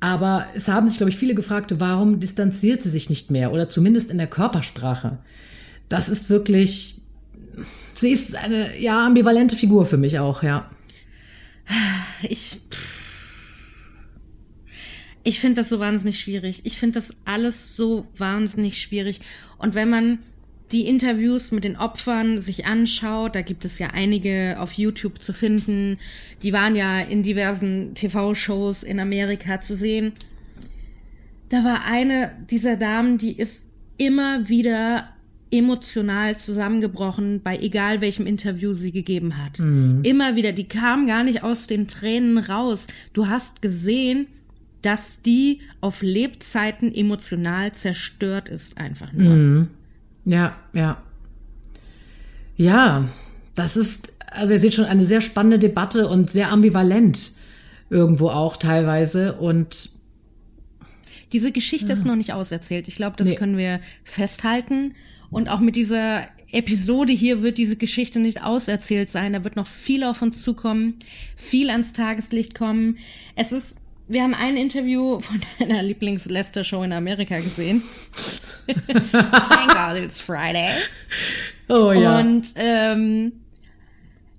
Aber 0.00 0.46
es 0.54 0.68
haben 0.68 0.88
sich, 0.88 0.96
glaube 0.96 1.10
ich, 1.10 1.16
viele 1.16 1.34
gefragt, 1.34 1.74
warum 1.78 2.20
distanziert 2.20 2.82
sie 2.82 2.90
sich 2.90 3.10
nicht 3.10 3.30
mehr 3.30 3.52
oder 3.52 3.68
zumindest 3.68 4.10
in 4.10 4.18
der 4.18 4.26
Körpersprache. 4.26 5.18
Das 5.88 6.08
ist 6.08 6.30
wirklich, 6.30 7.02
sie 7.94 8.10
ist 8.10 8.34
eine, 8.34 8.78
ja, 8.80 9.06
ambivalente 9.06 9.56
Figur 9.56 9.84
für 9.84 9.98
mich 9.98 10.18
auch, 10.18 10.42
ja. 10.42 10.70
Ich, 12.22 12.60
ich 15.22 15.40
finde 15.40 15.60
das 15.60 15.68
so 15.68 15.78
wahnsinnig 15.78 16.18
schwierig. 16.18 16.62
Ich 16.64 16.78
finde 16.78 16.98
das 16.98 17.14
alles 17.24 17.76
so 17.76 18.06
wahnsinnig 18.16 18.80
schwierig. 18.80 19.20
Und 19.58 19.74
wenn 19.74 19.90
man 19.90 20.18
die 20.72 20.86
Interviews 20.86 21.52
mit 21.52 21.64
den 21.64 21.76
Opfern 21.76 22.38
sich 22.38 22.66
anschaut, 22.66 23.34
da 23.34 23.42
gibt 23.42 23.64
es 23.64 23.78
ja 23.78 23.88
einige 23.88 24.56
auf 24.58 24.72
YouTube 24.72 25.20
zu 25.20 25.32
finden, 25.32 25.98
die 26.42 26.52
waren 26.52 26.76
ja 26.76 27.00
in 27.00 27.22
diversen 27.22 27.94
TV-Shows 27.94 28.82
in 28.82 29.00
Amerika 29.00 29.60
zu 29.60 29.76
sehen. 29.76 30.12
Da 31.48 31.64
war 31.64 31.84
eine 31.84 32.32
dieser 32.50 32.76
Damen, 32.76 33.18
die 33.18 33.36
ist 33.36 33.68
immer 33.98 34.48
wieder 34.48 35.08
emotional 35.50 36.38
zusammengebrochen 36.38 37.40
bei 37.42 37.58
egal 37.58 38.00
welchem 38.00 38.26
Interview 38.26 38.72
sie 38.72 38.92
gegeben 38.92 39.36
hat. 39.36 39.58
Mhm. 39.58 40.00
Immer 40.04 40.36
wieder, 40.36 40.52
die 40.52 40.68
kam 40.68 41.06
gar 41.06 41.24
nicht 41.24 41.42
aus 41.42 41.66
den 41.66 41.88
Tränen 41.88 42.38
raus. 42.38 42.86
Du 43.12 43.26
hast 43.26 43.60
gesehen, 43.60 44.28
dass 44.82 45.22
die 45.22 45.58
auf 45.80 46.02
Lebzeiten 46.02 46.94
emotional 46.94 47.72
zerstört 47.72 48.48
ist, 48.48 48.78
einfach 48.78 49.12
nur. 49.12 49.34
Mhm. 49.34 49.68
Ja, 50.24 50.56
ja. 50.72 51.02
Ja, 52.56 53.08
das 53.54 53.76
ist, 53.76 54.12
also 54.30 54.52
ihr 54.52 54.58
seht 54.58 54.74
schon, 54.74 54.84
eine 54.84 55.04
sehr 55.04 55.20
spannende 55.20 55.58
Debatte 55.58 56.08
und 56.08 56.30
sehr 56.30 56.52
ambivalent 56.52 57.32
irgendwo 57.88 58.28
auch 58.28 58.56
teilweise. 58.56 59.34
Und 59.34 59.90
diese 61.32 61.52
Geschichte 61.52 61.88
ja. 61.88 61.94
ist 61.94 62.06
noch 62.06 62.16
nicht 62.16 62.32
auserzählt. 62.32 62.88
Ich 62.88 62.96
glaube, 62.96 63.16
das 63.16 63.28
nee. 63.28 63.34
können 63.34 63.56
wir 63.56 63.80
festhalten. 64.04 64.94
Und 65.30 65.48
auch 65.48 65.60
mit 65.60 65.76
dieser 65.76 66.26
Episode 66.52 67.12
hier 67.12 67.42
wird 67.42 67.58
diese 67.58 67.76
Geschichte 67.76 68.18
nicht 68.18 68.42
auserzählt 68.42 69.10
sein. 69.10 69.32
Da 69.32 69.44
wird 69.44 69.56
noch 69.56 69.66
viel 69.66 70.04
auf 70.04 70.22
uns 70.22 70.42
zukommen, 70.42 70.98
viel 71.36 71.70
ans 71.70 71.92
Tageslicht 71.92 72.54
kommen. 72.54 72.98
Es 73.36 73.52
ist, 73.52 73.79
wir 74.10 74.24
haben 74.24 74.34
ein 74.34 74.56
Interview 74.56 75.20
von 75.20 75.40
deiner 75.58 75.82
Lieblings-Lester-Show 75.82 76.82
in 76.82 76.92
Amerika 76.92 77.38
gesehen. 77.38 77.82
Thank 78.66 79.72
God 79.72 80.02
it's 80.02 80.20
Friday. 80.20 80.74
Oh 81.68 81.92
ja. 81.92 82.18
Und 82.18 82.52
ähm, 82.56 83.32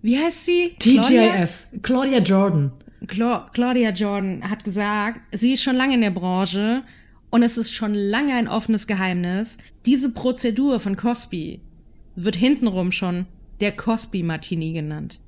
wie 0.01 0.17
heißt 0.17 0.45
sie? 0.45 0.75
TGIF. 0.77 1.67
Claudia, 1.81 1.81
Claudia 1.81 2.19
Jordan. 2.19 2.71
Cla 3.07 3.49
Claudia 3.53 3.89
Jordan 3.91 4.49
hat 4.49 4.63
gesagt, 4.63 5.21
sie 5.31 5.53
ist 5.53 5.63
schon 5.63 5.75
lange 5.75 5.95
in 5.95 6.01
der 6.01 6.11
Branche 6.11 6.83
und 7.29 7.41
es 7.41 7.57
ist 7.57 7.71
schon 7.71 7.93
lange 7.93 8.33
ein 8.35 8.47
offenes 8.47 8.87
Geheimnis. 8.87 9.57
Diese 9.85 10.11
Prozedur 10.11 10.79
von 10.79 10.97
Cosby 10.97 11.61
wird 12.15 12.35
hintenrum 12.35 12.91
schon 12.91 13.25
der 13.61 13.71
Cosby 13.71 14.21
Martini 14.21 14.73
genannt. 14.73 15.19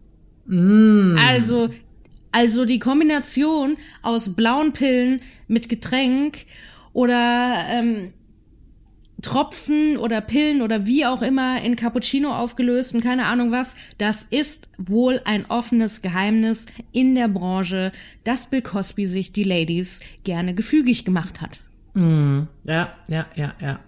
Mm. 0.45 1.17
Also, 1.17 1.69
also 2.33 2.65
die 2.65 2.79
Kombination 2.79 3.77
aus 4.01 4.35
blauen 4.35 4.73
Pillen 4.73 5.21
mit 5.47 5.69
Getränk 5.69 6.45
oder 6.91 7.65
ähm, 7.69 8.11
Tropfen 9.21 9.97
oder 9.97 10.19
Pillen 10.19 10.61
oder 10.61 10.85
wie 10.85 11.05
auch 11.05 11.21
immer 11.21 11.61
in 11.63 11.75
Cappuccino 11.75 12.35
aufgelöst 12.35 12.93
und 12.93 13.01
keine 13.01 13.25
Ahnung 13.25 13.51
was, 13.51 13.75
das 13.97 14.23
ist 14.23 14.67
wohl 14.77 15.21
ein 15.23 15.45
offenes 15.49 16.01
Geheimnis 16.01 16.65
in 16.91 17.15
der 17.15 17.29
Branche, 17.29 17.91
dass 18.23 18.49
Bill 18.49 18.61
Cosby 18.61 19.07
sich 19.07 19.31
die 19.31 19.45
Ladies 19.45 20.01
gerne 20.23 20.53
gefügig 20.53 21.05
gemacht 21.05 21.39
hat. 21.39 21.61
Mm, 21.93 22.41
ja, 22.67 22.93
ja, 23.07 23.25
ja, 23.35 23.53
ja. 23.61 23.79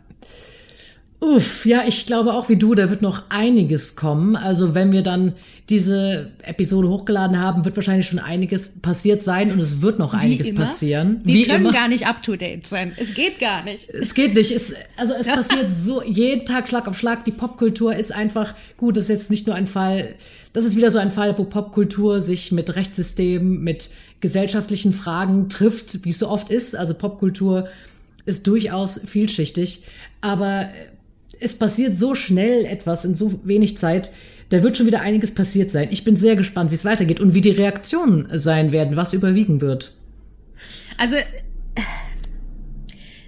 Uff, 1.25 1.65
ja, 1.65 1.85
ich 1.87 2.05
glaube 2.05 2.33
auch 2.33 2.49
wie 2.49 2.55
du, 2.55 2.75
da 2.75 2.91
wird 2.91 3.01
noch 3.01 3.23
einiges 3.29 3.95
kommen. 3.95 4.35
Also 4.35 4.75
wenn 4.75 4.91
wir 4.91 5.01
dann 5.01 5.33
diese 5.69 6.31
Episode 6.43 6.87
hochgeladen 6.87 7.39
haben, 7.39 7.65
wird 7.65 7.75
wahrscheinlich 7.75 8.05
schon 8.05 8.19
einiges 8.19 8.79
passiert 8.79 9.23
sein 9.23 9.51
und 9.51 9.59
es 9.59 9.81
wird 9.81 9.97
noch 9.97 10.13
wie 10.13 10.17
einiges 10.17 10.49
immer. 10.49 10.61
passieren. 10.61 11.21
Wir 11.23 11.33
wie 11.33 11.43
können 11.45 11.65
immer. 11.65 11.73
gar 11.73 11.87
nicht 11.87 12.05
up 12.05 12.21
to 12.21 12.35
date 12.35 12.67
sein. 12.67 12.93
Es 12.97 13.15
geht 13.15 13.39
gar 13.39 13.63
nicht. 13.63 13.89
Es 13.89 14.13
geht 14.13 14.35
nicht. 14.35 14.51
Es, 14.51 14.75
also 14.97 15.13
es 15.13 15.25
passiert 15.35 15.71
so 15.71 16.03
jeden 16.03 16.45
Tag 16.45 16.67
Schlag 16.67 16.87
auf 16.87 16.97
Schlag. 16.99 17.25
Die 17.25 17.31
Popkultur 17.31 17.95
ist 17.95 18.11
einfach 18.11 18.53
gut. 18.77 18.95
Das 18.95 19.05
ist 19.05 19.09
jetzt 19.09 19.31
nicht 19.31 19.47
nur 19.47 19.55
ein 19.55 19.65
Fall. 19.65 20.13
Das 20.53 20.63
ist 20.63 20.75
wieder 20.77 20.91
so 20.91 20.99
ein 20.99 21.09
Fall, 21.09 21.35
wo 21.39 21.45
Popkultur 21.45 22.21
sich 22.21 22.51
mit 22.51 22.75
Rechtssystemen, 22.75 23.63
mit 23.63 23.89
gesellschaftlichen 24.19 24.93
Fragen 24.93 25.49
trifft, 25.49 26.05
wie 26.05 26.09
es 26.09 26.19
so 26.19 26.29
oft 26.29 26.51
ist. 26.51 26.75
Also 26.75 26.93
Popkultur 26.93 27.67
ist 28.27 28.45
durchaus 28.45 28.99
vielschichtig. 29.03 29.85
Aber 30.21 30.69
es 31.39 31.57
passiert 31.57 31.95
so 31.95 32.15
schnell 32.15 32.65
etwas 32.65 33.05
in 33.05 33.15
so 33.15 33.39
wenig 33.43 33.77
Zeit. 33.77 34.11
Da 34.49 34.61
wird 34.61 34.77
schon 34.77 34.85
wieder 34.85 35.01
einiges 35.01 35.33
passiert 35.33 35.71
sein. 35.71 35.87
Ich 35.91 36.03
bin 36.03 36.15
sehr 36.15 36.35
gespannt, 36.35 36.71
wie 36.71 36.75
es 36.75 36.85
weitergeht 36.85 37.19
und 37.19 37.33
wie 37.33 37.41
die 37.41 37.51
Reaktionen 37.51 38.27
sein 38.37 38.71
werden, 38.71 38.95
was 38.95 39.13
überwiegen 39.13 39.61
wird. 39.61 39.93
Also, 40.97 41.17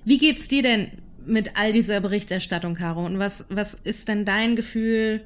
wie 0.06 0.18
geht's 0.18 0.48
dir 0.48 0.62
denn 0.62 0.92
mit 1.26 1.52
all 1.56 1.74
dieser 1.74 2.00
Berichterstattung, 2.02 2.76
Caro? 2.76 3.06
Und 3.06 3.20
was, 3.20 3.46
was 3.50 3.74
ist 3.74 4.08
denn 4.08 4.26
dein 4.26 4.56
Gefühl, 4.56 5.22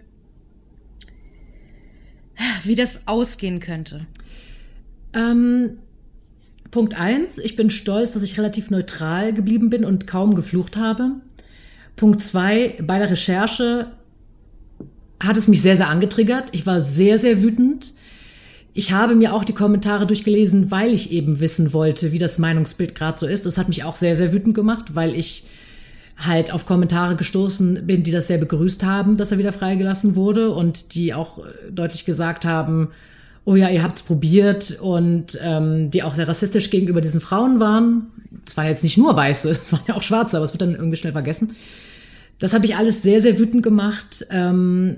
wie 2.63 2.75
das 2.75 3.07
ausgehen 3.07 3.59
könnte? 3.59 4.07
Ähm, 5.13 5.77
Punkt 6.71 6.95
eins: 6.95 7.37
Ich 7.37 7.55
bin 7.55 7.69
stolz, 7.69 8.13
dass 8.13 8.23
ich 8.23 8.37
relativ 8.37 8.69
neutral 8.69 9.33
geblieben 9.33 9.69
bin 9.69 9.85
und 9.85 10.07
kaum 10.07 10.35
geflucht 10.35 10.77
habe. 10.77 11.11
Punkt 12.01 12.19
zwei: 12.23 12.73
Bei 12.81 12.97
der 12.97 13.11
Recherche 13.11 13.91
hat 15.19 15.37
es 15.37 15.47
mich 15.47 15.61
sehr, 15.61 15.77
sehr 15.77 15.87
angetriggert. 15.87 16.49
Ich 16.51 16.65
war 16.65 16.81
sehr, 16.81 17.19
sehr 17.19 17.43
wütend. 17.43 17.93
Ich 18.73 18.91
habe 18.91 19.13
mir 19.13 19.35
auch 19.35 19.43
die 19.43 19.53
Kommentare 19.53 20.07
durchgelesen, 20.07 20.71
weil 20.71 20.95
ich 20.95 21.11
eben 21.11 21.39
wissen 21.39 21.73
wollte, 21.73 22.11
wie 22.11 22.17
das 22.17 22.39
Meinungsbild 22.39 22.95
gerade 22.95 23.19
so 23.19 23.27
ist. 23.27 23.45
Das 23.45 23.59
hat 23.59 23.67
mich 23.67 23.83
auch 23.83 23.93
sehr, 23.93 24.17
sehr 24.17 24.33
wütend 24.33 24.55
gemacht, 24.55 24.95
weil 24.95 25.13
ich 25.13 25.43
halt 26.17 26.51
auf 26.51 26.65
Kommentare 26.65 27.15
gestoßen 27.15 27.85
bin, 27.85 28.01
die 28.01 28.11
das 28.11 28.25
sehr 28.25 28.39
begrüßt 28.39 28.83
haben, 28.83 29.17
dass 29.17 29.31
er 29.31 29.37
wieder 29.37 29.53
freigelassen 29.53 30.15
wurde 30.15 30.49
und 30.49 30.95
die 30.95 31.13
auch 31.13 31.43
deutlich 31.69 32.05
gesagt 32.05 32.45
haben, 32.45 32.87
oh 33.45 33.55
ja, 33.55 33.69
ihr 33.69 33.83
habt's 33.83 34.01
probiert 34.01 34.79
und 34.81 35.39
ähm, 35.43 35.91
die 35.91 36.01
auch 36.01 36.15
sehr 36.15 36.27
rassistisch 36.27 36.71
gegenüber 36.71 37.01
diesen 37.01 37.21
Frauen 37.21 37.59
waren. 37.59 38.07
Es 38.47 38.57
waren 38.57 38.65
jetzt 38.65 38.83
nicht 38.83 38.97
nur 38.97 39.15
Weiße, 39.15 39.49
es 39.51 39.71
waren 39.71 39.83
ja 39.87 39.95
auch 39.95 40.01
Schwarze, 40.01 40.37
aber 40.37 40.45
es 40.45 40.53
wird 40.53 40.63
dann 40.63 40.73
irgendwie 40.73 40.97
schnell 40.97 41.13
vergessen. 41.13 41.55
Das 42.41 42.53
habe 42.53 42.65
ich 42.65 42.75
alles 42.75 43.03
sehr, 43.03 43.21
sehr 43.21 43.37
wütend 43.37 43.61
gemacht. 43.61 44.25
Ähm, 44.31 44.97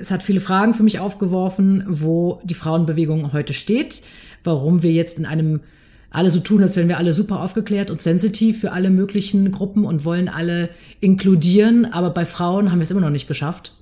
es 0.00 0.10
hat 0.10 0.24
viele 0.24 0.40
Fragen 0.40 0.74
für 0.74 0.82
mich 0.82 0.98
aufgeworfen, 0.98 1.84
wo 1.86 2.40
die 2.42 2.54
Frauenbewegung 2.54 3.32
heute 3.32 3.52
steht, 3.52 4.02
warum 4.42 4.82
wir 4.82 4.90
jetzt 4.90 5.16
in 5.16 5.24
einem 5.24 5.60
alle 6.10 6.32
so 6.32 6.40
tun, 6.40 6.64
als 6.64 6.74
wären 6.74 6.88
wir 6.88 6.98
alle 6.98 7.14
super 7.14 7.42
aufgeklärt 7.42 7.92
und 7.92 8.02
sensitiv 8.02 8.58
für 8.58 8.72
alle 8.72 8.90
möglichen 8.90 9.52
Gruppen 9.52 9.84
und 9.84 10.04
wollen 10.04 10.28
alle 10.28 10.68
inkludieren, 10.98 11.84
aber 11.84 12.10
bei 12.10 12.24
Frauen 12.24 12.72
haben 12.72 12.80
wir 12.80 12.82
es 12.82 12.90
immer 12.90 13.00
noch 13.00 13.10
nicht 13.10 13.28
geschafft. 13.28 13.76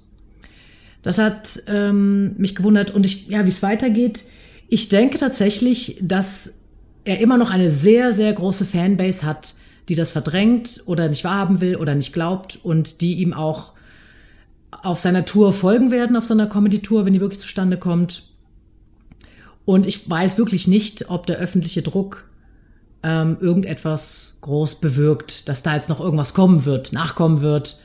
Das 1.01 1.17
hat 1.17 1.63
ähm, 1.67 2.35
mich 2.37 2.55
gewundert 2.55 2.91
und 2.91 3.07
ich, 3.07 3.29
ja, 3.29 3.43
wie 3.47 3.49
es 3.49 3.63
weitergeht. 3.63 4.25
Ich 4.69 4.91
denke 4.91 5.17
tatsächlich, 5.17 5.99
dass 6.03 6.59
er 7.05 7.21
immer 7.21 7.39
noch 7.39 7.51
eine 7.51 7.71
sehr, 7.71 8.13
sehr 8.13 8.35
große 8.35 8.67
Fanbase 8.67 9.25
hat, 9.25 9.55
die 9.89 9.95
das 9.95 10.11
verdrängt 10.11 10.83
oder 10.87 11.09
nicht 11.09 11.25
wahrhaben 11.25 11.61
will 11.61 11.77
oder 11.77 11.95
nicht 11.95 12.13
glaubt 12.13 12.59
und 12.63 13.01
die 13.01 13.15
ihm 13.15 13.33
auch 13.33 13.73
auf 14.71 15.01
seiner 15.01 15.25
Tour 15.25 15.53
folgen 15.53 15.91
werden, 15.91 16.17
auf 16.17 16.25
seiner 16.25 16.47
Comedy-Tour, 16.47 17.05
wenn 17.05 17.15
die 17.15 17.21
wirklich 17.21 17.41
zustande 17.41 17.79
kommt. 17.79 18.25
Und 19.65 19.87
ich 19.87 20.09
weiß 20.09 20.39
wirklich 20.39 20.69
nicht, 20.69 21.11
ob 21.11 21.27
der 21.27 21.39
öffentliche 21.39 21.83
Druck 21.83 22.29
ähm, 23.03 23.39
irgendetwas 23.41 24.37
groß 24.41 24.77
bewirkt, 24.81 25.49
dass 25.49 25.63
da 25.63 25.75
jetzt 25.75 25.89
noch 25.89 26.01
irgendwas 26.01 26.35
kommen 26.35 26.65
wird, 26.65 26.93
nachkommen 26.93 27.41
wird. 27.41 27.81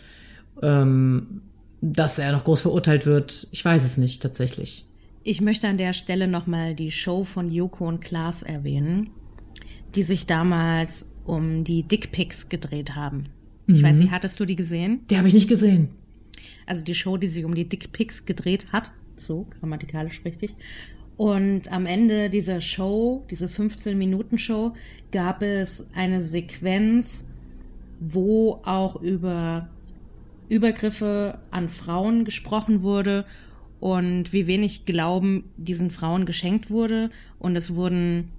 Ähm, 0.62 1.42
dass 1.84 2.18
er 2.18 2.32
noch 2.32 2.46
groß 2.46 2.62
verurteilt 2.62 3.06
wird. 3.06 3.48
Ich 3.52 3.64
weiß 3.64 3.84
es 3.84 3.98
nicht 3.98 4.22
tatsächlich. 4.22 4.86
Ich 5.24 5.42
möchte 5.42 5.68
an 5.68 5.78
der 5.78 5.92
Stelle 5.92 6.30
nochmal 6.30 6.76
die 6.76 6.92
Show 6.92 7.26
von 7.26 7.50
Joko 7.50 7.88
und 7.88 8.00
Klaas 8.00 8.42
erwähnen, 8.42 9.10
die 9.94 10.04
sich 10.04 10.26
damals 10.26 11.13
um 11.26 11.64
die 11.64 11.84
Dickpics 11.84 12.50
gedreht 12.50 12.96
haben. 12.96 13.26
Ich 13.68 13.82
Mhm. 13.82 13.86
weiß 13.86 14.00
nicht, 14.00 14.12
hattest 14.12 14.40
du 14.40 14.46
die 14.46 14.56
gesehen? 14.56 15.02
Die 15.10 15.18
habe 15.18 15.28
ich 15.28 15.34
nicht 15.34 15.48
gesehen. 15.48 15.90
Also 16.66 16.84
die 16.84 16.96
Show, 16.96 17.18
die 17.18 17.28
sich 17.28 17.46
um 17.46 17.56
die 17.56 17.68
Dickpics 17.68 18.26
gedreht 18.26 18.68
hat. 18.72 18.92
So, 19.18 19.48
grammatikalisch 19.60 20.22
richtig. 20.26 20.56
Und 21.16 21.72
am 21.72 21.86
Ende 21.86 22.30
dieser 22.30 22.60
Show, 22.60 23.24
diese 23.30 23.48
15-Minuten-Show, 23.48 24.74
gab 25.12 25.42
es 25.44 25.88
eine 25.94 26.24
Sequenz, 26.24 27.26
wo 28.00 28.60
auch 28.66 29.02
über 29.02 29.70
Übergriffe 30.50 31.40
an 31.52 31.70
Frauen 31.70 32.26
gesprochen 32.26 32.82
wurde 32.82 33.26
und 33.80 34.34
wie 34.34 34.48
wenig 34.48 34.86
Glauben 34.86 35.46
diesen 35.58 35.92
Frauen 35.92 36.26
geschenkt 36.26 36.70
wurde. 36.70 37.12
Und 37.40 37.56
es 37.56 37.76
wurden, 37.76 38.30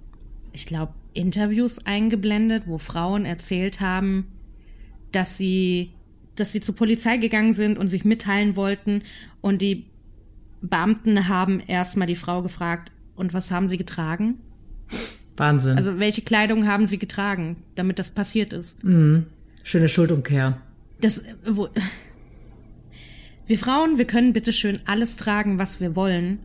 ich 0.53 0.65
glaube, 0.65 0.93
Interviews 1.15 1.79
eingeblendet, 1.85 2.63
wo 2.65 2.77
Frauen 2.77 3.25
erzählt 3.25 3.81
haben, 3.81 4.27
dass 5.11 5.37
sie, 5.37 5.91
dass 6.35 6.51
sie 6.51 6.61
zur 6.61 6.75
Polizei 6.75 7.17
gegangen 7.17 7.53
sind 7.53 7.77
und 7.77 7.87
sich 7.87 8.05
mitteilen 8.05 8.55
wollten. 8.55 9.01
Und 9.41 9.61
die 9.61 9.85
Beamten 10.61 11.27
haben 11.27 11.61
erstmal 11.65 12.07
die 12.07 12.15
Frau 12.15 12.41
gefragt, 12.41 12.91
und 13.15 13.33
was 13.33 13.49
haben 13.49 13.69
sie 13.69 13.77
getragen? 13.77 14.39
Wahnsinn. 15.37 15.77
Also 15.77 15.99
welche 15.99 16.21
Kleidung 16.21 16.67
haben 16.67 16.85
sie 16.85 16.97
getragen, 16.97 17.57
damit 17.75 17.97
das 17.97 18.11
passiert 18.11 18.53
ist? 18.53 18.83
mhm. 18.83 19.25
Schöne 19.63 19.89
Schuldumkehr. 19.89 20.61
Das, 21.01 21.23
wo, 21.43 21.69
wir 23.47 23.57
Frauen, 23.57 23.97
wir 23.97 24.05
können 24.05 24.31
bitte 24.31 24.53
schön 24.53 24.79
alles 24.85 25.17
tragen, 25.17 25.57
was 25.57 25.79
wir 25.79 25.95
wollen. 25.95 26.39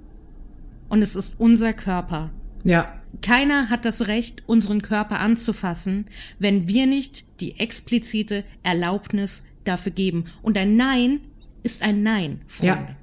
Und 0.89 1.03
es 1.03 1.17
ist 1.17 1.39
unser 1.39 1.75
Körper. 1.75 2.31
Ja, 2.65 3.00
Keiner 3.23 3.69
hat 3.69 3.85
das 3.85 4.07
Recht, 4.07 4.43
unseren 4.47 4.83
Körper 4.83 5.21
anzufassen, 5.21 6.07
wenn 6.39 6.69
wir 6.69 6.87
nicht 6.87 7.25
die 7.41 7.59
explizite 7.59 8.45
Erlaubnis 8.63 9.45
dafür 9.65 9.93
geben. 9.93 10.25
Und 10.43 10.57
ein 10.57 10.77
Nein 10.77 11.21
ist 11.63 11.83
ein 11.83 12.03
Nein, 12.03 12.41
Freunde. 12.47 12.89
Ja. 12.89 12.97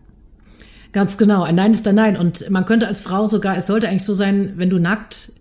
Ganz 0.91 1.17
genau. 1.17 1.43
Ein 1.43 1.55
Nein 1.55 1.73
ist 1.73 1.87
ein 1.87 1.95
Nein. 1.95 2.17
Und 2.17 2.49
man 2.49 2.65
könnte 2.65 2.87
als 2.87 3.01
Frau 3.01 3.27
sogar, 3.27 3.57
es 3.57 3.67
sollte 3.67 3.89
eigentlich 3.89 4.03
so 4.03 4.15
sein, 4.15 4.53
wenn 4.55 4.69
du 4.69 4.79
nackt 4.79 5.33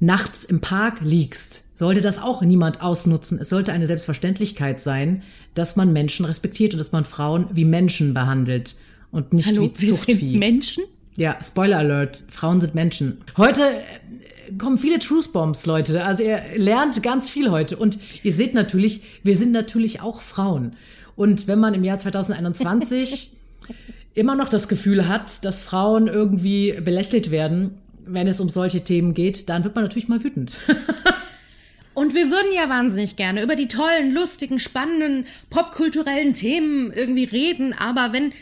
nachts 0.00 0.44
im 0.44 0.60
Park 0.60 0.98
liegst, 1.00 1.64
sollte 1.78 2.00
das 2.00 2.18
auch 2.18 2.42
niemand 2.42 2.82
ausnutzen. 2.82 3.38
Es 3.40 3.48
sollte 3.48 3.72
eine 3.72 3.86
Selbstverständlichkeit 3.86 4.80
sein, 4.80 5.22
dass 5.54 5.76
man 5.76 5.92
Menschen 5.92 6.24
respektiert 6.26 6.74
und 6.74 6.78
dass 6.78 6.92
man 6.92 7.04
Frauen 7.04 7.46
wie 7.52 7.64
Menschen 7.64 8.14
behandelt 8.14 8.76
und 9.10 9.32
nicht 9.32 9.48
Hallo, 9.48 9.62
wie 9.62 9.80
wir 9.80 9.94
Zuchtvieh. 9.94 10.14
sind 10.14 10.38
Menschen? 10.38 10.84
Ja, 11.18 11.36
Spoiler 11.42 11.78
Alert, 11.78 12.22
Frauen 12.30 12.60
sind 12.60 12.76
Menschen. 12.76 13.18
Heute 13.36 13.62
äh, 13.64 14.52
kommen 14.56 14.78
viele 14.78 15.00
Truth 15.00 15.32
Bombs, 15.32 15.66
Leute. 15.66 16.04
Also 16.04 16.22
ihr 16.22 16.40
lernt 16.54 17.02
ganz 17.02 17.28
viel 17.28 17.50
heute. 17.50 17.76
Und 17.76 17.98
ihr 18.22 18.32
seht 18.32 18.54
natürlich, 18.54 19.02
wir 19.24 19.36
sind 19.36 19.50
natürlich 19.50 20.00
auch 20.00 20.20
Frauen. 20.20 20.76
Und 21.16 21.48
wenn 21.48 21.58
man 21.58 21.74
im 21.74 21.82
Jahr 21.82 21.98
2021 21.98 23.32
immer 24.14 24.36
noch 24.36 24.48
das 24.48 24.68
Gefühl 24.68 25.08
hat, 25.08 25.44
dass 25.44 25.60
Frauen 25.60 26.06
irgendwie 26.06 26.74
belächelt 26.80 27.32
werden, 27.32 27.78
wenn 28.06 28.28
es 28.28 28.38
um 28.38 28.48
solche 28.48 28.84
Themen 28.84 29.12
geht, 29.12 29.48
dann 29.48 29.64
wird 29.64 29.74
man 29.74 29.82
natürlich 29.82 30.06
mal 30.06 30.22
wütend. 30.22 30.60
Und 31.94 32.14
wir 32.14 32.30
würden 32.30 32.52
ja 32.54 32.68
wahnsinnig 32.68 33.16
gerne 33.16 33.42
über 33.42 33.56
die 33.56 33.66
tollen, 33.66 34.14
lustigen, 34.14 34.60
spannenden, 34.60 35.26
popkulturellen 35.50 36.34
Themen 36.34 36.92
irgendwie 36.92 37.24
reden, 37.24 37.74
aber 37.76 38.12
wenn 38.12 38.32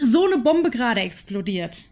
so 0.00 0.26
eine 0.26 0.38
Bombe 0.38 0.70
gerade 0.70 1.00
explodiert, 1.00 1.86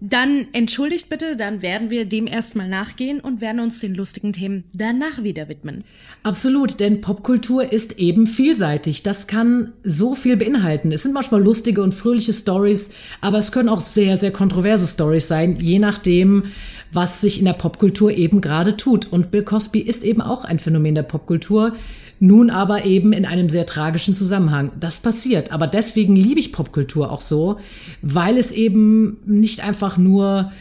dann 0.00 0.46
entschuldigt 0.52 1.08
bitte, 1.08 1.36
dann 1.36 1.62
werden 1.62 1.90
wir 1.90 2.04
dem 2.04 2.26
erstmal 2.26 2.68
nachgehen 2.68 3.20
und 3.20 3.40
werden 3.40 3.60
uns 3.60 3.80
den 3.80 3.94
lustigen 3.94 4.32
Themen 4.32 4.64
danach 4.74 5.22
wieder 5.22 5.48
widmen. 5.48 5.84
Absolut, 6.22 6.80
denn 6.80 7.00
Popkultur 7.00 7.72
ist 7.72 7.98
eben 7.98 8.26
vielseitig. 8.26 9.02
Das 9.02 9.26
kann 9.26 9.72
so 9.84 10.14
viel 10.14 10.36
beinhalten. 10.36 10.92
Es 10.92 11.04
sind 11.04 11.14
manchmal 11.14 11.42
lustige 11.42 11.82
und 11.82 11.94
fröhliche 11.94 12.32
Stories, 12.32 12.90
aber 13.20 13.38
es 13.38 13.52
können 13.52 13.68
auch 13.68 13.80
sehr, 13.80 14.16
sehr 14.16 14.30
kontroverse 14.32 14.86
Stories 14.86 15.28
sein, 15.28 15.56
je 15.60 15.78
nachdem, 15.78 16.44
was 16.92 17.20
sich 17.20 17.38
in 17.38 17.44
der 17.44 17.52
Popkultur 17.52 18.10
eben 18.10 18.40
gerade 18.40 18.76
tut. 18.76 19.12
Und 19.12 19.30
Bill 19.30 19.42
Cosby 19.42 19.80
ist 19.80 20.04
eben 20.04 20.20
auch 20.20 20.44
ein 20.44 20.58
Phänomen 20.58 20.94
der 20.94 21.02
Popkultur, 21.02 21.74
nun 22.18 22.50
aber 22.50 22.84
eben 22.84 23.12
in 23.12 23.26
einem 23.26 23.48
sehr 23.50 23.66
tragischen 23.66 24.14
Zusammenhang. 24.14 24.72
Das 24.80 25.00
passiert, 25.00 25.52
aber 25.52 25.66
deswegen 25.66 26.16
liebe 26.16 26.40
ich 26.40 26.52
Popkultur 26.52 27.10
auch 27.10 27.20
so, 27.20 27.58
weil 28.00 28.38
es 28.38 28.52
eben 28.52 29.18
nicht 29.26 29.45
einfach 29.62 29.96
nur 29.96 30.52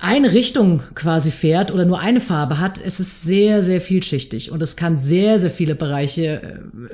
eine 0.00 0.32
Richtung 0.32 0.82
quasi 0.94 1.30
fährt 1.30 1.72
oder 1.72 1.84
nur 1.84 1.98
eine 2.00 2.20
Farbe 2.20 2.58
hat, 2.58 2.80
es 2.84 3.00
ist 3.00 3.22
sehr, 3.22 3.62
sehr 3.62 3.80
vielschichtig 3.80 4.52
und 4.52 4.62
es 4.62 4.76
kann 4.76 4.96
sehr, 4.98 5.40
sehr 5.40 5.50
viele 5.50 5.74
Bereiche 5.74 6.42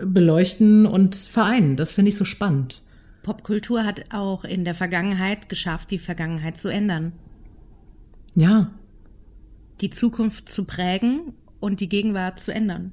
äh, 0.01 0.05
beleuchten 0.07 0.87
und 0.87 1.15
vereinen. 1.15 1.77
Das 1.77 1.93
finde 1.93 2.09
ich 2.11 2.17
so 2.17 2.25
spannend. 2.25 2.81
Popkultur 3.23 3.85
hat 3.85 4.07
auch 4.11 4.45
in 4.45 4.65
der 4.65 4.75
Vergangenheit 4.75 5.49
geschafft, 5.49 5.91
die 5.91 5.99
Vergangenheit 5.99 6.57
zu 6.57 6.69
ändern, 6.69 7.13
Ja, 8.35 8.71
die 9.81 9.91
Zukunft 9.91 10.49
zu 10.49 10.65
prägen 10.65 11.35
und 11.61 11.81
die 11.81 11.89
Gegenwart 11.89 12.39
zu 12.41 12.53
ändern. 12.55 12.93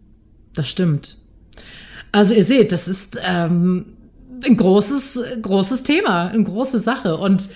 das 0.54 0.68
stimmt. 0.70 1.18
Also 2.12 2.34
ihr 2.34 2.44
seht, 2.44 2.72
das 2.74 2.90
ist 2.90 3.18
ähm, 3.24 3.86
ein 4.44 4.58
großes, 4.58 5.24
großes 5.42 5.84
Thema, 5.84 6.28
eine 6.28 6.44
große 6.44 6.80
Sache. 6.80 7.18
Und 7.18 7.50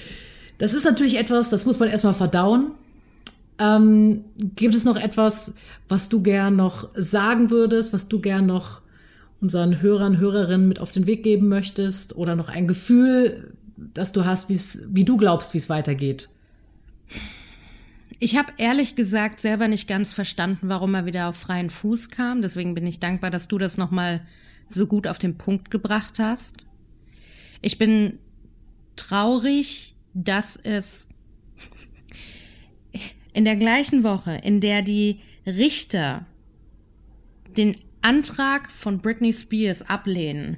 das 0.58 0.74
ist 0.74 0.86
natürlich 0.86 1.18
etwas, 1.18 1.50
das 1.50 1.66
muss 1.66 1.80
man 1.80 1.90
erstmal 1.90 2.14
verdauen. 2.14 2.72
Ähm, 3.58 4.26
gibt 4.38 4.76
es 4.76 4.84
noch 4.84 4.98
etwas, 4.98 5.56
was 5.88 6.10
du 6.10 6.22
gern 6.22 6.56
noch 6.56 6.90
sagen 6.96 7.50
würdest, 7.50 7.94
was 7.94 8.08
du 8.08 8.20
gern 8.20 8.46
noch 8.46 8.82
unseren 9.42 9.82
Hörern, 9.82 10.18
Hörerinnen 10.18 10.68
mit 10.68 10.80
auf 10.80 10.92
den 10.92 11.08
Weg 11.08 11.24
geben 11.24 11.48
möchtest? 11.48 12.16
Oder 12.16 12.36
noch 12.36 12.50
ein 12.50 12.68
Gefühl, 12.68 13.54
das 13.78 14.12
du 14.12 14.26
hast, 14.26 14.50
wie 14.50 15.06
du 15.06 15.18
glaubst, 15.18 15.54
wie 15.54 15.58
es 15.58 15.70
weitergeht? 15.70 16.30
Ich 18.20 18.38
habe 18.38 18.54
ehrlich 18.58 18.96
gesagt 18.96 19.40
selber 19.40 19.68
nicht 19.68 19.88
ganz 19.88 20.14
verstanden, 20.14 20.70
warum 20.70 20.96
er 20.96 21.06
wieder 21.06 21.30
auf 21.30 21.36
freien 21.36 21.70
Fuß 21.70 22.10
kam. 22.10 22.42
Deswegen 22.42 22.74
bin 22.74 22.88
ich 22.88 23.00
dankbar, 23.00 23.30
dass 23.30 23.48
du 23.48 23.58
das 23.58 23.78
nochmal 23.78 24.22
so 24.68 24.88
gut 24.88 25.08
auf 25.08 25.20
den 25.20 25.38
Punkt 25.38 25.70
gebracht 25.70 26.18
hast. 26.20 26.58
Ich 27.62 27.78
bin 27.78 28.20
traurig, 28.96 29.95
dass 30.16 30.56
es 30.56 31.10
in 33.34 33.46
der 33.46 33.58
gleichen 33.58 34.04
Woche, 34.04 34.40
in 34.44 34.62
der 34.62 34.82
die 34.82 35.20
Richter 35.46 36.26
den 37.56 37.78
Antrag 38.02 38.72
von 38.72 39.00
Britney 39.00 39.34
Spears 39.34 39.84
ablehnen, 39.84 40.58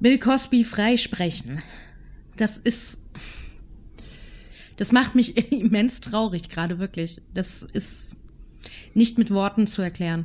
Bill 0.00 0.18
Cosby 0.18 0.64
freisprechen. 0.64 1.62
Das 2.36 2.58
ist 2.58 3.08
das 4.78 4.92
macht 4.92 5.14
mich 5.14 5.36
immens 5.52 6.00
traurig, 6.00 6.48
gerade 6.48 6.78
wirklich. 6.78 7.20
Das 7.34 7.62
ist 7.62 8.16
nicht 8.94 9.18
mit 9.18 9.30
Worten 9.30 9.66
zu 9.66 9.82
erklären. 9.82 10.24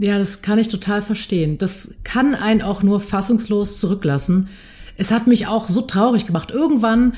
Ja, 0.00 0.16
das 0.16 0.40
kann 0.40 0.58
ich 0.58 0.68
total 0.68 1.02
verstehen. 1.02 1.58
Das 1.58 1.96
kann 2.04 2.34
einen 2.34 2.62
auch 2.62 2.82
nur 2.82 3.00
fassungslos 3.00 3.78
zurücklassen. 3.78 4.48
Es 4.96 5.10
hat 5.10 5.26
mich 5.26 5.46
auch 5.46 5.68
so 5.68 5.82
traurig 5.82 6.26
gemacht. 6.26 6.50
Irgendwann, 6.50 7.12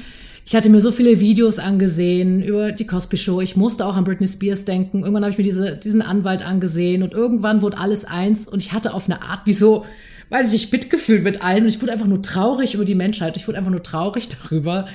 ich 0.44 0.56
hatte 0.56 0.68
mir 0.68 0.80
so 0.80 0.90
viele 0.90 1.20
Videos 1.20 1.60
angesehen 1.60 2.42
über 2.42 2.72
die 2.72 2.84
Cosby 2.84 3.16
Show. 3.16 3.40
Ich 3.40 3.54
musste 3.54 3.86
auch 3.86 3.94
an 3.94 4.02
Britney 4.02 4.26
Spears 4.26 4.64
denken. 4.64 5.02
Irgendwann 5.02 5.22
habe 5.22 5.30
ich 5.30 5.38
mir 5.38 5.44
diese, 5.44 5.76
diesen 5.76 6.02
Anwalt 6.02 6.42
angesehen 6.42 7.04
und 7.04 7.12
irgendwann 7.12 7.62
wurde 7.62 7.78
alles 7.78 8.04
eins 8.04 8.48
und 8.48 8.60
ich 8.60 8.72
hatte 8.72 8.94
auf 8.94 9.04
eine 9.04 9.22
Art 9.22 9.42
wie 9.44 9.52
so, 9.52 9.86
weiß 10.30 10.46
ich 10.46 10.52
nicht, 10.52 10.72
Mitgefühl 10.72 11.20
mit 11.20 11.40
allen 11.40 11.62
und 11.62 11.68
ich 11.68 11.80
wurde 11.80 11.92
einfach 11.92 12.08
nur 12.08 12.22
traurig 12.22 12.74
über 12.74 12.84
die 12.84 12.96
Menschheit. 12.96 13.36
Ich 13.36 13.46
wurde 13.46 13.58
einfach 13.58 13.70
nur 13.70 13.84
traurig 13.84 14.26
darüber, 14.42 14.88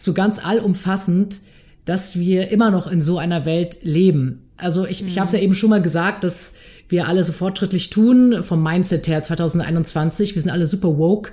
so 0.00 0.14
ganz 0.14 0.44
allumfassend, 0.44 1.38
dass 1.84 2.18
wir 2.18 2.50
immer 2.50 2.72
noch 2.72 2.90
in 2.90 3.00
so 3.00 3.18
einer 3.18 3.44
Welt 3.44 3.78
leben. 3.82 4.48
Also 4.56 4.84
ich, 4.84 5.06
ich 5.06 5.16
habe 5.16 5.28
es 5.28 5.32
ja 5.32 5.38
eben 5.38 5.54
schon 5.54 5.70
mal 5.70 5.80
gesagt, 5.80 6.24
dass 6.24 6.54
wir 6.90 7.06
alle 7.06 7.24
so 7.24 7.32
fortschrittlich 7.32 7.90
tun, 7.90 8.42
vom 8.42 8.62
Mindset 8.62 9.08
her 9.08 9.22
2021. 9.22 10.34
Wir 10.34 10.42
sind 10.42 10.50
alle 10.50 10.66
super 10.66 10.98
woke. 10.98 11.32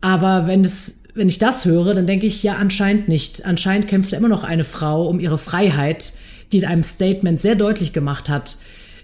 Aber 0.00 0.46
wenn 0.46 0.64
es, 0.64 1.04
wenn 1.14 1.28
ich 1.28 1.38
das 1.38 1.64
höre, 1.64 1.94
dann 1.94 2.06
denke 2.06 2.26
ich, 2.26 2.42
ja, 2.42 2.56
anscheinend 2.56 3.08
nicht. 3.08 3.46
Anscheinend 3.46 3.88
kämpft 3.88 4.12
immer 4.12 4.28
noch 4.28 4.44
eine 4.44 4.64
Frau 4.64 5.08
um 5.08 5.20
ihre 5.20 5.38
Freiheit, 5.38 6.12
die 6.52 6.58
in 6.58 6.64
einem 6.64 6.82
Statement 6.82 7.40
sehr 7.40 7.54
deutlich 7.54 7.92
gemacht 7.92 8.28
hat, 8.28 8.58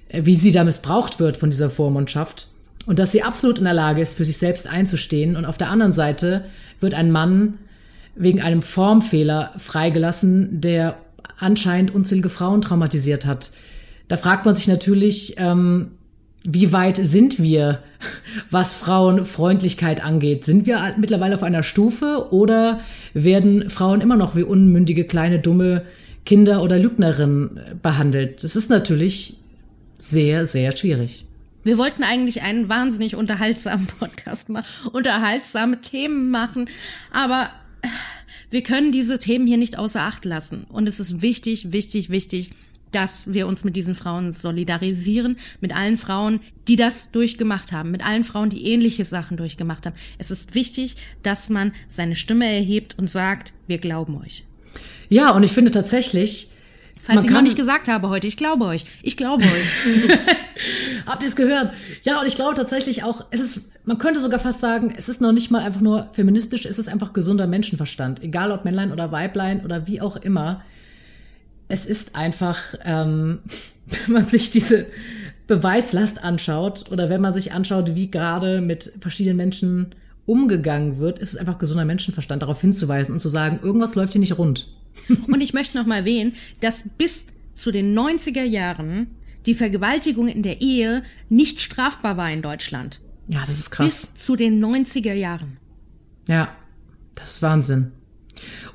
äh, 0.09 0.23
wie 0.25 0.35
sie 0.35 0.53
da 0.53 0.65
missbraucht 0.65 1.21
wird 1.21 1.37
von 1.37 1.51
dieser 1.51 1.71
Vormundschaft. 1.71 2.49
Und 2.87 2.99
dass 2.99 3.13
sie 3.13 3.23
absolut 3.23 3.59
in 3.59 3.65
der 3.65 3.75
Lage 3.75 4.03
ist, 4.03 4.17
für 4.17 4.25
sich 4.25 4.39
selbst 4.39 4.67
einzustehen. 4.67 5.37
Und 5.37 5.45
auf 5.45 5.59
der 5.59 5.71
anderen 5.71 5.93
Seite 5.93 6.45
wird 6.81 6.95
ein 6.95 7.13
Mann 7.13 7.59
wegen 8.15 8.41
einem 8.41 8.63
Formfehler 8.63 9.53
freigelassen, 9.57 10.61
der 10.61 10.99
anscheinend 11.39 11.95
unzählige 11.95 12.29
Frauen 12.29 12.61
traumatisiert 12.61 13.25
hat. 13.27 13.53
Da 14.09 14.17
fragt 14.17 14.45
man 14.45 14.55
sich 14.55 14.69
natürlich, 14.69 15.35
ähm, 15.39 15.93
wie 16.45 16.73
weit 16.73 16.97
sind 16.97 17.41
wir, 17.41 17.83
was 18.51 18.75
Frauenfreundlichkeit 18.75 20.05
angeht? 20.05 20.45
Sind 20.45 20.67
wir 20.67 20.95
mittlerweile 20.99 21.35
auf 21.35 21.43
einer 21.43 21.63
Stufe 21.63 22.29
oder 22.31 22.81
werden 23.15 23.71
Frauen 23.71 24.01
immer 24.01 24.17
noch 24.17 24.37
wie 24.37 24.43
unmündige, 24.43 25.05
kleine, 25.05 25.39
dumme 25.39 25.85
Kinder 26.25 26.63
oder 26.63 26.79
Lügnerinnen 26.79 27.61
behandelt? 27.83 28.45
Das 28.45 28.57
ist 28.57 28.71
natürlich 28.71 29.39
sehr, 29.99 30.47
sehr 30.47 30.77
schwierig. 30.77 31.27
Wir 31.65 31.79
wollten 31.79 32.03
eigentlich 32.03 32.43
einen 32.43 32.69
wahnsinnig 32.69 33.15
unterhaltsamen 33.15 33.87
Podcast 33.99 34.49
machen, 34.49 34.67
unterhaltsame 34.93 35.81
Themen 35.81 36.31
machen, 36.31 36.69
aber 37.13 37.51
wir 38.51 38.63
können 38.63 38.93
diese 38.93 39.19
Themen 39.19 39.47
hier 39.47 39.57
nicht 39.57 39.79
außer 39.79 40.03
Acht 40.03 40.25
lassen. 40.25 40.65
Und 40.69 40.89
es 40.89 41.01
ist 41.01 41.23
wichtig, 41.23 41.73
wichtig, 41.73 42.11
wichtig, 42.11 42.51
dass 42.93 43.33
wir 43.33 43.47
uns 43.47 43.65
mit 43.65 43.77
diesen 43.77 43.95
Frauen 43.95 44.33
solidarisieren, 44.33 45.37
mit 45.61 45.75
allen 45.75 45.97
Frauen, 45.97 46.41
die 46.69 46.77
das 46.77 47.11
durchgemacht 47.11 47.73
haben, 47.73 47.91
mit 47.91 48.05
allen 48.07 48.25
Frauen, 48.25 48.51
die 48.51 48.67
ähnliche 48.67 49.05
Sachen 49.05 49.37
durchgemacht 49.37 49.87
haben. 49.87 49.97
Es 50.19 50.31
ist 50.31 50.55
wichtig, 50.55 50.97
dass 51.23 51.49
man 51.49 51.73
seine 51.89 52.17
Stimme 52.17 52.47
erhebt 52.47 52.99
und 52.99 53.11
sagt, 53.11 53.53
wir 53.67 53.79
glauben 53.79 54.21
euch. 54.23 54.45
Ja, 55.09 55.31
und 55.31 55.43
ich 55.43 55.53
finde 55.53 55.71
tatsächlich, 55.71 56.49
Falls 57.03 57.25
ich 57.25 57.31
noch 57.33 57.43
nicht 57.43 57.57
gesagt 57.57 57.89
habe 57.89 58.11
heute, 58.11 58.29
ich 58.29 58.37
glaube 58.37 58.65
euch. 58.65 58.85
Ich 59.03 59.17
glaube 59.17 59.43
euch. 59.43 60.09
Habt 61.07 61.23
ihr 61.23 61.29
es 61.29 61.35
gehört? 61.35 61.73
Ja, 62.05 62.21
und 62.21 62.29
ich 62.29 62.37
glaube 62.37 62.55
tatsächlich 62.55 63.03
auch, 63.03 63.25
es 63.33 63.41
ist, 63.41 63.73
man 63.85 63.99
könnte 63.99 64.21
sogar 64.21 64.39
fast 64.39 64.61
sagen, 64.61 64.95
es 64.97 65.09
ist 65.09 65.21
noch 65.21 65.33
nicht 65.33 65.51
mal 65.51 65.63
einfach 65.63 65.81
nur 65.81 66.09
feministisch, 66.13 66.65
es 66.65 66.79
ist 66.79 66.89
einfach 66.89 67.13
gesunder 67.13 67.49
Menschenverstand. 67.49 68.23
Egal 68.23 68.53
ob 68.53 68.65
Männlein 68.65 68.93
oder 68.93 69.11
Weiblein 69.11 69.65
oder 69.65 69.89
wie 69.89 70.01
auch 70.01 70.15
immer 70.15 70.63
es 71.69 71.87
ist 71.87 72.17
einfach, 72.17 72.59
ähm, 72.85 73.41
wenn 73.87 74.13
man 74.13 74.27
sich 74.27 74.51
diese 74.51 74.87
Beweislast 75.47 76.23
anschaut 76.23 76.91
oder 76.91 77.11
wenn 77.11 77.21
man 77.21 77.33
sich 77.33 77.53
anschaut, 77.53 77.95
wie 77.95 78.11
gerade 78.11 78.61
mit 78.61 78.93
verschiedenen 79.01 79.37
Menschen 79.37 79.95
umgegangen 80.25 80.99
wird, 80.99 81.19
ist 81.19 81.33
es 81.33 81.37
einfach 81.37 81.59
gesunder 81.59 81.85
Menschenverstand, 81.85 82.43
darauf 82.43 82.61
hinzuweisen 82.61 83.13
und 83.13 83.21
zu 83.21 83.29
sagen, 83.29 83.59
irgendwas 83.63 83.95
läuft 83.95 84.13
hier 84.13 84.21
nicht 84.21 84.39
rund. 84.39 84.69
Und 85.09 85.41
ich 85.41 85.55
möchte 85.55 85.79
noch 85.79 85.87
mal 85.87 86.01
erwähnen, 86.01 86.35
dass 86.61 86.89
bis 86.99 87.29
zu 87.55 87.71
den 87.71 87.99
90er 87.99 88.43
Jahren 88.43 89.09
die 89.47 89.55
Vergewaltigung 89.55 90.29
in 90.29 90.43
der 90.43 90.61
Ehe 90.61 91.03
nicht 91.29 91.61
strafbar 91.61 92.17
war 92.17 92.31
in 92.31 92.43
Deutschland. 92.43 93.01
Ja, 93.29 93.41
das 93.47 93.59
ist 93.59 93.71
krass. 93.71 93.87
Bis 93.87 94.15
zu 94.17 94.37
den 94.37 94.63
90er 94.63 95.15
Jahren. 95.15 95.57
Ja, 96.29 96.55
das 97.15 97.37
ist 97.37 97.43
Wahnsinn. 97.43 97.93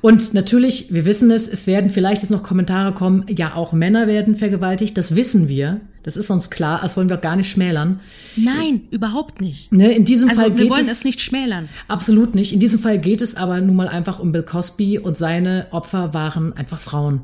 Und 0.00 0.32
natürlich, 0.32 0.92
wir 0.92 1.04
wissen 1.04 1.30
es, 1.30 1.48
es 1.48 1.66
werden 1.66 1.90
vielleicht 1.90 2.22
jetzt 2.22 2.30
noch 2.30 2.42
Kommentare 2.42 2.92
kommen, 2.92 3.24
ja, 3.28 3.54
auch 3.54 3.72
Männer 3.72 4.06
werden 4.06 4.36
vergewaltigt, 4.36 4.96
das 4.96 5.16
wissen 5.16 5.48
wir. 5.48 5.80
Das 6.04 6.16
ist 6.16 6.30
uns 6.30 6.48
klar, 6.48 6.80
das 6.82 6.96
wollen 6.96 7.10
wir 7.10 7.16
gar 7.16 7.36
nicht 7.36 7.50
schmälern. 7.50 8.00
Nein, 8.36 8.82
überhaupt 8.90 9.40
nicht. 9.40 9.72
Ne, 9.72 9.92
in 9.92 10.04
diesem 10.04 10.30
also, 10.30 10.40
Fall 10.40 10.50
geht 10.52 10.60
wir 10.60 10.70
wollen 10.70 10.82
es, 10.82 10.92
es 10.92 11.04
nicht 11.04 11.20
schmälern. 11.20 11.68
Absolut 11.88 12.34
nicht. 12.34 12.52
In 12.52 12.60
diesem 12.60 12.80
Fall 12.80 12.98
geht 12.98 13.20
es 13.20 13.34
aber 13.34 13.60
nun 13.60 13.76
mal 13.76 13.88
einfach 13.88 14.18
um 14.18 14.32
Bill 14.32 14.44
Cosby 14.44 14.98
und 14.98 15.18
seine 15.18 15.66
Opfer 15.70 16.14
waren 16.14 16.52
einfach 16.54 16.80
Frauen. 16.80 17.22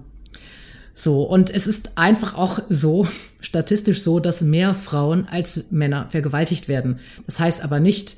So, 0.93 1.23
und 1.23 1.51
es 1.51 1.67
ist 1.67 1.97
einfach 1.97 2.35
auch 2.37 2.61
so, 2.69 3.07
statistisch 3.41 4.03
so, 4.03 4.21
dass 4.21 4.43
mehr 4.43 4.75
Frauen 4.75 5.27
als 5.29 5.71
Männer 5.71 6.07
vergewaltigt 6.11 6.69
werden. 6.69 7.01
Das 7.27 7.41
heißt 7.41 7.65
aber 7.65 7.81
nicht, 7.81 8.17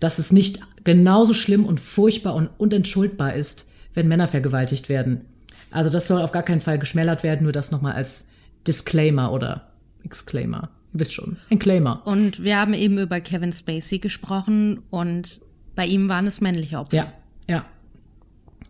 dass 0.00 0.18
es 0.18 0.32
nicht 0.32 0.60
genauso 0.84 1.34
schlimm 1.34 1.64
und 1.64 1.80
furchtbar 1.80 2.34
und 2.34 2.48
unentschuldbar 2.58 3.34
ist, 3.34 3.70
wenn 3.94 4.08
Männer 4.08 4.26
vergewaltigt 4.26 4.88
werden. 4.88 5.22
Also 5.70 5.90
das 5.90 6.06
soll 6.06 6.22
auf 6.22 6.32
gar 6.32 6.42
keinen 6.42 6.60
Fall 6.60 6.78
geschmälert 6.78 7.22
werden, 7.22 7.44
nur 7.44 7.52
das 7.52 7.70
nochmal 7.70 7.92
als 7.92 8.30
Disclaimer 8.66 9.32
oder 9.32 9.68
Exclaimer. 10.04 10.70
Ihr 10.94 11.00
wisst 11.00 11.14
schon, 11.14 11.36
ein 11.50 11.58
Claimer. 11.58 12.02
Und 12.06 12.42
wir 12.42 12.56
haben 12.56 12.74
eben 12.74 12.98
über 12.98 13.20
Kevin 13.20 13.52
Spacey 13.52 13.98
gesprochen 13.98 14.82
und 14.90 15.40
bei 15.74 15.86
ihm 15.86 16.08
waren 16.08 16.26
es 16.26 16.40
männliche 16.40 16.78
Opfer. 16.78 16.96
Ja, 16.96 17.12
ja. 17.48 17.64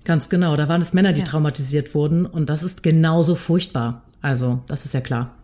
Ganz 0.04 0.28
genau, 0.28 0.56
da 0.56 0.68
waren 0.68 0.80
es 0.80 0.92
Männer, 0.92 1.12
die 1.12 1.20
ja. 1.20 1.26
traumatisiert 1.26 1.94
wurden 1.94 2.26
und 2.26 2.48
das 2.48 2.62
ist 2.62 2.82
genauso 2.82 3.34
furchtbar. 3.34 4.02
Also, 4.22 4.62
das 4.66 4.84
ist 4.84 4.94
ja 4.94 5.00
klar. 5.00 5.34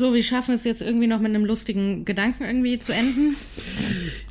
So, 0.00 0.14
wir 0.14 0.22
schaffen 0.22 0.54
es 0.54 0.64
jetzt 0.64 0.80
irgendwie 0.80 1.06
noch 1.06 1.20
mit 1.20 1.28
einem 1.28 1.44
lustigen 1.44 2.06
Gedanken 2.06 2.42
irgendwie 2.42 2.78
zu 2.78 2.94
enden. 2.94 3.36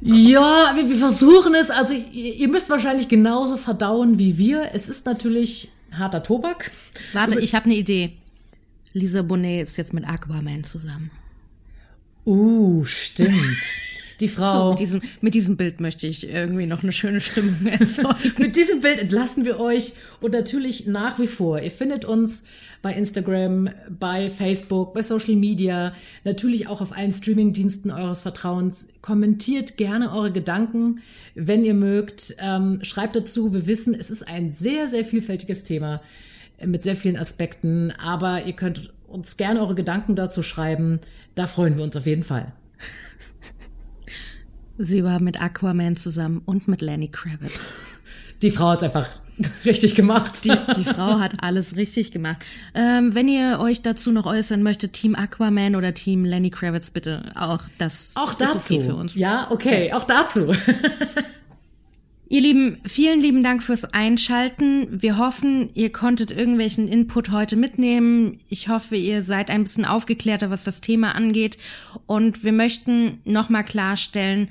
Ja, 0.02 0.74
wir, 0.76 0.90
wir 0.90 0.96
versuchen 0.96 1.54
es. 1.54 1.70
Also 1.70 1.94
ihr, 1.94 2.34
ihr 2.34 2.48
müsst 2.48 2.72
wahrscheinlich 2.72 3.08
genauso 3.08 3.56
verdauen 3.56 4.18
wie 4.18 4.40
wir. 4.40 4.72
Es 4.74 4.90
ist 4.90 5.06
natürlich 5.06 5.70
harter 5.92 6.24
Tobak. 6.24 6.72
Warte, 7.14 7.40
ich 7.40 7.54
habe 7.54 7.66
eine 7.66 7.76
Idee. 7.76 8.14
Lisa 8.94 9.22
Bonet 9.22 9.62
ist 9.62 9.78
jetzt 9.78 9.94
mit 9.94 10.10
Aquaman 10.10 10.64
zusammen. 10.64 11.12
Uh, 12.26 12.84
stimmt. 12.86 13.62
Die 14.20 14.28
Frau. 14.28 14.66
So, 14.66 14.70
mit, 14.72 14.80
diesem, 14.80 15.02
mit 15.22 15.34
diesem 15.34 15.58
Bild 15.58 15.80
möchte 15.80 16.08
ich 16.08 16.30
irgendwie 16.30 16.66
noch 16.66 16.84
eine 16.84 16.92
schöne 16.92 17.22
Stimmung 17.22 17.66
erzeugen. 17.80 18.34
mit 18.38 18.56
diesem 18.56 18.82
Bild 18.82 19.00
entlassen 19.00 19.46
wir 19.46 19.60
euch 19.60 19.94
und 20.20 20.34
natürlich 20.34 20.88
nach 20.88 21.20
wie 21.20 21.28
vor. 21.28 21.62
Ihr 21.62 21.72
findet 21.72 22.06
uns 22.06 22.46
bei 22.82 22.94
Instagram, 22.94 23.70
bei 23.90 24.30
Facebook, 24.30 24.94
bei 24.94 25.04
Social 25.04 25.36
Media, 25.36 25.94
natürlich 26.24 26.68
auch 26.68 26.82
auf 26.82 26.96
allen 26.96 27.12
Streamingdiensten 27.12 27.92
eures 27.92 28.22
Vertrauens. 28.22 28.90
Kommentiert 29.02 29.78
gerne 29.78 30.12
eure 30.12 30.32
Gedanken, 30.32 31.00
wenn 31.36 31.64
ihr 31.64 31.74
mögt. 31.74 32.36
Ähm, 32.40 32.80
schreibt 32.84 33.16
dazu. 33.16 33.54
Wir 33.54 33.68
wissen, 33.68 33.94
es 33.94 34.10
ist 34.10 34.28
ein 34.28 34.52
sehr, 34.52 34.88
sehr 34.88 35.06
vielfältiges 35.06 35.64
Thema 35.64 36.02
mit 36.66 36.84
sehr 36.84 36.96
vielen 36.96 37.16
Aspekten, 37.18 37.92
aber 37.92 38.46
ihr 38.46 38.54
könnt 38.54 38.94
uns 39.08 39.38
gerne 39.38 39.62
eure 39.62 39.76
Gedanken 39.76 40.16
dazu 40.16 40.44
schreiben. 40.44 41.00
Da 41.36 41.48
freuen 41.48 41.78
wir 41.78 41.84
uns 41.84 41.96
auf 41.96 42.06
jeden 42.06 42.24
Fall. 42.24 42.52
Sie 44.82 45.04
war 45.04 45.22
mit 45.22 45.42
Aquaman 45.42 45.98
zusammen 45.98 46.42
und 46.46 46.70
mit 46.70 46.80
Lenny 46.80 47.10
Kravitz. 47.10 47.70
Die 48.42 48.50
Frau 48.50 48.72
ist 48.72 48.82
einfach 48.82 49.10
richtig 49.66 49.94
gemacht. 49.94 50.46
Die, 50.46 50.54
die 50.78 50.86
Frau 50.86 51.20
hat 51.20 51.44
alles 51.44 51.76
richtig 51.76 52.14
gemacht. 52.14 52.46
Ähm, 52.74 53.14
wenn 53.14 53.28
ihr 53.28 53.60
euch 53.60 53.82
dazu 53.82 54.14
noch 54.14 54.26
äußern 54.26 54.64
möchtet, 54.64 54.94
Team 54.94 55.16
Aquaman 55.16 55.76
oder 55.76 55.94
Team 55.94 56.24
Lenny 56.24 56.50
Kravitz, 56.50 56.92
bitte 56.92 57.34
auch 57.36 57.60
das 57.78 58.14
auch 58.16 58.34
dazu. 58.34 58.76
okay 58.76 58.80
für 58.80 58.96
uns. 58.96 59.16
Ja, 59.16 59.52
okay, 59.52 59.92
auch 59.92 60.06
dazu. 60.06 60.54
Ihr 62.32 62.42
Lieben, 62.42 62.78
vielen 62.86 63.20
lieben 63.20 63.44
Dank 63.44 63.62
fürs 63.64 63.86
Einschalten. 63.86 64.88
Wir 65.02 65.18
hoffen, 65.18 65.72
ihr 65.74 65.92
konntet 65.92 66.32
irgendwelchen 66.32 66.88
Input 66.88 67.32
heute 67.32 67.58
mitnehmen. 67.58 68.40
Ich 68.48 68.70
hoffe, 68.70 68.96
ihr 68.96 69.24
seid 69.24 69.50
ein 69.50 69.64
bisschen 69.64 69.84
aufgeklärter, 69.84 70.50
was 70.50 70.64
das 70.64 70.80
Thema 70.80 71.16
angeht. 71.16 71.58
Und 72.06 72.44
wir 72.44 72.54
möchten 72.54 73.20
nochmal 73.26 73.66
klarstellen, 73.66 74.48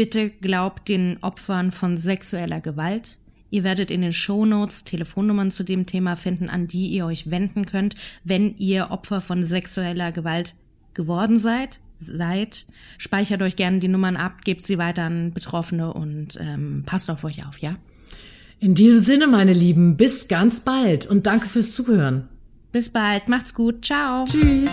bitte 0.00 0.30
glaubt 0.30 0.88
den 0.88 1.18
Opfern 1.20 1.72
von 1.72 1.98
sexueller 1.98 2.62
Gewalt. 2.62 3.18
Ihr 3.50 3.64
werdet 3.64 3.90
in 3.90 4.00
den 4.00 4.14
Show 4.14 4.46
Notes 4.46 4.84
Telefonnummern 4.84 5.50
zu 5.50 5.62
dem 5.62 5.84
Thema 5.84 6.16
finden, 6.16 6.48
an 6.48 6.68
die 6.68 6.86
ihr 6.86 7.04
euch 7.04 7.30
wenden 7.30 7.66
könnt, 7.66 7.96
wenn 8.24 8.56
ihr 8.56 8.92
Opfer 8.92 9.20
von 9.20 9.42
sexueller 9.42 10.10
Gewalt 10.10 10.54
geworden 10.94 11.38
seid. 11.38 11.80
Seid, 11.98 12.64
speichert 12.96 13.42
euch 13.42 13.56
gerne 13.56 13.78
die 13.78 13.88
Nummern 13.88 14.16
ab, 14.16 14.42
gebt 14.42 14.62
sie 14.62 14.78
weiter 14.78 15.02
an 15.02 15.34
Betroffene 15.34 15.92
und 15.92 16.38
ähm, 16.40 16.84
passt 16.86 17.10
auf 17.10 17.22
euch 17.24 17.46
auf, 17.46 17.58
ja? 17.58 17.76
In 18.58 18.74
diesem 18.74 19.00
Sinne, 19.00 19.26
meine 19.26 19.52
Lieben, 19.52 19.98
bis 19.98 20.28
ganz 20.28 20.60
bald 20.60 21.04
und 21.04 21.26
danke 21.26 21.46
fürs 21.46 21.74
Zuhören. 21.74 22.26
Bis 22.72 22.88
bald, 22.88 23.28
macht's 23.28 23.52
gut, 23.52 23.84
ciao. 23.84 24.24
Tschüss. 24.24 24.70